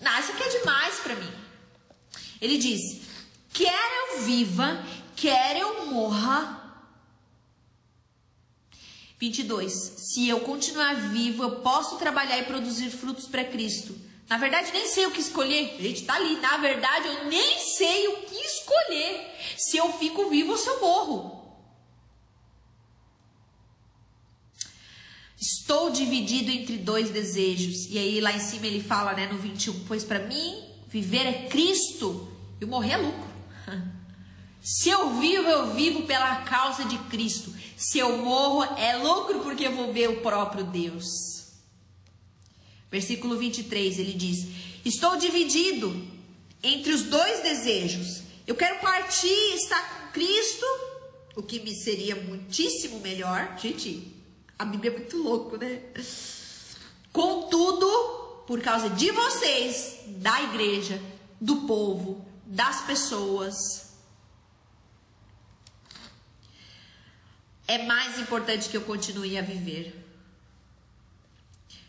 Não, 0.00 0.20
isso 0.20 0.32
aqui 0.32 0.42
é 0.42 0.58
demais 0.58 1.00
para 1.00 1.16
mim. 1.16 1.32
Ele 2.40 2.58
diz: 2.58 3.00
quer 3.52 4.12
eu 4.12 4.22
viva, 4.22 4.84
quer 5.14 5.56
eu 5.56 5.86
morra, 5.86 6.56
22. 9.18 9.72
Se 9.72 10.28
eu 10.28 10.40
continuar 10.40 10.94
vivo, 10.94 11.42
eu 11.42 11.56
posso 11.60 11.96
trabalhar 11.96 12.38
e 12.38 12.44
produzir 12.44 12.90
frutos 12.90 13.26
para 13.26 13.44
Cristo. 13.44 13.98
Na 14.28 14.36
verdade, 14.36 14.72
nem 14.72 14.86
sei 14.88 15.06
o 15.06 15.10
que 15.10 15.20
escolher. 15.20 15.76
Gente, 15.80 16.04
tá 16.04 16.14
ali. 16.14 16.36
Na 16.36 16.56
verdade, 16.56 17.06
eu 17.06 17.24
nem 17.26 17.58
sei 17.60 18.08
o 18.08 18.16
que 18.22 18.34
escolher. 18.34 19.34
Se 19.56 19.76
eu 19.76 19.92
fico 19.94 20.28
vivo 20.28 20.52
ou 20.52 20.58
se 20.58 20.68
eu 20.68 20.80
morro. 20.80 21.45
Estou 25.66 25.90
dividido 25.90 26.48
entre 26.52 26.76
dois 26.76 27.10
desejos. 27.10 27.88
E 27.90 27.98
aí 27.98 28.20
lá 28.20 28.30
em 28.30 28.38
cima 28.38 28.68
ele 28.68 28.80
fala, 28.80 29.14
né, 29.14 29.26
no 29.26 29.36
21, 29.36 29.80
pois 29.80 30.04
para 30.04 30.20
mim 30.20 30.62
viver 30.86 31.26
é 31.26 31.48
Cristo 31.48 32.30
e 32.60 32.64
morrer 32.64 32.92
é 32.92 32.96
lucro. 32.98 33.28
Se 34.62 34.90
eu 34.90 35.18
vivo, 35.18 35.48
eu 35.48 35.74
vivo 35.74 36.02
pela 36.02 36.36
causa 36.42 36.84
de 36.84 36.96
Cristo. 37.10 37.52
Se 37.76 37.98
eu 37.98 38.16
morro, 38.18 38.62
é 38.78 38.96
lucro 38.98 39.40
porque 39.40 39.66
eu 39.66 39.74
vou 39.74 39.92
ver 39.92 40.08
o 40.08 40.20
próprio 40.20 40.62
Deus. 40.62 41.04
Versículo 42.88 43.36
23, 43.36 43.98
ele 43.98 44.12
diz: 44.12 44.46
Estou 44.84 45.16
dividido 45.16 46.00
entre 46.62 46.92
os 46.92 47.02
dois 47.02 47.42
desejos. 47.42 48.22
Eu 48.46 48.54
quero 48.54 48.78
partir 48.78 49.26
e 49.26 49.56
estar 49.56 49.82
com 49.82 50.12
Cristo, 50.12 50.66
o 51.34 51.42
que 51.42 51.58
me 51.58 51.74
seria 51.74 52.14
muitíssimo 52.14 53.00
melhor. 53.00 53.58
Gente, 53.60 54.15
a 54.58 54.64
Bíblia 54.64 54.90
é 54.90 54.98
muito 54.98 55.16
louco, 55.18 55.56
né? 55.56 55.82
Contudo, 57.12 58.44
por 58.46 58.60
causa 58.60 58.88
de 58.90 59.10
vocês, 59.10 60.00
da 60.06 60.42
igreja, 60.42 61.00
do 61.40 61.62
povo, 61.66 62.24
das 62.44 62.82
pessoas. 62.82 63.94
É 67.68 67.84
mais 67.84 68.18
importante 68.18 68.68
que 68.68 68.76
eu 68.76 68.82
continue 68.82 69.36
a 69.36 69.42
viver. 69.42 70.04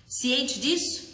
Ciente 0.08 0.60
disso, 0.60 1.08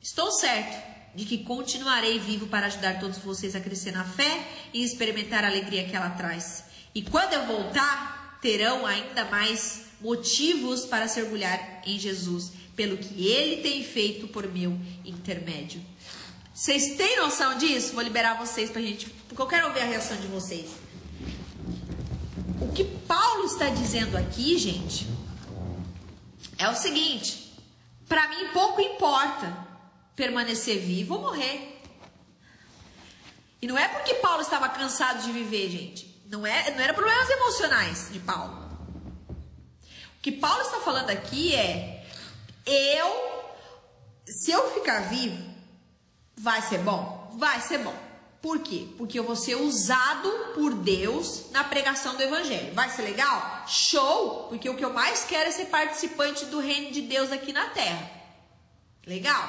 estou 0.00 0.30
certo 0.30 0.94
de 1.14 1.24
que 1.24 1.44
continuarei 1.44 2.18
vivo 2.18 2.46
para 2.46 2.66
ajudar 2.66 2.98
todos 2.98 3.18
vocês 3.18 3.54
a 3.54 3.60
crescer 3.60 3.92
na 3.92 4.04
fé 4.04 4.46
e 4.72 4.82
experimentar 4.82 5.44
a 5.44 5.48
alegria 5.48 5.88
que 5.88 5.94
ela 5.96 6.10
traz. 6.10 6.64
E 6.94 7.02
quando 7.02 7.32
eu 7.32 7.46
voltar, 7.46 8.38
terão 8.40 8.86
ainda 8.86 9.24
mais 9.24 9.84
motivos 10.04 10.84
para 10.84 11.08
se 11.08 11.20
orgulhar 11.22 11.82
em 11.86 11.98
Jesus, 11.98 12.52
pelo 12.76 12.98
que 12.98 13.26
ele 13.26 13.62
tem 13.62 13.82
feito 13.82 14.28
por 14.28 14.46
meu 14.46 14.78
intermédio. 15.04 15.80
Vocês 16.52 16.96
têm 16.96 17.16
noção 17.16 17.56
disso? 17.56 17.94
Vou 17.94 18.02
liberar 18.02 18.34
vocês 18.34 18.70
para 18.70 18.80
a 18.80 18.84
gente, 18.84 19.08
porque 19.26 19.40
eu 19.40 19.46
quero 19.46 19.68
ouvir 19.68 19.80
a 19.80 19.86
reação 19.86 20.16
de 20.18 20.26
vocês. 20.26 20.70
O 22.60 22.70
que 22.72 22.84
Paulo 22.84 23.46
está 23.46 23.70
dizendo 23.70 24.16
aqui, 24.16 24.58
gente, 24.58 25.06
é 26.58 26.68
o 26.68 26.74
seguinte: 26.74 27.58
para 28.06 28.28
mim 28.28 28.48
pouco 28.52 28.80
importa 28.80 29.56
permanecer 30.14 30.80
vivo 30.80 31.14
ou 31.14 31.20
morrer. 31.22 31.80
E 33.60 33.66
não 33.66 33.78
é 33.78 33.88
porque 33.88 34.14
Paulo 34.14 34.42
estava 34.42 34.68
cansado 34.68 35.24
de 35.24 35.32
viver, 35.32 35.70
gente. 35.70 36.22
Não, 36.26 36.46
é, 36.46 36.70
não 36.72 36.80
era 36.80 36.92
problemas 36.92 37.28
emocionais 37.30 38.10
de 38.12 38.18
Paulo. 38.20 38.63
Que 40.24 40.32
Paulo 40.32 40.62
está 40.62 40.80
falando 40.80 41.10
aqui 41.10 41.54
é: 41.54 42.02
eu, 42.64 43.44
se 44.24 44.50
eu 44.50 44.72
ficar 44.72 45.00
vivo, 45.00 45.36
vai 46.34 46.62
ser 46.62 46.78
bom? 46.78 47.30
Vai 47.38 47.60
ser 47.60 47.76
bom. 47.80 47.94
Por 48.40 48.60
quê? 48.60 48.88
Porque 48.96 49.18
eu 49.18 49.24
vou 49.24 49.36
ser 49.36 49.56
usado 49.56 50.30
por 50.54 50.72
Deus 50.72 51.50
na 51.50 51.62
pregação 51.62 52.16
do 52.16 52.22
evangelho. 52.22 52.72
Vai 52.72 52.88
ser 52.88 53.02
legal? 53.02 53.64
Show! 53.68 54.46
Porque 54.48 54.66
o 54.66 54.74
que 54.74 54.82
eu 54.82 54.94
mais 54.94 55.24
quero 55.24 55.50
é 55.50 55.52
ser 55.52 55.66
participante 55.66 56.46
do 56.46 56.58
reino 56.58 56.90
de 56.90 57.02
Deus 57.02 57.30
aqui 57.30 57.52
na 57.52 57.68
terra. 57.68 58.10
Legal? 59.06 59.46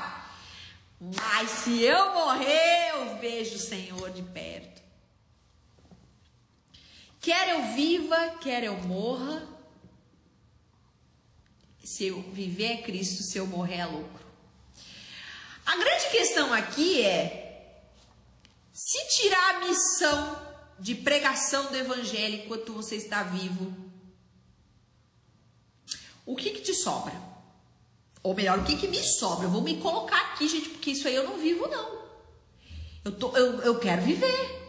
Mas 1.00 1.52
se 1.52 1.84
eu 1.84 2.14
morrer, 2.16 2.90
eu 2.96 3.18
vejo 3.20 3.56
o 3.56 3.60
Senhor 3.60 4.10
de 4.10 4.24
perto. 4.24 4.82
Quer 7.22 7.48
eu 7.52 7.64
viva, 7.74 8.36
quer 8.42 8.66
eu 8.66 8.76
morra. 8.80 9.56
Se 11.86 12.08
eu 12.08 12.20
viver 12.34 12.66
é 12.66 12.78
Cristo, 12.82 13.22
se 13.22 13.38
eu 13.38 13.46
morrer 13.46 13.76
é 13.76 13.86
lucro. 13.86 14.26
A 15.64 15.78
grande 15.78 16.10
questão 16.10 16.52
aqui 16.52 17.04
é: 17.04 17.80
se 18.74 18.98
tirar 19.10 19.56
a 19.56 19.68
missão 19.68 20.46
de 20.80 20.96
pregação 20.96 21.72
do 21.72 21.78
evangelho 21.78 22.44
enquanto 22.44 22.74
você 22.74 22.96
está 22.96 23.22
vivo, 23.22 23.72
o 26.26 26.36
que, 26.36 26.50
que 26.50 26.62
te 26.62 26.74
sobra? 26.74 27.14
Ou 28.24 28.34
melhor, 28.34 28.58
o 28.58 28.64
que, 28.64 28.76
que 28.78 28.88
me 28.88 29.04
sobra? 29.04 29.46
Eu 29.46 29.52
vou 29.52 29.62
me 29.62 29.78
colocar 29.78 30.34
aqui, 30.34 30.50
gente, 30.50 30.70
porque 30.70 30.90
isso 30.90 31.08
aí 31.08 31.14
eu 31.14 31.24
não 31.24 31.38
vivo, 31.38 31.68
não. 31.68 32.04
Eu, 33.06 33.12
tô, 33.12 33.38
eu, 33.38 33.62
eu 33.62 33.80
quero 33.80 34.02
viver. 34.02 34.66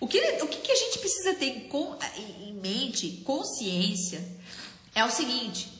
O 0.00 0.08
que, 0.08 0.18
o 0.18 0.48
que, 0.48 0.60
que 0.62 0.72
a 0.72 0.76
gente 0.76 0.98
precisa 0.98 1.34
ter 1.34 1.68
com, 1.68 1.94
em 2.16 2.54
mente, 2.54 3.22
consciência, 3.24 4.26
é 4.94 5.04
o 5.04 5.10
seguinte: 5.10 5.72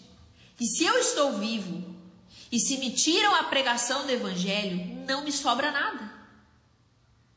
que 0.57 0.67
se 0.67 0.85
eu 0.85 0.99
estou 0.99 1.39
vivo 1.39 1.95
e 2.51 2.59
se 2.59 2.79
me 2.79 2.91
tiram 2.91 3.35
a 3.35 3.45
pregação 3.45 4.05
do 4.07 4.13
evangelho, 4.13 5.05
não 5.07 5.25
me 5.25 5.33
sobra 5.33 5.71
nada 5.71 6.13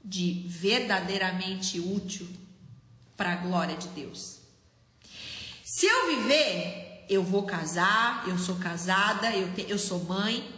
de 0.04 0.46
verdadeiramente 0.48 1.80
útil 1.80 2.28
para 3.18 3.34
a 3.34 3.38
glória 3.38 3.76
de 3.76 3.88
Deus. 3.90 4.40
Se 5.64 5.86
eu 5.88 6.08
viver 6.16 6.86
eu 7.10 7.24
vou 7.24 7.44
casar, 7.44 8.28
eu 8.28 8.38
sou 8.38 8.56
casada, 8.56 9.32
eu, 9.36 9.54
te, 9.54 9.66
eu 9.70 9.78
sou 9.78 10.04
mãe. 10.04 10.54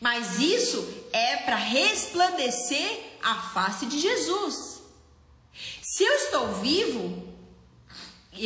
Mas 0.00 0.38
isso 0.38 0.86
é 1.12 1.36
para 1.38 1.56
resplandecer 1.56 3.18
a 3.22 3.34
face 3.34 3.86
de 3.86 3.98
Jesus. 3.98 4.80
Se 5.82 6.04
eu 6.04 6.14
estou 6.14 6.54
vivo, 6.60 7.27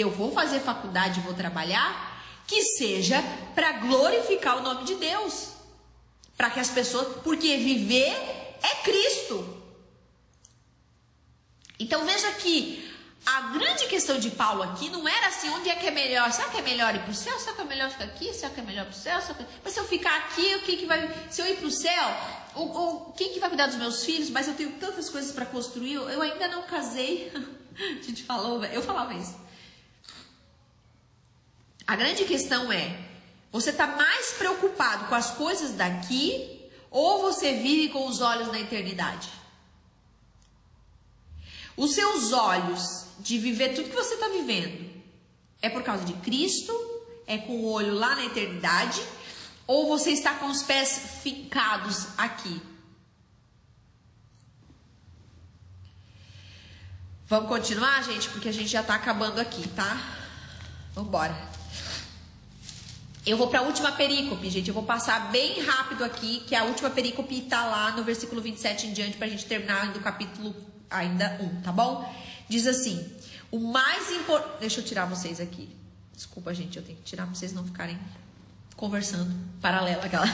eu 0.01 0.11
vou 0.11 0.33
fazer 0.33 0.61
faculdade, 0.61 1.21
vou 1.21 1.35
trabalhar, 1.35 2.13
que 2.47 2.63
seja 2.63 3.23
para 3.55 3.73
glorificar 3.73 4.59
o 4.59 4.63
nome 4.63 4.85
de 4.85 4.95
Deus. 4.97 5.51
Para 6.37 6.51
que 6.51 6.61
as 6.61 6.71
pessoas, 6.71 7.23
porque 7.23 7.57
viver 7.57 8.13
é 8.63 8.83
Cristo. 8.83 9.63
Então 11.79 12.05
veja 12.05 12.31
que 12.33 12.91
a 13.25 13.53
grande 13.53 13.87
questão 13.87 14.19
de 14.19 14.31
Paulo 14.31 14.63
aqui 14.63 14.89
não 14.89 15.07
era 15.07 15.29
assim, 15.29 15.49
onde 15.51 15.69
é 15.69 15.77
que 15.77 15.87
é 15.87 15.91
melhor? 15.91 16.33
Será 16.33 16.49
que 16.49 16.59
é 16.59 16.63
melhor 16.63 16.95
ir 16.95 17.01
para 17.01 17.11
o 17.11 17.15
céu? 17.15 17.39
Será 17.39 17.55
que 17.55 17.63
é 17.63 17.65
melhor 17.65 17.91
ficar 17.91 18.05
aqui? 18.05 18.33
Será 18.35 18.51
que 18.51 18.61
é 18.61 18.65
melhor 18.65 18.85
para 18.87 18.95
o 18.95 18.99
céu? 18.99 19.21
Que... 19.21 19.45
Mas 19.63 19.73
se 19.73 19.81
eu 19.81 19.85
ficar 19.85 20.17
aqui, 20.17 20.57
o 20.57 20.63
que, 20.63 20.77
que 20.77 20.87
vai. 20.87 21.09
Se 21.31 21.41
eu 21.41 21.47
ir 21.47 21.57
para 21.57 21.67
o 21.67 21.71
céu, 21.71 22.17
quem 23.17 23.33
que 23.33 23.39
vai 23.39 23.49
cuidar 23.49 23.67
dos 23.67 23.77
meus 23.77 24.05
filhos? 24.05 24.29
Mas 24.29 24.49
eu 24.49 24.55
tenho 24.55 24.73
tantas 24.73 25.09
coisas 25.09 25.33
para 25.33 25.47
construir, 25.47 25.95
eu 25.95 26.21
ainda 26.21 26.49
não 26.49 26.63
casei. 26.63 27.33
A 27.79 28.03
gente 28.03 28.25
falou, 28.25 28.63
eu 28.65 28.83
falava 28.83 29.15
isso. 29.15 29.35
A 31.87 31.97
grande 31.97 32.25
questão 32.25 32.73
é: 32.73 32.99
você 33.51 33.71
está 33.71 33.87
mais 33.87 34.33
preocupado 34.33 35.07
com 35.07 35.15
as 35.15 35.31
coisas 35.33 35.73
daqui 35.73 36.71
ou 36.91 37.23
você 37.23 37.55
vive 37.55 37.89
com 37.89 38.07
os 38.07 38.21
olhos 38.21 38.49
na 38.49 38.61
eternidade? 38.61 39.29
Os 41.77 41.95
seus 41.95 42.33
olhos 42.33 43.07
de 43.19 43.39
viver 43.39 43.75
tudo 43.75 43.89
que 43.89 43.97
você 43.97 44.15
está 44.15 44.29
vivendo 44.29 44.91
é 45.61 45.69
por 45.71 45.83
causa 45.83 46.05
de 46.05 46.13
Cristo? 46.15 46.73
É 47.27 47.39
com 47.39 47.53
o 47.53 47.71
olho 47.71 47.95
lá 47.95 48.17
na 48.17 48.25
eternidade? 48.27 49.03
Ou 49.67 49.89
você 49.89 50.11
está 50.11 50.35
com 50.35 50.47
os 50.47 50.63
pés 50.63 51.21
fincados 51.23 52.09
aqui? 52.19 52.61
Vamos 57.27 57.49
continuar, 57.49 58.03
gente? 58.03 58.29
Porque 58.29 58.49
a 58.49 58.53
gente 58.53 58.69
já 58.69 58.83
está 58.83 58.95
acabando 58.95 59.41
aqui, 59.41 59.67
tá? 59.69 59.97
Vamos 60.95 61.09
embora. 61.09 61.62
Eu 63.25 63.37
vou 63.37 63.47
para 63.47 63.61
a 63.61 63.63
última 63.63 63.93
perícope, 63.93 64.51
gente. 64.51 64.69
Eu 64.69 64.75
vou 64.75 64.83
passar 64.83 65.31
bem 65.31 65.61
rápido 65.61 66.03
aqui, 66.03 66.41
que 66.41 66.57
a 66.57 66.65
última 66.65 66.91
perícope 66.91 67.39
está 67.39 67.65
lá 67.65 67.93
no 67.93 68.03
versículo 68.03 68.41
27 68.41 68.89
em 68.89 68.93
diante, 68.93 69.17
para 69.17 69.29
a 69.29 69.31
gente 69.31 69.47
terminar 69.47 69.93
do 69.93 70.01
capítulo 70.01 70.55
ainda 70.91 71.39
1, 71.41 71.63
tá 71.63 71.71
bom? 71.71 72.13
Diz 72.49 72.67
assim: 72.67 73.09
o 73.51 73.61
mais 73.61 74.11
importante. 74.11 74.61
Deixa 74.61 74.81
eu 74.81 74.85
tirar 74.85 75.05
vocês 75.05 75.41
aqui. 75.41 75.69
Desculpa, 76.15 76.53
gente, 76.53 76.77
eu 76.77 76.83
tenho 76.83 76.99
que 76.99 77.05
tirar 77.05 77.27
para 77.27 77.35
vocês 77.35 77.53
não 77.53 77.65
ficarem 77.65 77.99
conversando 78.77 79.33
paralela 79.61 80.05
aquela. 80.05 80.27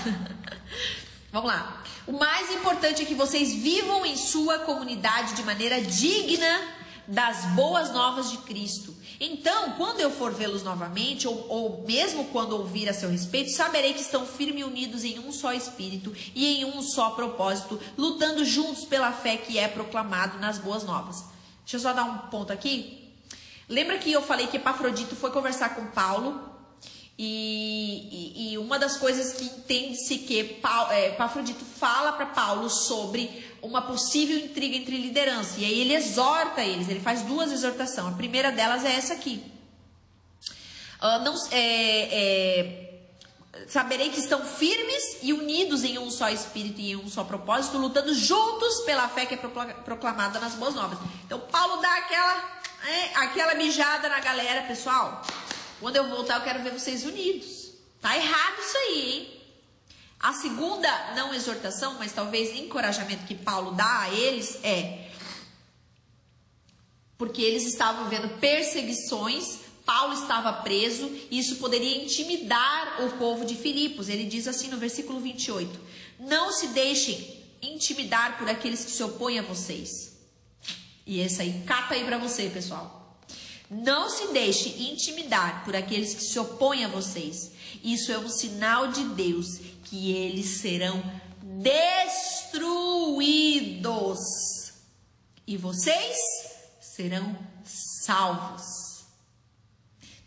Vamos 1.31 1.51
lá. 1.51 1.83
O 2.07 2.13
mais 2.13 2.51
importante 2.53 3.03
é 3.03 3.05
que 3.05 3.15
vocês 3.15 3.53
vivam 3.53 4.07
em 4.07 4.17
sua 4.17 4.61
comunidade 4.61 5.35
de 5.35 5.43
maneira 5.43 5.81
digna 5.83 6.75
das 7.07 7.45
boas 7.55 7.91
novas 7.93 8.31
de 8.31 8.39
Cristo. 8.39 8.97
Então, 9.21 9.73
quando 9.73 10.01
eu 10.01 10.11
for 10.11 10.33
vê-los 10.33 10.63
novamente, 10.63 11.27
ou, 11.27 11.47
ou, 11.49 11.85
mesmo 11.87 12.27
quando 12.27 12.53
ouvir 12.53 12.89
a 12.89 12.95
seu 12.95 13.11
respeito, 13.11 13.51
saberei 13.51 13.93
que 13.93 14.01
estão 14.01 14.25
firmes 14.25 14.61
e 14.61 14.65
unidos 14.65 15.05
em 15.05 15.19
um 15.19 15.33
só 15.33 15.53
espírito 15.53 16.15
e 16.35 16.61
em 16.61 16.65
um 16.65 16.81
só 16.83 17.11
propósito, 17.11 17.81
lutando 17.97 18.45
juntos 18.45 18.85
pela 18.85 19.11
fé 19.11 19.37
que 19.37 19.59
é 19.59 19.67
proclamado 19.67 20.39
nas 20.39 20.59
boas 20.59 20.85
novas. 20.85 21.25
Deixa 21.63 21.77
eu 21.77 21.81
só 21.81 21.93
dar 21.93 22.05
um 22.05 22.19
ponto 22.31 22.53
aqui. 22.53 23.13
Lembra 23.69 23.99
que 23.99 24.11
eu 24.13 24.23
falei 24.23 24.47
que 24.47 24.57
Epafrodito 24.57 25.17
foi 25.17 25.31
conversar 25.31 25.75
com 25.75 25.87
Paulo 25.89 26.41
e, 27.19 28.45
e, 28.47 28.53
e 28.53 28.59
uma 28.59 28.79
das 28.79 28.97
coisas 28.97 29.33
que 29.33 29.45
entende-se 29.45 30.19
que 30.19 30.45
Paulo, 30.45 30.93
é, 30.93 31.09
Epafrodito 31.09 31.65
fala 31.65 32.13
para 32.13 32.27
Paulo 32.27 32.71
sobre 32.71 33.48
uma 33.63 33.83
possível 33.83 34.39
intriga 34.39 34.77
entre 34.77 34.97
liderança. 34.97 35.59
E 35.59 35.65
aí 35.65 35.81
ele 35.81 35.95
exorta 35.95 36.63
eles, 36.63 36.89
ele 36.89 37.01
faz 37.01 37.23
duas 37.23 37.53
exortações. 37.53 38.13
A 38.13 38.17
primeira 38.17 38.53
delas 38.53 38.85
é 38.85 38.93
essa 38.93 39.15
aqui. 39.15 39.43
Uh, 41.01 41.23
não, 41.23 41.35
é, 41.53 42.09
é, 42.11 42.89
saberei 43.69 44.11
que 44.11 44.19
estão 44.19 44.45
firmes 44.45 45.19
e 45.23 45.33
unidos 45.33 45.85
em 45.85 45.99
um 45.99 46.11
só 46.11 46.29
espírito 46.29 46.81
e 46.81 46.93
em 46.93 46.97
um 46.97 47.09
só 47.09 47.23
propósito, 47.23 47.79
lutando 47.79 48.13
juntos 48.15 48.81
pela 48.81 49.09
fé 49.09 49.27
que 49.27 49.35
é 49.35 49.37
proclamada 49.37 50.41
nas 50.41 50.55
boas 50.55 50.75
novas. 50.75 50.99
Então 51.25 51.39
Paulo 51.39 51.81
dá 51.81 51.99
aquela, 51.99 52.61
é, 52.85 53.15
aquela 53.17 53.55
mijada 53.55 54.09
na 54.09 54.21
galera, 54.21 54.63
pessoal. 54.63 55.23
Quando 55.81 55.97
eu 55.97 56.09
voltar, 56.09 56.37
eu 56.37 56.43
quero 56.43 56.63
ver 56.63 56.73
vocês 56.73 57.05
unidos. 57.05 57.73
Tá 58.01 58.17
errado 58.17 58.59
isso 58.61 58.77
aí, 58.77 59.13
hein? 59.13 59.38
A 60.21 60.33
segunda, 60.33 61.15
não 61.15 61.33
exortação, 61.33 61.95
mas 61.99 62.13
talvez 62.13 62.57
encorajamento 62.59 63.25
que 63.25 63.37
Paulo 63.37 63.73
dá 63.73 64.01
a 64.01 64.15
eles 64.15 64.59
é 64.65 65.09
porque 67.17 67.43
eles 67.43 67.67
estavam 67.67 68.09
vendo 68.09 68.29
perseguições, 68.39 69.59
Paulo 69.85 70.13
estava 70.13 70.53
preso, 70.53 71.11
e 71.31 71.39
isso 71.39 71.57
poderia 71.57 72.05
intimidar 72.05 73.03
o 73.05 73.19
povo 73.19 73.45
de 73.45 73.57
Filipos. 73.57 74.09
Ele 74.09 74.25
diz 74.25 74.47
assim 74.47 74.69
no 74.69 74.77
versículo 74.77 75.19
28: 75.21 75.81
Não 76.21 76.53
se 76.53 76.69
deixem 76.69 77.39
intimidar 77.61 78.39
por 78.39 78.49
aqueles 78.49 78.85
que 78.85 78.91
se 78.91 79.03
opõem 79.03 79.39
a 79.39 79.43
vocês. 79.43 80.17
E 81.07 81.21
esse 81.21 81.43
aí, 81.43 81.63
cata 81.67 81.95
aí 81.95 82.05
para 82.05 82.19
você, 82.19 82.49
pessoal. 82.49 83.19
Não 83.71 84.09
se 84.09 84.29
deixe 84.29 84.69
intimidar 84.91 85.65
por 85.65 85.75
aqueles 85.75 86.15
que 86.15 86.23
se 86.23 86.39
opõem 86.39 86.85
a 86.85 86.89
vocês. 86.89 87.51
Isso 87.83 88.13
é 88.13 88.19
um 88.19 88.29
sinal 88.29 88.89
de 88.89 89.05
Deus 89.05 89.59
que 89.89 90.13
eles 90.13 90.61
serão 90.61 91.03
destruídos. 91.43 93.09
E 95.47 95.57
vocês 95.57 96.19
serão 96.81 97.37
salvos. 97.65 99.07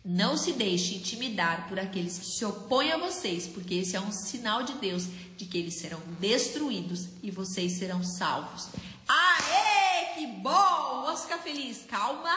Não 0.03 0.35
se 0.35 0.53
deixe 0.53 0.95
intimidar 0.95 1.69
por 1.69 1.79
aqueles 1.79 2.17
que 2.17 2.25
se 2.25 2.43
opõem 2.43 2.91
a 2.91 2.97
vocês, 2.97 3.45
porque 3.47 3.75
esse 3.75 3.95
é 3.95 4.01
um 4.01 4.11
sinal 4.11 4.63
de 4.63 4.73
Deus 4.73 5.05
de 5.37 5.45
que 5.45 5.59
eles 5.59 5.75
serão 5.75 5.99
destruídos 6.19 7.07
e 7.21 7.29
vocês 7.29 7.73
serão 7.73 8.03
salvos. 8.03 8.69
Aê, 9.07 10.15
que 10.15 10.25
bom! 10.25 11.03
Vamos 11.03 11.21
ficar 11.21 11.37
feliz. 11.37 11.85
Calma, 11.87 12.35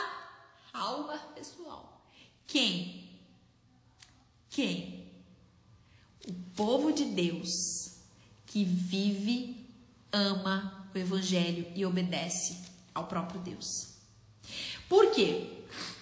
calma, 0.72 1.16
pessoal. 1.34 2.02
Quem? 2.46 3.08
Quem? 4.50 5.03
O 6.26 6.32
povo 6.56 6.92
de 6.92 7.04
Deus 7.04 7.92
que 8.46 8.64
vive, 8.64 9.68
ama 10.12 10.88
o 10.94 10.98
evangelho 10.98 11.66
e 11.74 11.84
obedece 11.84 12.56
ao 12.94 13.06
próprio 13.06 13.40
Deus. 13.40 13.88
Por 14.88 15.10
quê? 15.10 15.54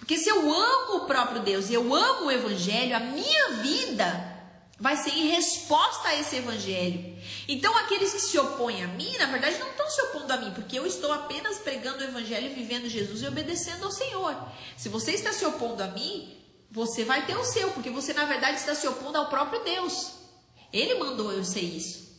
Porque 0.03 0.17
se 0.17 0.29
eu 0.29 0.53
amo 0.53 0.97
o 0.97 1.05
próprio 1.07 1.41
Deus 1.41 1.69
e 1.69 1.73
eu 1.73 1.95
amo 1.95 2.25
o 2.25 2.31
Evangelho, 2.31 2.95
a 2.95 2.99
minha 2.99 3.51
vida 3.61 4.33
vai 4.77 4.97
ser 4.97 5.11
em 5.11 5.29
resposta 5.29 6.09
a 6.09 6.19
esse 6.19 6.35
Evangelho. 6.35 7.17
Então, 7.47 7.75
aqueles 7.77 8.11
que 8.11 8.19
se 8.19 8.37
opõem 8.37 8.83
a 8.83 8.87
mim, 8.89 9.15
na 9.17 9.27
verdade, 9.27 9.57
não 9.59 9.69
estão 9.69 9.89
se 9.89 10.01
opondo 10.01 10.33
a 10.33 10.37
mim, 10.37 10.51
porque 10.51 10.77
eu 10.77 10.85
estou 10.85 11.11
apenas 11.11 11.57
pregando 11.59 11.99
o 11.99 12.03
Evangelho, 12.03 12.53
vivendo 12.53 12.89
Jesus 12.89 13.21
e 13.21 13.27
obedecendo 13.27 13.85
ao 13.85 13.91
Senhor. 13.91 14.35
Se 14.75 14.89
você 14.89 15.13
está 15.13 15.31
se 15.31 15.45
opondo 15.45 15.81
a 15.81 15.87
mim, 15.87 16.37
você 16.73 17.05
vai 17.05 17.23
ter 17.23 17.37
o 17.37 17.45
seu, 17.45 17.69
porque 17.69 17.91
você, 17.91 18.13
na 18.13 18.25
verdade, 18.25 18.57
está 18.57 18.73
se 18.73 18.87
opondo 18.87 19.19
ao 19.19 19.29
próprio 19.29 19.63
Deus. 19.63 20.13
Ele 20.73 20.95
mandou 20.95 21.31
eu 21.31 21.45
ser 21.45 21.61
isso. 21.61 22.17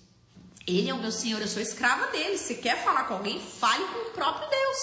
Ele 0.64 0.88
é 0.88 0.94
o 0.94 1.00
meu 1.00 1.10
Senhor, 1.10 1.40
eu 1.40 1.48
sou 1.48 1.60
escrava 1.60 2.06
dele. 2.12 2.38
Se 2.38 2.54
quer 2.54 2.84
falar 2.84 3.02
com 3.08 3.14
alguém, 3.14 3.40
fale 3.40 3.84
com 3.86 4.10
o 4.10 4.12
próprio 4.12 4.48
Deus. 4.48 4.78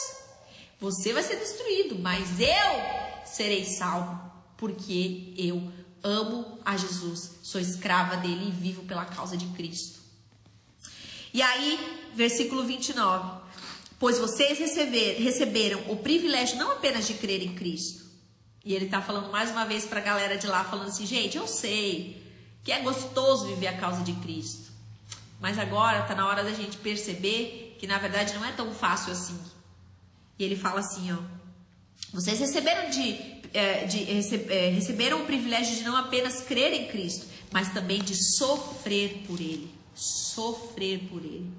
Você 0.78 1.14
vai 1.14 1.24
ser 1.24 1.38
destruído, 1.38 1.98
mas 1.98 2.38
eu 2.38 3.26
serei 3.26 3.64
salvo, 3.64 4.20
porque 4.58 5.34
eu 5.38 5.72
amo 6.04 6.60
a 6.66 6.76
Jesus, 6.76 7.38
sou 7.42 7.62
escrava 7.62 8.18
dele 8.18 8.50
e 8.50 8.52
vivo 8.52 8.84
pela 8.84 9.06
causa 9.06 9.38
de 9.38 9.46
Cristo. 9.56 10.02
E 11.34 11.42
aí, 11.42 12.12
versículo 12.14 12.66
29. 12.66 13.40
Pois 13.98 14.20
vocês 14.20 14.60
receber, 14.60 15.22
receberam 15.22 15.82
o 15.90 15.96
privilégio 15.96 16.58
não 16.58 16.74
apenas 16.74 17.08
de 17.08 17.14
crer 17.14 17.42
em 17.42 17.56
Cristo. 17.56 18.01
E 18.64 18.74
ele 18.74 18.86
está 18.86 19.02
falando 19.02 19.32
mais 19.32 19.52
uma 19.52 19.66
vez 19.66 19.86
para 19.86 20.00
a 20.00 20.04
galera 20.04 20.38
de 20.38 20.48
lá, 20.48 20.64
falando 20.64 20.90
assim: 20.90 21.06
gente, 21.06 21.38
eu 21.38 21.48
sei 21.48 22.22
que 22.64 22.72
é 22.72 22.80
gostoso 22.80 23.48
viver 23.48 23.68
a 23.68 23.78
causa 23.78 24.04
de 24.04 24.14
Cristo. 24.14 24.72
Mas 25.40 25.58
agora 25.58 26.02
está 26.02 26.14
na 26.14 26.28
hora 26.28 26.44
da 26.44 26.54
gente 26.54 26.78
perceber 26.78 27.76
que 27.80 27.88
na 27.88 27.98
verdade 27.98 28.36
não 28.36 28.46
é 28.46 28.52
tão 28.52 28.72
fácil 28.72 29.12
assim. 29.12 29.40
E 30.38 30.44
ele 30.44 30.56
fala 30.56 30.80
assim, 30.80 31.12
ó. 31.12 31.18
Vocês 32.14 32.40
receberam 32.40 32.90
de, 32.90 33.18
é, 33.54 33.86
de 33.86 34.04
é, 34.52 34.70
receberam 34.70 35.22
o 35.22 35.26
privilégio 35.26 35.76
de 35.76 35.84
não 35.84 35.96
apenas 35.96 36.42
crer 36.42 36.74
em 36.74 36.88
Cristo, 36.88 37.26
mas 37.52 37.74
também 37.74 38.02
de 38.04 38.16
sofrer 38.16 39.24
por 39.26 39.40
Ele. 39.40 39.74
Sofrer 39.96 41.00
por 41.10 41.24
Ele. 41.24 41.50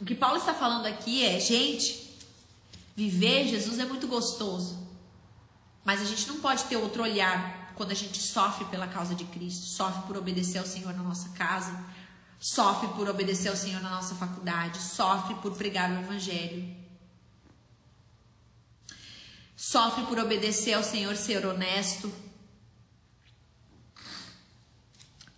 O 0.00 0.04
que 0.04 0.14
Paulo 0.14 0.36
está 0.36 0.54
falando 0.54 0.86
aqui 0.86 1.24
é, 1.24 1.40
gente, 1.40 2.16
viver 2.94 3.48
Jesus 3.48 3.78
é 3.80 3.84
muito 3.84 4.06
gostoso, 4.06 4.78
mas 5.84 6.00
a 6.00 6.04
gente 6.04 6.28
não 6.28 6.40
pode 6.40 6.64
ter 6.64 6.76
outro 6.76 7.02
olhar 7.02 7.72
quando 7.74 7.92
a 7.92 7.94
gente 7.94 8.20
sofre 8.20 8.64
pela 8.66 8.86
causa 8.86 9.14
de 9.14 9.24
Cristo, 9.24 9.66
sofre 9.66 10.02
por 10.02 10.16
obedecer 10.16 10.58
ao 10.58 10.66
Senhor 10.66 10.92
na 10.94 11.02
nossa 11.02 11.28
casa, 11.30 11.72
sofre 12.38 12.88
por 12.88 13.08
obedecer 13.08 13.48
ao 13.48 13.56
Senhor 13.56 13.80
na 13.80 13.90
nossa 13.90 14.14
faculdade, 14.14 14.78
sofre 14.78 15.34
por 15.36 15.56
pregar 15.56 15.90
o 15.90 16.00
Evangelho 16.00 16.78
sofre 19.58 20.04
por 20.06 20.20
obedecer 20.20 20.74
ao 20.74 20.84
Senhor, 20.84 21.16
ser 21.16 21.44
honesto. 21.44 22.10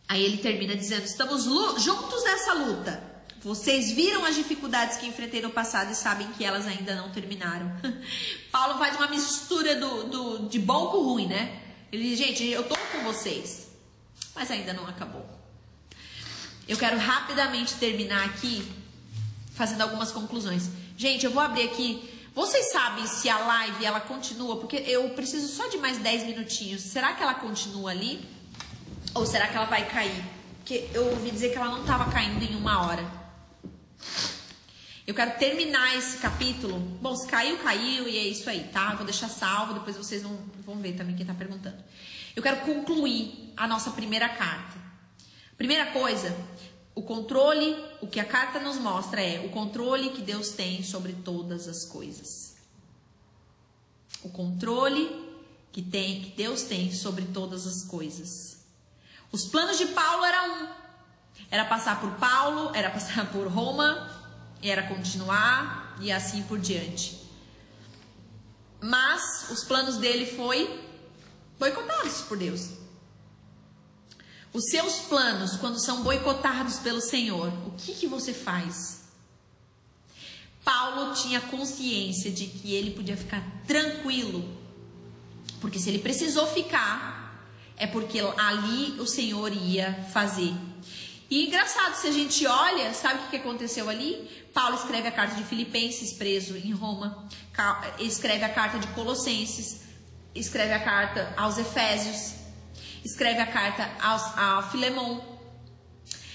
Aí 0.06 0.22
ele 0.22 0.36
termina 0.36 0.76
dizendo: 0.76 1.04
Estamos 1.04 1.44
juntos 1.82 2.22
nessa 2.22 2.52
luta. 2.52 3.09
Vocês 3.42 3.92
viram 3.92 4.24
as 4.24 4.34
dificuldades 4.34 4.98
que 4.98 5.06
enfrentei 5.06 5.40
no 5.40 5.50
passado 5.50 5.90
e 5.90 5.94
sabem 5.94 6.28
que 6.32 6.44
elas 6.44 6.66
ainda 6.66 6.94
não 6.94 7.10
terminaram. 7.10 7.72
Paulo 8.52 8.78
faz 8.78 8.96
uma 8.96 9.08
mistura 9.08 9.76
do, 9.76 10.04
do, 10.04 10.48
de 10.48 10.58
bom 10.58 10.88
com 10.88 10.98
ruim, 11.02 11.26
né? 11.26 11.60
Ele 11.90 12.10
diz: 12.10 12.18
Gente, 12.18 12.44
eu 12.46 12.62
tô 12.64 12.76
com 12.92 13.02
vocês, 13.02 13.68
mas 14.34 14.50
ainda 14.50 14.72
não 14.72 14.86
acabou. 14.86 15.24
Eu 16.68 16.76
quero 16.76 16.98
rapidamente 16.98 17.74
terminar 17.74 18.26
aqui 18.26 18.70
fazendo 19.54 19.80
algumas 19.80 20.12
conclusões. 20.12 20.68
Gente, 20.96 21.24
eu 21.24 21.32
vou 21.32 21.42
abrir 21.42 21.64
aqui 21.64 22.08
vocês 22.34 22.70
sabem 22.70 23.06
se 23.06 23.28
a 23.28 23.38
live 23.38 23.84
ela 23.84 24.00
continua? 24.00 24.56
Porque 24.56 24.76
eu 24.76 25.10
preciso 25.10 25.48
só 25.48 25.66
de 25.68 25.78
mais 25.78 25.98
10 25.98 26.26
minutinhos. 26.26 26.80
Será 26.82 27.12
que 27.12 27.22
ela 27.22 27.34
continua 27.34 27.90
ali? 27.90 28.24
Ou 29.14 29.26
será 29.26 29.48
que 29.48 29.56
ela 29.56 29.66
vai 29.66 29.84
cair? 29.88 30.24
Porque 30.58 30.88
eu 30.94 31.10
ouvi 31.10 31.30
dizer 31.30 31.50
que 31.50 31.58
ela 31.58 31.66
não 31.66 31.80
estava 31.80 32.10
caindo 32.10 32.42
em 32.44 32.54
uma 32.54 32.86
hora. 32.86 33.19
Eu 35.06 35.14
quero 35.14 35.38
terminar 35.38 35.96
esse 35.96 36.18
capítulo. 36.18 36.78
Bom, 36.78 37.16
se 37.16 37.26
caiu, 37.26 37.58
caiu 37.58 38.08
e 38.08 38.16
é 38.16 38.26
isso 38.28 38.48
aí, 38.48 38.68
tá? 38.72 38.94
vou 38.94 39.04
deixar 39.04 39.28
salvo, 39.28 39.74
depois 39.74 39.96
vocês 39.96 40.22
vão, 40.22 40.38
vão 40.64 40.76
ver 40.76 40.92
também 40.92 41.16
quem 41.16 41.24
está 41.24 41.34
perguntando. 41.34 41.82
Eu 42.36 42.42
quero 42.42 42.60
concluir 42.60 43.52
a 43.56 43.66
nossa 43.66 43.90
primeira 43.90 44.28
carta. 44.28 44.78
Primeira 45.56 45.86
coisa, 45.86 46.36
o 46.94 47.02
controle, 47.02 47.76
o 48.00 48.06
que 48.06 48.20
a 48.20 48.24
carta 48.24 48.60
nos 48.60 48.76
mostra 48.76 49.20
é 49.20 49.44
o 49.44 49.50
controle 49.50 50.10
que 50.10 50.22
Deus 50.22 50.50
tem 50.50 50.82
sobre 50.82 51.12
todas 51.12 51.66
as 51.66 51.84
coisas. 51.84 52.56
O 54.22 54.28
controle 54.28 55.08
que 55.72 55.82
tem 55.82 56.20
que 56.22 56.30
Deus 56.30 56.62
tem 56.62 56.92
sobre 56.92 57.24
todas 57.26 57.66
as 57.66 57.84
coisas. 57.84 58.58
Os 59.32 59.44
planos 59.44 59.78
de 59.78 59.86
Paulo 59.86 60.24
era 60.24 60.44
um. 60.44 60.89
Era 61.50 61.64
passar 61.64 62.00
por 62.00 62.12
Paulo, 62.12 62.70
era 62.74 62.90
passar 62.90 63.30
por 63.30 63.48
Roma, 63.48 64.08
era 64.62 64.82
continuar 64.84 65.96
e 66.00 66.12
assim 66.12 66.42
por 66.42 66.58
diante. 66.58 67.18
Mas 68.80 69.50
os 69.50 69.64
planos 69.64 69.96
dele 69.96 70.26
foi 70.26 70.88
boicotados 71.58 72.22
por 72.22 72.38
Deus. 72.38 72.70
Os 74.52 74.64
seus 74.70 75.00
planos, 75.00 75.56
quando 75.56 75.78
são 75.78 76.02
boicotados 76.02 76.78
pelo 76.78 77.00
Senhor, 77.00 77.52
o 77.66 77.72
que, 77.76 77.94
que 77.94 78.06
você 78.06 78.34
faz? 78.34 79.00
Paulo 80.64 81.14
tinha 81.14 81.40
consciência 81.40 82.30
de 82.30 82.46
que 82.46 82.74
ele 82.74 82.90
podia 82.90 83.16
ficar 83.16 83.42
tranquilo, 83.66 84.56
porque 85.60 85.78
se 85.78 85.88
ele 85.88 86.00
precisou 86.00 86.46
ficar, 86.46 87.46
é 87.76 87.86
porque 87.86 88.20
ali 88.36 89.00
o 89.00 89.06
Senhor 89.06 89.52
ia 89.52 90.06
fazer. 90.12 90.52
E 91.30 91.46
engraçado, 91.46 91.94
se 91.94 92.08
a 92.08 92.10
gente 92.10 92.44
olha, 92.44 92.92
sabe 92.92 93.24
o 93.24 93.30
que 93.30 93.36
aconteceu 93.36 93.88
ali? 93.88 94.28
Paulo 94.52 94.74
escreve 94.74 95.06
a 95.06 95.12
carta 95.12 95.36
de 95.36 95.44
Filipenses, 95.44 96.12
preso 96.12 96.56
em 96.56 96.72
Roma, 96.72 97.28
escreve 98.00 98.44
a 98.44 98.48
carta 98.48 98.80
de 98.80 98.88
Colossenses, 98.88 99.82
escreve 100.34 100.72
a 100.72 100.80
carta 100.80 101.32
aos 101.36 101.56
Efésios, 101.56 102.34
escreve 103.04 103.38
a 103.38 103.46
carta 103.46 103.88
aos, 104.02 104.22
a 104.36 104.68
Filemon. 104.72 105.20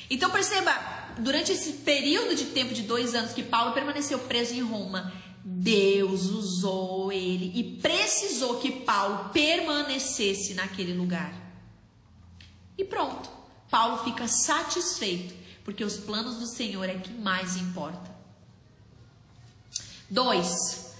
Então 0.10 0.32
perceba, 0.32 0.72
durante 1.20 1.52
esse 1.52 1.74
período 1.74 2.34
de 2.34 2.46
tempo 2.46 2.74
de 2.74 2.84
dois 2.84 3.14
anos 3.14 3.34
que 3.34 3.44
Paulo 3.44 3.74
permaneceu 3.74 4.20
preso 4.20 4.54
em 4.54 4.62
Roma, 4.62 5.12
Deus 5.44 6.28
usou 6.28 7.12
ele 7.12 7.52
e 7.54 7.82
precisou 7.82 8.62
que 8.62 8.72
Paulo 8.72 9.30
permanecesse 9.34 10.54
naquele 10.54 10.94
lugar. 10.94 11.34
E 12.78 12.86
pronto, 12.86 13.30
Paulo 13.70 14.04
fica 14.04 14.28
satisfeito, 14.28 15.34
porque 15.64 15.84
os 15.84 15.98
planos 15.98 16.38
do 16.38 16.48
Senhor 16.48 16.88
é 16.88 16.96
que 16.96 17.14
mais 17.14 17.58
importa. 17.58 18.14
Dois, 20.10 20.94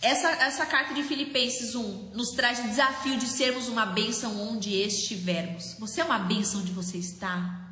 essa, 0.00 0.28
essa 0.30 0.64
carta 0.64 0.94
de 0.94 1.02
Filipenses 1.02 1.74
1 1.74 2.12
nos 2.14 2.30
traz 2.30 2.60
o 2.60 2.68
desafio 2.68 3.18
de 3.18 3.26
sermos 3.26 3.68
uma 3.68 3.84
bênção 3.84 4.40
onde 4.40 4.72
estivermos. 4.74 5.74
Você 5.78 6.00
é 6.00 6.04
uma 6.04 6.18
bênção 6.18 6.60
onde 6.60 6.72
você 6.72 6.98
está? 6.98 7.68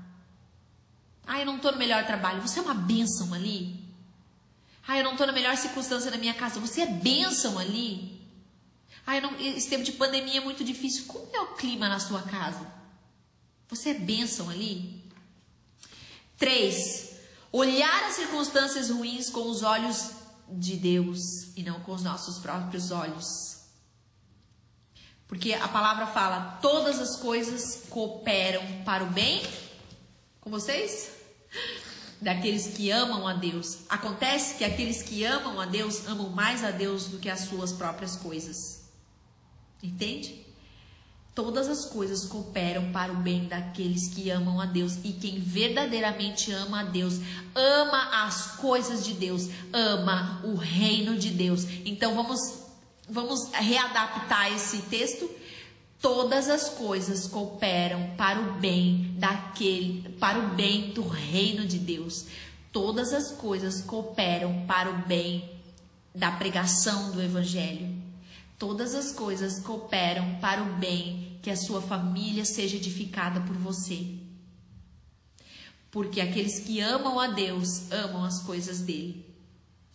Ah, 1.27 1.41
eu 1.41 1.47
não 1.47 1.57
estou 1.57 1.73
no 1.73 1.79
melhor 1.79 2.05
trabalho. 2.05 2.43
Você 2.43 2.59
é 2.59 2.63
uma 2.63 2.75
bênção 2.75 3.33
ali? 3.33 3.85
Ah, 4.87 4.99
eu 4.99 5.05
não 5.05 5.13
estou 5.13 5.27
na 5.27 5.33
melhor 5.33 5.57
circunstância 5.57 6.11
da 6.11 6.19
minha 6.19 6.35
casa. 6.35 6.61
Você 6.61 6.83
é 6.83 6.87
bênção 6.87 7.59
ali? 7.59 8.21
Ah, 9.07 9.21
não, 9.21 9.39
esse 9.41 9.69
tempo 9.69 9.85
de 9.85 9.93
pandemia 9.93 10.39
é 10.41 10.45
muito 10.45 10.65
difícil. 10.65 11.07
Como 11.07 11.29
é 11.33 11.41
o 11.41 11.55
clima 11.55 11.89
na 11.89 12.01
sua 12.01 12.23
casa? 12.23 12.76
Você 13.69 13.91
é 13.91 13.95
bênção 13.95 14.49
ali? 14.49 15.03
Três. 16.37 17.17
Olhar 17.51 18.05
as 18.05 18.15
circunstâncias 18.15 18.91
ruins 18.91 19.31
com 19.31 19.49
os 19.51 19.63
olhos 19.63 20.11
de 20.49 20.77
Deus 20.77 21.57
e 21.57 21.63
não 21.63 21.81
com 21.81 21.93
os 21.93 22.03
nossos 22.03 22.39
próprios 22.39 22.91
olhos. 22.91 23.57
Porque 25.27 25.53
a 25.55 25.69
palavra 25.69 26.07
fala: 26.07 26.59
todas 26.63 27.01
as 27.01 27.17
coisas 27.17 27.85
cooperam 27.91 28.63
para 28.85 29.05
o 29.05 29.11
bem 29.11 29.43
com 30.41 30.51
vocês? 30.51 31.11
Daqueles 32.21 32.69
que 32.69 32.91
amam 32.91 33.27
a 33.27 33.35
Deus. 33.35 33.81
Acontece 33.89 34.57
que 34.57 34.65
aqueles 34.65 35.03
que 35.03 35.25
amam 35.25 35.61
a 35.61 35.67
Deus 35.67 36.07
amam 36.07 36.31
mais 36.31 36.65
a 36.65 36.71
Deus 36.71 37.07
do 37.07 37.19
que 37.19 37.29
as 37.29 37.41
suas 37.41 37.73
próprias 37.73 38.17
coisas. 38.17 38.85
Entende? 39.83 40.46
Todas 41.37 41.69
as 41.69 41.85
coisas 41.85 42.25
cooperam 42.25 42.91
para 42.93 43.13
o 43.13 43.17
bem 43.17 43.45
daqueles 43.45 44.09
que 44.09 44.31
amam 44.31 44.59
a 44.59 44.65
Deus. 44.65 44.97
E 45.05 45.13
quem 45.13 45.39
verdadeiramente 45.39 46.51
ama 46.51 46.81
a 46.81 46.85
Deus, 46.85 47.21
ama 47.55 48.25
as 48.25 48.57
coisas 48.57 49.05
de 49.05 49.13
Deus, 49.13 49.51
ama 49.71 50.41
o 50.45 50.55
reino 50.55 51.15
de 51.19 51.29
Deus. 51.29 51.67
Então 51.85 52.15
vamos, 52.15 52.41
vamos 53.07 53.51
readaptar 53.53 54.51
esse 54.51 54.79
texto. 54.85 55.29
Todas 56.01 56.49
as 56.49 56.71
coisas 56.71 57.27
cooperam 57.27 58.15
para 58.17 58.41
o 58.41 58.53
bem 58.55 59.15
daquele, 59.19 60.09
para 60.19 60.39
o 60.39 60.55
bem 60.55 60.91
do 60.93 61.07
reino 61.07 61.67
de 61.67 61.79
Deus. 61.79 62.29
Todas 62.73 63.13
as 63.13 63.33
coisas 63.33 63.83
cooperam 63.83 64.65
para 64.67 64.89
o 64.89 65.03
bem 65.07 65.51
da 66.15 66.31
pregação 66.31 67.11
do 67.11 67.21
evangelho. 67.21 67.95
Todas 68.59 68.95
as 68.95 69.13
coisas 69.13 69.61
cooperam 69.61 70.37
para 70.41 70.63
o 70.63 70.77
bem 70.77 71.26
que 71.47 71.51
a 71.53 71.57
sua 71.57 71.81
família 71.81 72.45
seja 72.45 72.75
edificada 72.75 73.41
por 73.43 73.55
você. 73.57 74.19
Porque 75.93 76.21
aqueles 76.21 76.59
que 76.59 76.81
amam 76.81 77.21
a 77.21 77.29
Deus 77.29 77.93
amam 77.93 78.25
as 78.25 78.43
coisas 78.43 78.81
dele. 78.81 79.25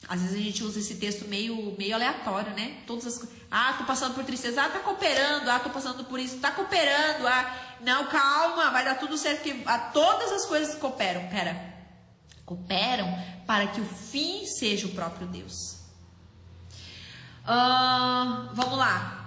Às 0.08 0.22
vezes 0.22 0.38
a 0.38 0.42
gente 0.42 0.64
usa 0.64 0.80
esse 0.80 0.96
texto 0.96 1.28
meio, 1.28 1.76
meio 1.78 1.94
aleatório, 1.94 2.54
né? 2.54 2.78
Todas 2.88 3.06
as 3.06 3.28
Ah, 3.52 3.76
tô 3.78 3.84
passando 3.84 4.16
por 4.16 4.24
tristeza. 4.24 4.64
Ah, 4.64 4.70
tá 4.70 4.80
cooperando. 4.80 5.50
Ah, 5.50 5.60
tô 5.60 5.70
passando 5.70 6.06
por 6.06 6.22
isso. 6.22 6.38
Tá 6.38 6.52
cooperando. 6.52 7.28
Ah, 7.28 7.76
não, 7.82 8.08
calma, 8.08 8.72
vai 8.72 8.86
dar 8.86 8.96
tudo 8.96 9.18
certo. 9.18 9.44
Que 9.44 9.62
ah, 9.66 9.78
todas 9.78 10.32
as 10.32 10.46
coisas 10.46 10.76
cooperam. 10.76 11.28
Pera. 11.28 11.76
Cooperam 12.46 13.14
para 13.46 13.68
que 13.68 13.82
o 13.82 13.86
fim 13.86 14.46
seja 14.46 14.88
o 14.88 14.92
próprio 14.92 15.28
Deus. 15.28 15.82
Vamos 18.56 18.78
lá. 18.78 19.18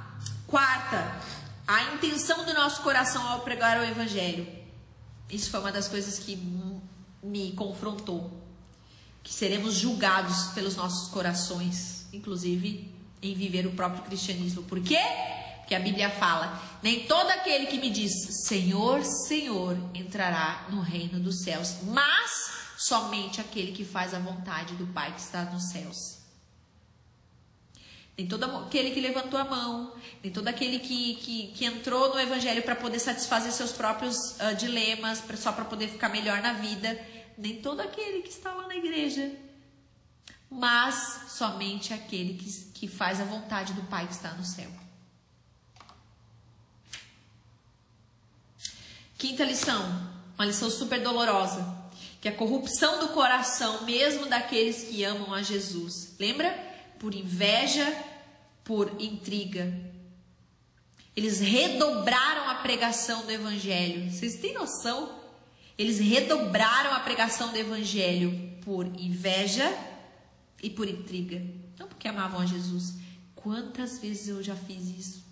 Quarta, 0.47 1.21
a 1.67 1.95
intenção 1.95 2.45
do 2.45 2.53
nosso 2.53 2.83
coração 2.83 3.27
ao 3.27 3.41
pregar 3.41 3.81
o 3.81 3.85
evangelho. 3.85 4.47
Isso 5.31 5.51
foi 5.51 5.61
uma 5.61 5.73
das 5.73 5.89
coisas 5.89 6.19
que 6.19 6.37
me 7.23 7.53
confrontou. 7.53 8.31
Que 9.23 9.33
seremos 9.33 9.75
julgados 9.75 10.49
pelos 10.49 10.77
nossos 10.77 11.09
corações, 11.09 12.07
inclusive 12.13 12.93
em 13.23 13.35
viver 13.35 13.67
o 13.67 13.73
próprio 13.73 14.03
cristianismo. 14.03 14.63
Por 14.65 14.81
quê? 14.83 15.01
Porque 15.61 15.75
a 15.75 15.81
Bíblia 15.81 16.11
fala: 16.11 16.63
nem 16.83 17.07
todo 17.07 17.31
aquele 17.31 17.67
que 17.67 17.79
me 17.79 17.89
diz 17.89 18.13
Senhor, 18.47 19.03
Senhor 19.03 19.79
entrará 19.95 20.67
no 20.69 20.83
reino 20.83 21.19
dos 21.19 21.43
céus, 21.43 21.77
mas 21.85 22.51
somente 22.77 23.41
aquele 23.41 23.73
que 23.73 23.85
faz 23.85 24.13
a 24.13 24.19
vontade 24.19 24.75
do 24.75 24.87
Pai 24.89 25.15
que 25.15 25.21
está 25.23 25.45
nos 25.45 25.71
céus. 25.71 26.14
Nem 28.17 28.29
todo 28.29 28.45
aquele 28.45 28.93
que 28.93 29.01
levantou 29.01 29.39
a 29.39 29.45
mão, 29.45 29.93
nem 30.23 30.33
todo 30.33 30.47
aquele 30.47 30.79
que, 30.79 31.17
que, 31.17 31.47
que 31.49 31.65
entrou 31.65 32.11
no 32.11 32.21
evangelho 32.21 32.63
para 32.63 32.77
poder 32.77 33.01
satisfazer 33.01 33.51
seus 33.51 33.73
próprios 33.73 34.17
uh, 34.39 34.55
dilemas, 34.57 35.23
só 35.37 35.51
para 35.51 35.65
poder 35.65 35.89
ficar 35.89 36.09
melhor 36.11 36.41
na 36.41 36.53
vida, 36.53 36.97
nem 37.37 37.61
todo 37.61 37.81
aquele 37.81 38.23
que 38.23 38.29
está 38.31 38.55
lá 38.55 38.69
na 38.69 38.77
igreja, 38.77 39.33
mas 40.49 41.23
somente 41.29 41.93
aquele 41.93 42.35
que, 42.35 42.49
que 42.73 42.89
faz 42.89 43.21
a 43.21 43.25
vontade 43.25 43.73
do 43.73 43.83
Pai 43.83 44.07
que 44.07 44.13
está 44.13 44.31
no 44.35 44.45
céu. 44.45 44.71
Quinta 49.19 49.45
lição, 49.45 49.83
uma 50.37 50.45
lição 50.45 50.71
super 50.71 51.03
dolorosa, 51.03 51.83
que 52.21 52.29
é 52.29 52.31
a 52.31 52.37
corrupção 52.37 53.01
do 53.01 53.09
coração, 53.09 53.83
mesmo 53.83 54.27
daqueles 54.27 54.85
que 54.85 55.03
amam 55.03 55.35
a 55.35 55.43
Jesus. 55.43 56.15
Lembra? 56.19 56.74
Por 57.05 57.15
inveja, 57.15 57.85
por 58.65 58.99
intriga. 58.99 59.79
Eles 61.15 61.39
redobraram 61.39 62.49
a 62.49 62.55
pregação 62.55 63.27
do 63.27 63.31
evangelho. 63.31 64.11
Vocês 64.11 64.37
têm 64.37 64.55
noção? 64.55 65.23
Eles 65.77 65.99
redobraram 65.99 66.95
a 66.95 67.01
pregação 67.01 67.53
do 67.53 67.59
evangelho 67.59 68.59
por 68.65 68.87
inveja 68.87 69.71
e 70.63 70.71
por 70.71 70.89
intriga. 70.89 71.45
Não 71.79 71.87
porque 71.87 72.09
amavam 72.09 72.41
a 72.41 72.47
Jesus. 72.47 72.95
Quantas 73.35 73.99
vezes 73.99 74.29
eu 74.29 74.43
já 74.43 74.57
fiz 74.57 74.89
isso? 74.89 75.23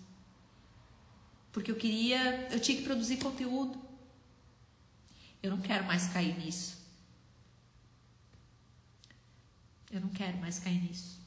Porque 1.51 1.71
eu 1.71 1.75
queria, 1.75 2.49
eu 2.51 2.59
tinha 2.59 2.77
que 2.77 2.83
produzir 2.83 3.17
conteúdo. 3.17 3.81
Eu 5.41 5.49
não 5.49 5.59
quero 5.59 5.85
mais 5.85 6.05
cair 6.09 6.37
nisso. 6.37 6.77
Eu 9.91 10.01
não 10.01 10.09
quero 10.09 10.37
mais 10.37 10.59
cair 10.59 10.79
nisso. 10.79 11.22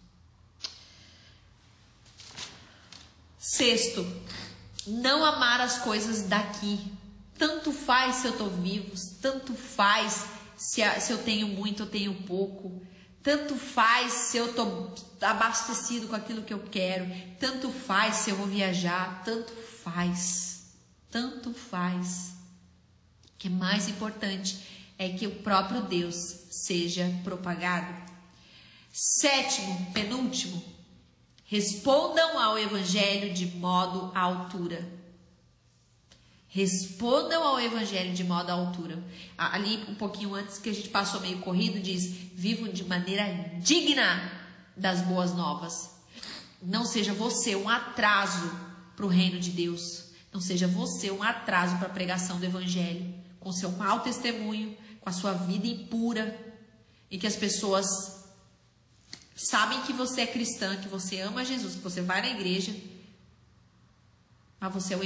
Sexto, 3.48 4.04
não 4.88 5.24
amar 5.24 5.60
as 5.60 5.78
coisas 5.78 6.22
daqui. 6.22 6.80
Tanto 7.38 7.70
faz 7.70 8.16
se 8.16 8.26
eu 8.26 8.32
estou 8.32 8.50
vivo, 8.50 8.90
tanto 9.22 9.54
faz 9.54 10.26
se, 10.56 10.82
se 11.00 11.12
eu 11.12 11.18
tenho 11.18 11.46
muito 11.46 11.84
ou 11.84 11.88
tenho 11.88 12.12
pouco. 12.22 12.84
Tanto 13.22 13.54
faz 13.54 14.12
se 14.12 14.36
eu 14.36 14.50
estou 14.50 14.92
abastecido 15.20 16.08
com 16.08 16.16
aquilo 16.16 16.42
que 16.42 16.52
eu 16.52 16.58
quero. 16.58 17.06
Tanto 17.38 17.70
faz 17.70 18.16
se 18.16 18.30
eu 18.30 18.36
vou 18.36 18.48
viajar. 18.48 19.22
Tanto 19.24 19.52
faz. 19.84 20.72
Tanto 21.08 21.54
faz. 21.54 22.32
O 23.26 23.38
que 23.38 23.46
é 23.46 23.50
mais 23.50 23.88
importante 23.88 24.58
é 24.98 25.08
que 25.10 25.24
o 25.24 25.36
próprio 25.36 25.82
Deus 25.82 26.16
seja 26.50 27.08
propagado. 27.22 27.94
Sétimo, 28.92 29.92
penúltimo, 29.92 30.75
Respondam 31.48 32.38
ao 32.40 32.58
Evangelho 32.58 33.32
de 33.32 33.46
modo 33.46 34.10
à 34.14 34.20
altura. 34.20 34.84
Respondam 36.48 37.46
ao 37.46 37.60
Evangelho 37.60 38.12
de 38.14 38.24
modo 38.24 38.50
à 38.50 38.54
altura. 38.54 38.98
Ali, 39.38 39.84
um 39.88 39.94
pouquinho 39.94 40.34
antes 40.34 40.58
que 40.58 40.70
a 40.70 40.74
gente 40.74 40.88
passou 40.88 41.20
meio 41.20 41.38
corrido, 41.38 41.80
diz: 41.80 42.04
vivam 42.34 42.68
de 42.68 42.84
maneira 42.84 43.24
digna 43.60 44.32
das 44.76 45.02
boas 45.02 45.34
novas. 45.34 45.94
Não 46.60 46.84
seja 46.84 47.14
você 47.14 47.54
um 47.54 47.68
atraso 47.68 48.50
para 48.96 49.06
o 49.06 49.08
reino 49.08 49.38
de 49.38 49.50
Deus. 49.50 50.06
Não 50.32 50.40
seja 50.40 50.66
você 50.66 51.12
um 51.12 51.22
atraso 51.22 51.76
para 51.76 51.86
a 51.86 51.92
pregação 51.92 52.40
do 52.40 52.44
Evangelho. 52.44 53.14
Com 53.38 53.52
seu 53.52 53.70
mau 53.70 54.00
testemunho, 54.00 54.76
com 55.00 55.08
a 55.08 55.12
sua 55.12 55.32
vida 55.32 55.68
impura, 55.68 56.36
e 57.08 57.18
que 57.18 57.26
as 57.26 57.36
pessoas 57.36 58.15
sabem 59.36 59.82
que 59.82 59.92
você 59.92 60.22
é 60.22 60.26
cristã, 60.26 60.76
que 60.76 60.88
você 60.88 61.20
ama 61.20 61.44
Jesus, 61.44 61.74
que 61.74 61.82
você 61.82 62.00
vai 62.00 62.22
na 62.22 62.30
igreja, 62.30 62.74
mas 64.58 64.72
você 64.72 64.94
é 64.94 64.98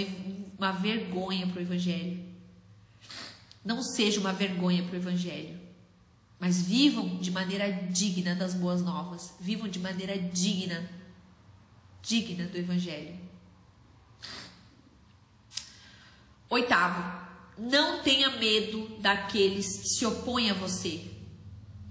uma 0.57 0.70
vergonha 0.70 1.47
para 1.49 1.59
o 1.59 1.62
Evangelho. 1.62 2.24
Não 3.64 3.83
seja 3.83 4.20
uma 4.20 4.33
vergonha 4.33 4.85
para 4.85 4.93
o 4.93 4.97
Evangelho, 4.97 5.61
mas 6.39 6.62
vivam 6.62 7.18
de 7.18 7.31
maneira 7.31 7.70
digna 7.70 8.35
das 8.35 8.55
boas 8.55 8.81
novas, 8.81 9.35
vivam 9.41 9.68
de 9.68 9.81
maneira 9.81 10.16
digna, 10.16 10.89
digna 12.01 12.47
do 12.47 12.57
Evangelho. 12.57 13.18
Oitavo, 16.49 17.28
não 17.59 18.03
tenha 18.03 18.31
medo 18.39 18.89
daqueles 19.01 19.76
que 19.78 19.89
se 19.89 20.07
opõem 20.07 20.51
a 20.51 20.55
você. 20.55 21.10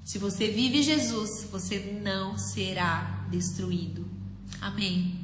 Se 0.04 0.18
você 0.18 0.50
vive 0.50 0.82
Jesus, 0.82 1.48
você 1.52 2.00
não 2.04 2.38
será 2.38 3.28
destruído. 3.30 4.08
Amém. 4.60 5.20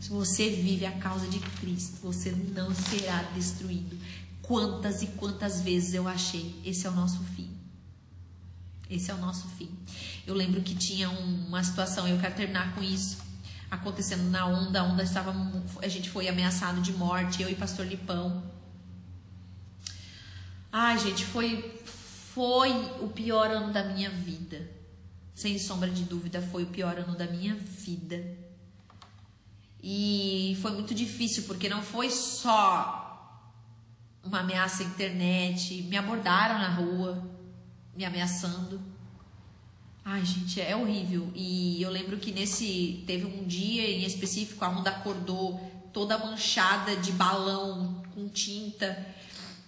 Se 0.00 0.08
você 0.08 0.48
vive 0.50 0.86
a 0.86 0.92
causa 0.92 1.26
de 1.28 1.38
Cristo, 1.38 1.98
você 2.02 2.32
não 2.32 2.74
será 2.74 3.22
destruído. 3.34 3.96
Quantas 4.42 5.02
e 5.02 5.06
quantas 5.08 5.60
vezes 5.60 5.94
eu 5.94 6.08
achei, 6.08 6.60
esse 6.64 6.86
é 6.86 6.90
o 6.90 6.94
nosso 6.94 7.22
fim. 7.36 7.50
Esse 8.88 9.10
é 9.10 9.14
o 9.14 9.18
nosso 9.18 9.46
fim. 9.50 9.70
Eu 10.26 10.34
lembro 10.34 10.60
que 10.62 10.74
tinha 10.74 11.08
uma 11.10 11.62
situação, 11.62 12.08
eu 12.08 12.18
quero 12.18 12.34
terminar 12.34 12.74
com 12.74 12.82
isso, 12.82 13.18
acontecendo 13.70 14.28
na 14.30 14.46
onda, 14.46 14.80
a 14.80 14.84
onda 14.84 15.02
estava, 15.02 15.32
a 15.80 15.88
gente 15.88 16.10
foi 16.10 16.28
ameaçado 16.28 16.80
de 16.80 16.92
morte, 16.92 17.42
eu 17.42 17.48
e 17.48 17.54
pastor 17.54 17.86
Lipão. 17.86 18.42
Ai, 20.72 20.98
gente, 20.98 21.24
foi 21.24 21.79
foi 22.34 22.70
o 23.00 23.08
pior 23.08 23.50
ano 23.50 23.72
da 23.72 23.84
minha 23.84 24.10
vida. 24.10 24.68
Sem 25.34 25.58
sombra 25.58 25.90
de 25.90 26.04
dúvida, 26.04 26.40
foi 26.40 26.64
o 26.64 26.66
pior 26.66 26.98
ano 26.98 27.16
da 27.16 27.26
minha 27.26 27.54
vida. 27.54 28.22
E 29.82 30.56
foi 30.60 30.72
muito 30.72 30.94
difícil, 30.94 31.44
porque 31.44 31.68
não 31.68 31.82
foi 31.82 32.10
só 32.10 33.00
uma 34.22 34.40
ameaça 34.40 34.82
à 34.82 34.86
internet. 34.86 35.82
Me 35.82 35.96
abordaram 35.96 36.58
na 36.58 36.68
rua, 36.68 37.22
me 37.96 38.04
ameaçando. 38.04 38.80
Ai, 40.04 40.24
gente, 40.24 40.60
é 40.60 40.76
horrível. 40.76 41.30
E 41.34 41.82
eu 41.82 41.90
lembro 41.90 42.18
que 42.18 42.32
nesse 42.32 43.02
teve 43.06 43.26
um 43.26 43.44
dia 43.46 43.90
em 43.90 44.04
específico 44.04 44.64
a 44.64 44.68
onda 44.68 44.90
acordou 44.90 45.58
toda 45.92 46.18
manchada 46.18 46.96
de 46.96 47.12
balão 47.12 48.02
com 48.14 48.28
tinta. 48.28 49.06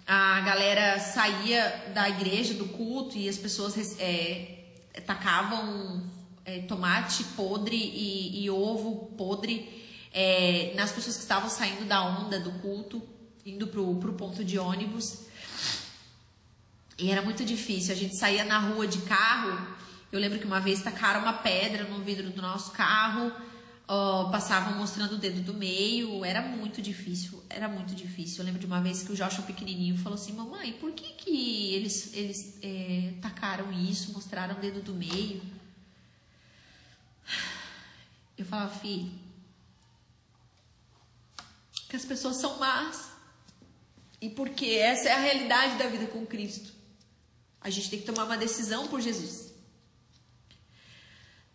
A 0.05 0.41
galera 0.41 0.99
saía 0.99 1.91
da 1.93 2.09
igreja, 2.09 2.53
do 2.53 2.65
culto, 2.65 3.17
e 3.17 3.29
as 3.29 3.37
pessoas 3.37 3.95
é, 3.99 4.65
tacavam 5.05 6.03
é, 6.45 6.59
tomate 6.59 7.23
podre 7.35 7.77
e, 7.77 8.43
e 8.43 8.49
ovo 8.49 9.13
podre 9.17 9.81
é, 10.13 10.73
nas 10.75 10.91
pessoas 10.91 11.15
que 11.15 11.21
estavam 11.21 11.49
saindo 11.49 11.85
da 11.85 12.03
onda 12.03 12.39
do 12.39 12.51
culto, 12.59 13.01
indo 13.45 13.67
pro, 13.67 13.95
pro 13.95 14.13
ponto 14.13 14.43
de 14.43 14.59
ônibus. 14.59 15.23
E 16.97 17.09
era 17.09 17.21
muito 17.21 17.45
difícil. 17.45 17.93
A 17.93 17.97
gente 17.97 18.15
saía 18.17 18.43
na 18.43 18.59
rua 18.59 18.85
de 18.85 18.99
carro. 18.99 19.57
Eu 20.11 20.19
lembro 20.19 20.37
que 20.37 20.45
uma 20.45 20.59
vez 20.59 20.81
tacaram 20.83 21.21
uma 21.21 21.33
pedra 21.33 21.85
no 21.85 22.03
vidro 22.03 22.29
do 22.29 22.41
nosso 22.41 22.71
carro 22.71 23.31
uh, 23.83 24.31
passavam 24.31 24.77
mostrando 24.77 25.13
o 25.13 25.17
dedo 25.17 25.41
do 25.41 25.53
meio, 25.53 26.23
era 26.23 26.41
muito 26.41 26.81
difícil, 26.81 27.43
era 27.49 27.67
muito 27.67 27.93
difícil. 27.93 28.39
Eu 28.39 28.45
lembro 28.45 28.59
de 28.59 28.65
uma 28.65 28.81
vez 28.81 29.03
que 29.03 29.11
o 29.11 29.15
Joshua 29.15 29.43
pequenininho 29.45 29.97
falou 29.97 30.17
assim, 30.17 30.33
mamãe, 30.33 30.73
por 30.73 30.91
que 30.91 31.13
que 31.13 31.73
eles, 31.73 32.13
eles 32.13 32.57
é, 32.61 33.13
tacaram 33.21 33.71
isso, 33.71 34.13
mostraram 34.13 34.55
o 34.57 34.59
dedo 34.59 34.81
do 34.81 34.93
meio? 34.93 35.41
Eu 38.37 38.45
falava, 38.45 38.73
filho, 38.75 39.11
que 41.87 41.95
as 41.95 42.05
pessoas 42.05 42.37
são 42.37 42.57
más. 42.57 43.11
E 44.19 44.29
porque 44.29 44.65
essa 44.65 45.09
é 45.09 45.11
a 45.11 45.19
realidade 45.19 45.77
da 45.77 45.87
vida 45.87 46.07
com 46.07 46.25
Cristo. 46.25 46.73
A 47.61 47.69
gente 47.69 47.89
tem 47.89 47.99
que 47.99 48.05
tomar 48.05 48.23
uma 48.23 48.37
decisão 48.37 48.87
por 48.87 48.99
Jesus. 48.99 49.52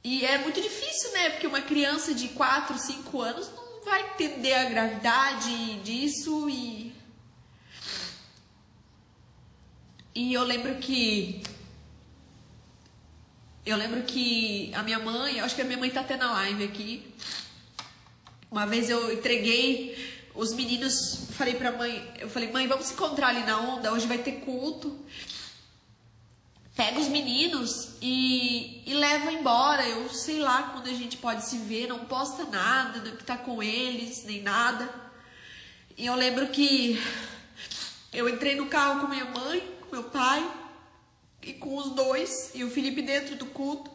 E 0.02 0.24
é 0.24 0.38
muito 0.38 0.60
difícil, 0.60 1.12
né? 1.12 1.30
Porque 1.30 1.46
uma 1.46 1.60
criança 1.60 2.14
de 2.14 2.28
4, 2.28 2.78
5 2.78 3.20
anos 3.20 3.50
não 3.54 3.84
vai 3.84 4.02
entender 4.10 4.54
a 4.54 4.64
gravidade 4.64 5.80
disso 5.80 6.48
e. 6.48 6.92
E 10.14 10.32
eu 10.32 10.44
lembro 10.44 10.76
que. 10.76 11.42
Eu 13.66 13.76
lembro 13.76 14.02
que 14.04 14.72
a 14.74 14.82
minha 14.82 14.98
mãe, 14.98 15.40
acho 15.40 15.54
que 15.54 15.60
a 15.60 15.64
minha 15.64 15.78
mãe 15.78 15.90
tá 15.90 16.00
até 16.00 16.16
na 16.16 16.32
live 16.32 16.64
aqui. 16.64 17.14
Uma 18.50 18.66
vez 18.66 18.88
eu 18.88 19.12
entreguei 19.12 20.18
os 20.34 20.54
meninos, 20.54 21.28
falei 21.32 21.54
pra 21.54 21.72
mãe, 21.72 22.10
eu 22.18 22.30
falei, 22.30 22.50
mãe, 22.50 22.66
vamos 22.66 22.86
se 22.86 22.94
encontrar 22.94 23.28
ali 23.28 23.44
na 23.44 23.60
onda, 23.60 23.92
hoje 23.92 24.06
vai 24.06 24.18
ter 24.18 24.40
culto 24.40 24.98
pega 26.78 27.00
os 27.00 27.08
meninos 27.08 27.96
e, 28.00 28.84
e 28.86 28.94
leva 28.94 29.32
embora. 29.32 29.84
Eu 29.84 30.08
sei 30.10 30.38
lá 30.38 30.70
quando 30.70 30.88
a 30.88 30.94
gente 30.94 31.16
pode 31.16 31.44
se 31.44 31.58
ver, 31.58 31.88
não 31.88 32.04
posta 32.04 32.44
nada 32.44 33.00
do 33.00 33.16
que 33.16 33.24
tá 33.24 33.36
com 33.36 33.60
eles, 33.60 34.22
nem 34.22 34.40
nada. 34.42 34.88
E 35.96 36.06
eu 36.06 36.14
lembro 36.14 36.46
que 36.50 36.96
eu 38.12 38.28
entrei 38.28 38.54
no 38.54 38.66
carro 38.66 39.00
com 39.00 39.08
minha 39.08 39.24
mãe, 39.24 39.60
com 39.80 39.96
meu 39.96 40.04
pai 40.04 40.48
e 41.42 41.52
com 41.52 41.76
os 41.76 41.90
dois, 41.96 42.52
e 42.54 42.62
o 42.62 42.70
Felipe 42.70 43.02
dentro 43.02 43.34
do 43.34 43.46
culto. 43.46 43.90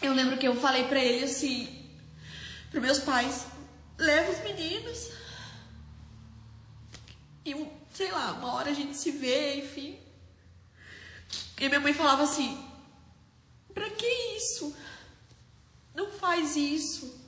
Eu 0.00 0.14
lembro 0.14 0.38
que 0.38 0.48
eu 0.48 0.56
falei 0.56 0.84
para 0.84 0.98
ele 0.98 1.26
assim, 1.26 1.68
para 2.70 2.80
meus 2.80 3.00
pais, 3.00 3.46
leva 3.98 4.32
os 4.32 4.38
meninos. 4.42 5.10
E 7.44 7.54
sei 7.92 8.10
lá, 8.10 8.32
uma 8.32 8.54
hora 8.54 8.70
a 8.70 8.74
gente 8.74 8.96
se 8.96 9.10
vê, 9.10 9.56
enfim. 9.56 10.03
E 11.58 11.68
minha 11.68 11.80
mãe 11.80 11.94
falava 11.94 12.22
assim: 12.24 12.62
Pra 13.72 13.88
que 13.90 14.06
isso? 14.36 14.74
Não 15.94 16.10
faz 16.10 16.56
isso. 16.56 17.20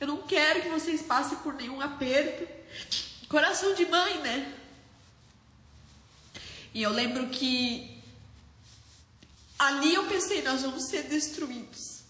Eu 0.00 0.06
não 0.06 0.22
quero 0.22 0.62
que 0.62 0.68
vocês 0.68 1.02
passem 1.02 1.38
por 1.38 1.54
nenhum 1.54 1.80
aperto. 1.80 2.46
Coração 3.28 3.74
de 3.74 3.86
mãe, 3.86 4.20
né? 4.20 4.54
E 6.72 6.82
eu 6.82 6.90
lembro 6.90 7.28
que 7.28 8.02
ali 9.58 9.94
eu 9.94 10.06
pensei, 10.06 10.42
nós 10.42 10.62
vamos 10.62 10.84
ser 10.84 11.04
destruídos. 11.04 12.02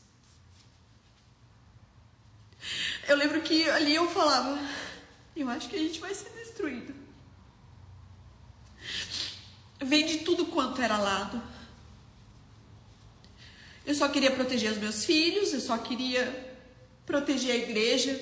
Eu 3.06 3.16
lembro 3.16 3.42
que 3.42 3.68
ali 3.68 3.94
eu 3.94 4.10
falava, 4.10 4.58
eu 5.36 5.48
acho 5.50 5.68
que 5.68 5.76
a 5.76 5.78
gente 5.78 6.00
vai 6.00 6.14
ser 6.14 6.30
destruído. 6.30 6.94
Vem 9.84 10.06
de 10.06 10.18
tudo 10.18 10.46
quanto 10.46 10.80
era 10.80 10.96
lado. 10.96 11.42
Eu 13.84 13.94
só 13.94 14.08
queria 14.08 14.30
proteger 14.30 14.72
os 14.72 14.78
meus 14.78 15.04
filhos, 15.04 15.52
eu 15.52 15.60
só 15.60 15.76
queria 15.76 16.56
proteger 17.04 17.52
a 17.52 17.56
igreja. 17.56 18.18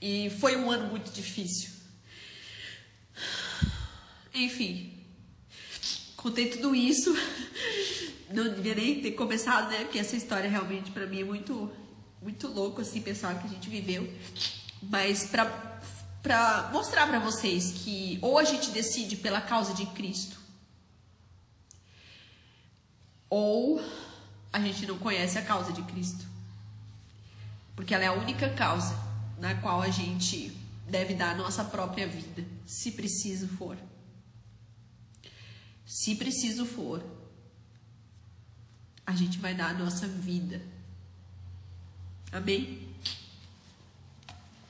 E 0.00 0.30
foi 0.38 0.56
um 0.56 0.70
ano 0.70 0.88
muito 0.88 1.10
difícil. 1.10 1.70
Enfim, 4.34 4.92
contei 6.16 6.50
tudo 6.50 6.74
isso. 6.74 7.16
Não 8.30 8.52
devia 8.52 8.74
nem 8.74 9.00
ter 9.00 9.12
começado, 9.12 9.70
né? 9.70 9.84
Porque 9.84 9.98
essa 9.98 10.14
história 10.14 10.50
realmente 10.50 10.90
para 10.90 11.06
mim 11.06 11.22
é 11.22 11.24
muito, 11.24 11.72
muito 12.20 12.46
louco 12.46 12.82
assim 12.82 13.00
pensar 13.00 13.40
que 13.40 13.46
a 13.46 13.50
gente 13.50 13.70
viveu. 13.70 14.06
Mas 14.82 15.24
para 15.24 15.77
para 16.22 16.70
mostrar 16.72 17.06
para 17.06 17.18
vocês 17.18 17.72
que 17.72 18.18
ou 18.20 18.38
a 18.38 18.44
gente 18.44 18.70
decide 18.70 19.16
pela 19.16 19.40
causa 19.40 19.72
de 19.74 19.86
Cristo, 19.86 20.38
ou 23.30 23.80
a 24.52 24.60
gente 24.60 24.86
não 24.86 24.98
conhece 24.98 25.38
a 25.38 25.42
causa 25.42 25.72
de 25.72 25.82
Cristo. 25.82 26.26
Porque 27.76 27.94
ela 27.94 28.04
é 28.04 28.08
a 28.08 28.12
única 28.12 28.52
causa 28.54 28.96
na 29.38 29.54
qual 29.54 29.80
a 29.80 29.88
gente 29.88 30.50
deve 30.88 31.14
dar 31.14 31.30
a 31.30 31.34
nossa 31.34 31.64
própria 31.64 32.08
vida, 32.08 32.44
se 32.66 32.92
preciso 32.92 33.46
for. 33.48 33.78
Se 35.86 36.16
preciso 36.16 36.66
for, 36.66 37.04
a 39.06 39.12
gente 39.12 39.38
vai 39.38 39.54
dar 39.54 39.70
a 39.70 39.74
nossa 39.74 40.06
vida. 40.06 40.60
Amém? 42.32 42.87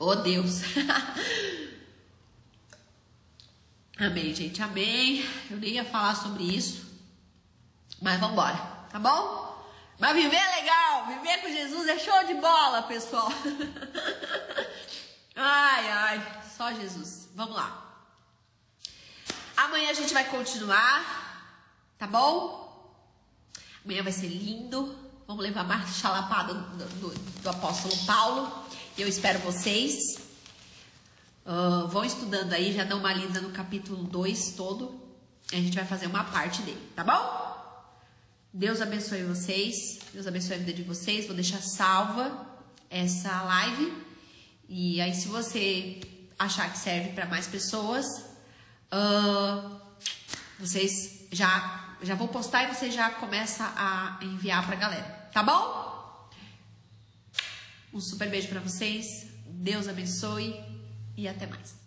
Oh 0.01 0.15
Deus. 0.15 0.61
amém, 3.99 4.33
gente, 4.33 4.61
amém. 4.61 5.25
Eu 5.51 5.57
nem 5.57 5.71
ia 5.71 5.83
falar 5.83 6.15
sobre 6.15 6.43
isso. 6.43 6.87
Mas 8.01 8.17
vamos 8.17 8.31
embora, 8.31 8.55
tá 8.89 8.97
bom? 8.97 9.61
Mas 9.99 10.15
viver 10.15 10.37
é 10.37 10.55
legal, 10.55 11.07
viver 11.07 11.41
com 11.41 11.49
Jesus 11.49 11.85
é 11.89 11.99
show 11.99 12.25
de 12.25 12.35
bola, 12.35 12.83
pessoal. 12.83 13.27
ai, 15.35 15.91
ai, 15.91 16.41
só 16.55 16.71
Jesus. 16.71 17.27
Vamos 17.35 17.57
lá. 17.57 17.85
Amanhã 19.57 19.89
a 19.89 19.93
gente 19.93 20.13
vai 20.13 20.23
continuar, 20.23 21.51
tá 21.97 22.07
bom? 22.07 22.89
Amanhã 23.83 24.01
vai 24.01 24.13
ser 24.13 24.27
lindo. 24.27 24.97
Vamos 25.27 25.43
levar 25.43 25.65
mais 25.65 25.97
chalapada 25.97 26.53
do, 26.53 26.85
do, 26.85 27.09
do 27.41 27.49
apóstolo 27.49 27.97
Paulo. 28.05 28.69
Eu 28.99 29.07
espero 29.07 29.39
vocês. 29.39 30.17
Uh, 31.45 31.87
vão 31.87 32.03
estudando 32.03 32.51
aí, 32.51 32.73
já 32.73 32.83
dão 32.83 32.99
uma 32.99 33.13
lida 33.13 33.39
no 33.39 33.49
capítulo 33.51 34.03
2 34.03 34.51
todo. 34.57 35.01
A 35.53 35.55
gente 35.55 35.73
vai 35.73 35.85
fazer 35.85 36.07
uma 36.07 36.25
parte 36.25 36.61
dele, 36.63 36.85
tá 36.97 37.01
bom? 37.01 37.49
Deus 38.53 38.81
abençoe 38.81 39.23
vocês. 39.23 39.99
Deus 40.13 40.27
abençoe 40.27 40.55
a 40.55 40.57
vida 40.57 40.73
de 40.73 40.83
vocês. 40.83 41.27
Vou 41.27 41.33
deixar 41.33 41.61
salva 41.61 42.45
essa 42.89 43.41
live. 43.43 43.93
E 44.67 44.99
aí, 44.99 45.15
se 45.15 45.29
você 45.29 46.01
achar 46.37 46.69
que 46.69 46.77
serve 46.77 47.13
para 47.13 47.25
mais 47.25 47.47
pessoas, 47.47 48.05
uh, 48.91 49.79
vocês 50.59 51.25
já 51.31 51.95
já 52.01 52.15
vou 52.15 52.27
postar 52.27 52.63
e 52.63 52.75
você 52.75 52.91
já 52.91 53.09
começa 53.11 53.63
a 53.77 54.19
enviar 54.21 54.65
pra 54.65 54.75
galera, 54.75 55.29
tá 55.33 55.41
bom? 55.41 55.88
Um 57.93 57.99
super 57.99 58.29
beijo 58.29 58.47
para 58.47 58.59
vocês. 58.59 59.27
Deus 59.45 59.87
abençoe 59.87 60.55
e 61.17 61.27
até 61.27 61.47
mais. 61.47 61.78